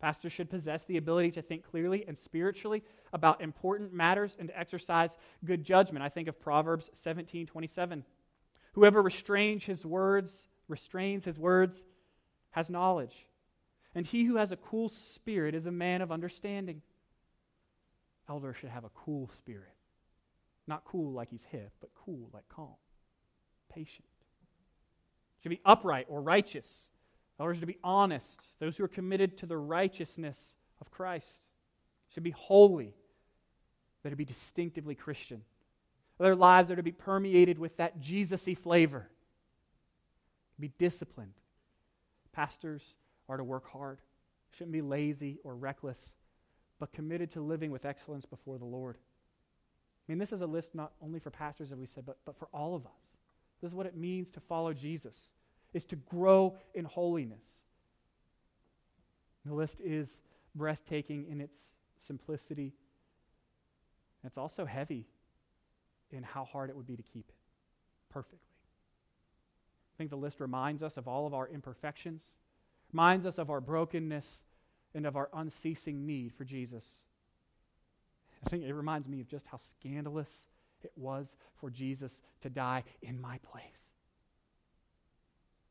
Pastors 0.00 0.32
should 0.32 0.50
possess 0.50 0.84
the 0.84 0.96
ability 0.96 1.30
to 1.32 1.42
think 1.42 1.62
clearly 1.62 2.04
and 2.08 2.16
spiritually 2.16 2.82
about 3.12 3.42
important 3.42 3.92
matters 3.92 4.34
and 4.38 4.48
to 4.48 4.58
exercise 4.58 5.16
good 5.44 5.62
judgment. 5.62 6.02
I 6.04 6.08
think 6.08 6.26
of 6.26 6.40
Proverbs 6.40 6.90
17 6.94 7.46
27. 7.46 8.04
Whoever 8.72 9.02
restrains 9.02 9.64
his 9.64 9.84
words, 9.84 10.48
restrains 10.68 11.24
his 11.24 11.38
words, 11.38 11.84
has 12.52 12.70
knowledge. 12.70 13.26
And 13.94 14.06
he 14.06 14.24
who 14.24 14.36
has 14.36 14.52
a 14.52 14.56
cool 14.56 14.88
spirit 14.88 15.54
is 15.54 15.66
a 15.66 15.72
man 15.72 16.00
of 16.00 16.12
understanding 16.12 16.82
elder 18.30 18.54
should 18.54 18.70
have 18.70 18.84
a 18.84 18.90
cool 18.90 19.28
spirit. 19.36 19.74
Not 20.66 20.84
cool 20.84 21.12
like 21.12 21.30
he's 21.30 21.44
hip, 21.44 21.72
but 21.80 21.90
cool 21.94 22.30
like 22.32 22.48
calm, 22.48 22.76
patient. 23.68 24.06
Should 25.42 25.50
be 25.50 25.60
upright 25.64 26.06
or 26.08 26.22
righteous. 26.22 26.86
Elders 27.40 27.60
to 27.60 27.66
be 27.66 27.78
honest, 27.82 28.40
those 28.60 28.76
who 28.76 28.84
are 28.84 28.88
committed 28.88 29.38
to 29.38 29.46
the 29.46 29.56
righteousness 29.56 30.54
of 30.80 30.90
Christ. 30.90 31.28
Should 32.14 32.22
be 32.22 32.30
holy, 32.30 32.94
that 34.02 34.10
to 34.10 34.16
be 34.16 34.24
distinctively 34.24 34.94
Christian. 34.94 35.42
Their 36.18 36.36
lives 36.36 36.70
are 36.70 36.76
to 36.76 36.82
be 36.82 36.92
permeated 36.92 37.58
with 37.58 37.76
that 37.78 38.00
Jesus 38.00 38.46
y 38.46 38.54
flavor. 38.54 39.08
Be 40.58 40.72
disciplined. 40.78 41.32
Pastors 42.32 42.82
are 43.28 43.38
to 43.38 43.44
work 43.44 43.68
hard, 43.70 43.98
shouldn't 44.52 44.72
be 44.72 44.82
lazy 44.82 45.38
or 45.44 45.54
reckless 45.54 46.12
but 46.80 46.92
committed 46.92 47.30
to 47.30 47.40
living 47.40 47.70
with 47.70 47.84
excellence 47.84 48.26
before 48.26 48.58
the 48.58 48.64
Lord. 48.64 48.96
I 48.96 50.12
mean, 50.12 50.18
this 50.18 50.32
is 50.32 50.40
a 50.40 50.46
list 50.46 50.74
not 50.74 50.92
only 51.00 51.20
for 51.20 51.30
pastors, 51.30 51.70
as 51.70 51.78
we 51.78 51.86
said, 51.86 52.04
but, 52.04 52.16
but 52.24 52.36
for 52.36 52.48
all 52.52 52.74
of 52.74 52.84
us. 52.86 52.92
This 53.60 53.68
is 53.68 53.74
what 53.74 53.86
it 53.86 53.96
means 53.96 54.30
to 54.32 54.40
follow 54.40 54.72
Jesus, 54.72 55.30
is 55.72 55.84
to 55.84 55.96
grow 55.96 56.56
in 56.74 56.86
holiness. 56.86 57.60
The 59.44 59.54
list 59.54 59.80
is 59.80 60.22
breathtaking 60.54 61.26
in 61.30 61.40
its 61.40 61.58
simplicity. 62.06 62.72
It's 64.24 64.38
also 64.38 64.64
heavy 64.64 65.06
in 66.10 66.22
how 66.22 66.44
hard 66.44 66.70
it 66.70 66.76
would 66.76 66.86
be 66.86 66.96
to 66.96 67.02
keep 67.02 67.28
it 67.28 67.34
perfectly. 68.10 68.38
I 69.94 69.96
think 69.98 70.10
the 70.10 70.16
list 70.16 70.40
reminds 70.40 70.82
us 70.82 70.96
of 70.96 71.06
all 71.06 71.26
of 71.26 71.34
our 71.34 71.46
imperfections, 71.46 72.24
reminds 72.92 73.26
us 73.26 73.38
of 73.38 73.50
our 73.50 73.60
brokenness, 73.60 74.40
and 74.94 75.06
of 75.06 75.16
our 75.16 75.28
unceasing 75.32 76.06
need 76.06 76.32
for 76.32 76.44
Jesus. 76.44 76.98
I 78.44 78.48
think 78.48 78.64
it 78.64 78.72
reminds 78.72 79.08
me 79.08 79.20
of 79.20 79.28
just 79.28 79.46
how 79.46 79.58
scandalous 79.58 80.46
it 80.82 80.92
was 80.96 81.36
for 81.56 81.70
Jesus 81.70 82.20
to 82.40 82.50
die 82.50 82.84
in 83.02 83.20
my 83.20 83.38
place. 83.38 83.92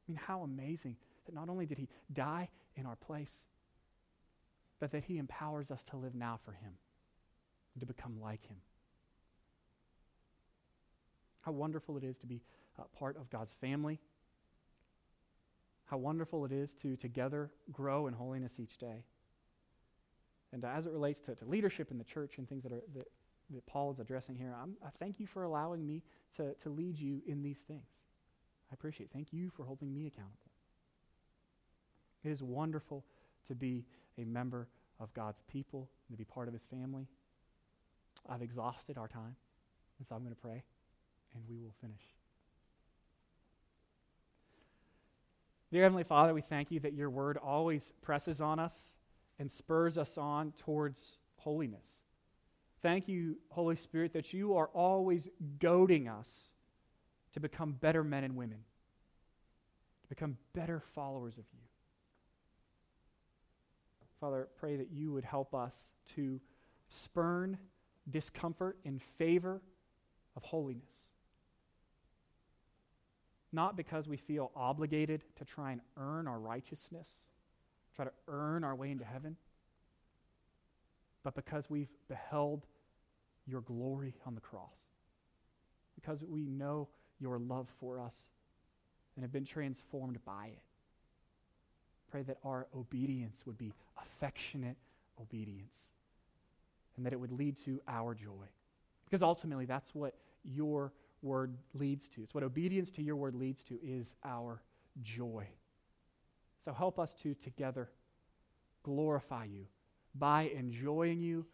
I 0.07 0.11
mean, 0.11 0.19
how 0.23 0.41
amazing 0.41 0.95
that 1.25 1.35
not 1.35 1.49
only 1.49 1.65
did 1.65 1.77
he 1.77 1.89
die 2.11 2.49
in 2.75 2.85
our 2.85 2.95
place, 2.95 3.43
but 4.79 4.91
that 4.91 5.03
he 5.03 5.17
empowers 5.17 5.71
us 5.71 5.83
to 5.85 5.97
live 5.97 6.15
now 6.15 6.39
for 6.43 6.51
him 6.51 6.73
to 7.79 7.85
become 7.85 8.19
like 8.21 8.45
him. 8.45 8.57
How 11.41 11.51
wonderful 11.51 11.97
it 11.97 12.03
is 12.03 12.17
to 12.19 12.27
be 12.27 12.41
part 12.97 13.17
of 13.17 13.29
God's 13.29 13.53
family 13.53 13.99
how 15.89 15.97
wonderful 15.97 16.45
it 16.45 16.51
is 16.51 16.73
to 16.75 16.95
together 16.95 17.51
grow 17.71 18.07
in 18.07 18.13
holiness 18.13 18.59
each 18.59 18.77
day. 18.77 19.03
And 20.51 20.63
as 20.65 20.85
it 20.85 20.91
relates 20.91 21.21
to, 21.21 21.35
to 21.35 21.45
leadership 21.45 21.91
in 21.91 21.97
the 21.97 22.03
church 22.03 22.37
and 22.37 22.47
things 22.47 22.63
that 22.63 22.71
are, 22.71 22.83
that 22.95 23.07
that 23.53 23.65
Paul 23.65 23.91
is 23.91 23.99
addressing 23.99 24.35
here. 24.35 24.55
I'm, 24.61 24.75
I 24.85 24.89
thank 24.99 25.19
you 25.19 25.27
for 25.27 25.43
allowing 25.43 25.85
me 25.85 26.03
to, 26.37 26.53
to 26.55 26.69
lead 26.69 26.99
you 26.99 27.21
in 27.25 27.41
these 27.41 27.59
things. 27.59 27.87
I 28.71 28.73
appreciate 28.73 29.05
it. 29.05 29.11
Thank 29.13 29.33
you 29.33 29.49
for 29.49 29.65
holding 29.65 29.93
me 29.93 30.07
accountable. 30.07 30.51
It 32.23 32.29
is 32.29 32.43
wonderful 32.43 33.03
to 33.47 33.55
be 33.55 33.85
a 34.17 34.25
member 34.25 34.67
of 34.99 35.13
God's 35.13 35.41
people, 35.47 35.89
and 36.07 36.15
to 36.15 36.17
be 36.17 36.25
part 36.25 36.47
of 36.47 36.53
his 36.53 36.63
family. 36.63 37.07
I've 38.27 38.41
exhausted 38.41 38.97
our 38.97 39.07
time, 39.07 39.35
and 39.97 40.05
so 40.05 40.13
I'm 40.13 40.23
going 40.23 40.35
to 40.35 40.41
pray, 40.41 40.61
and 41.33 41.43
we 41.49 41.57
will 41.57 41.73
finish. 41.79 42.01
Dear 45.71 45.83
Heavenly 45.83 46.03
Father, 46.03 46.33
we 46.33 46.41
thank 46.41 46.71
you 46.71 46.79
that 46.79 46.93
your 46.93 47.09
word 47.09 47.37
always 47.37 47.93
presses 48.01 48.41
on 48.41 48.59
us 48.59 48.95
and 49.37 49.51
spurs 49.51 49.97
us 49.97 50.17
on 50.17 50.53
towards 50.57 50.99
holiness. 51.37 51.87
Thank 52.81 53.07
you, 53.07 53.37
Holy 53.49 53.75
Spirit, 53.75 54.13
that 54.13 54.33
you 54.33 54.55
are 54.55 54.67
always 54.73 55.27
goading 55.59 56.07
us 56.07 56.29
to 57.33 57.39
become 57.39 57.73
better 57.73 58.03
men 58.03 58.23
and 58.23 58.35
women, 58.35 58.59
to 60.01 60.09
become 60.09 60.37
better 60.53 60.81
followers 60.95 61.33
of 61.37 61.45
you. 61.53 61.59
Father, 64.19 64.49
pray 64.59 64.75
that 64.75 64.91
you 64.91 65.13
would 65.13 65.23
help 65.23 65.55
us 65.55 65.75
to 66.15 66.41
spurn 66.89 67.57
discomfort 68.09 68.77
in 68.83 68.99
favor 69.17 69.61
of 70.35 70.43
holiness. 70.43 71.08
Not 73.51 73.75
because 73.75 74.07
we 74.07 74.17
feel 74.17 74.51
obligated 74.55 75.23
to 75.37 75.45
try 75.45 75.71
and 75.71 75.81
earn 75.97 76.27
our 76.27 76.39
righteousness, 76.39 77.07
try 77.95 78.05
to 78.05 78.11
earn 78.27 78.63
our 78.63 78.75
way 78.75 78.91
into 78.91 79.05
heaven, 79.05 79.35
but 81.23 81.35
because 81.35 81.69
we've 81.69 81.89
beheld 82.07 82.65
your 83.47 83.61
glory 83.61 84.13
on 84.25 84.35
the 84.35 84.41
cross. 84.41 84.75
Because 85.95 86.23
we 86.23 86.45
know 86.45 86.87
your 87.19 87.39
love 87.39 87.67
for 87.79 87.99
us 87.99 88.13
and 89.15 89.23
have 89.23 89.33
been 89.33 89.45
transformed 89.45 90.23
by 90.25 90.47
it. 90.47 90.61
Pray 92.09 92.21
that 92.23 92.37
our 92.43 92.67
obedience 92.75 93.43
would 93.45 93.57
be 93.57 93.73
affectionate 94.01 94.77
obedience 95.19 95.87
and 96.95 97.05
that 97.05 97.13
it 97.13 97.19
would 97.19 97.31
lead 97.31 97.57
to 97.65 97.81
our 97.87 98.13
joy. 98.13 98.47
Because 99.05 99.21
ultimately, 99.21 99.65
that's 99.65 99.93
what 99.93 100.15
your 100.43 100.93
word 101.21 101.57
leads 101.73 102.07
to. 102.09 102.23
It's 102.23 102.33
what 102.33 102.43
obedience 102.43 102.91
to 102.91 103.01
your 103.01 103.15
word 103.15 103.35
leads 103.35 103.63
to 103.65 103.79
is 103.83 104.15
our 104.23 104.61
joy. 105.01 105.47
So 106.63 106.73
help 106.73 106.99
us 106.99 107.13
to 107.23 107.33
together 107.33 107.89
glorify 108.83 109.45
you 109.45 109.65
by 110.15 110.43
enjoying 110.55 111.19
you 111.19 111.45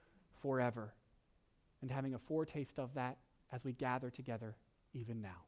forever 0.41 0.93
and 1.81 1.91
having 1.91 2.13
a 2.13 2.19
foretaste 2.19 2.79
of 2.79 2.93
that 2.95 3.17
as 3.51 3.63
we 3.63 3.73
gather 3.73 4.09
together 4.09 4.55
even 4.93 5.21
now. 5.21 5.43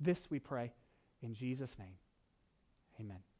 This 0.00 0.30
we 0.30 0.38
pray 0.38 0.72
in 1.22 1.34
Jesus' 1.34 1.78
name. 1.78 1.96
Amen. 3.00 3.31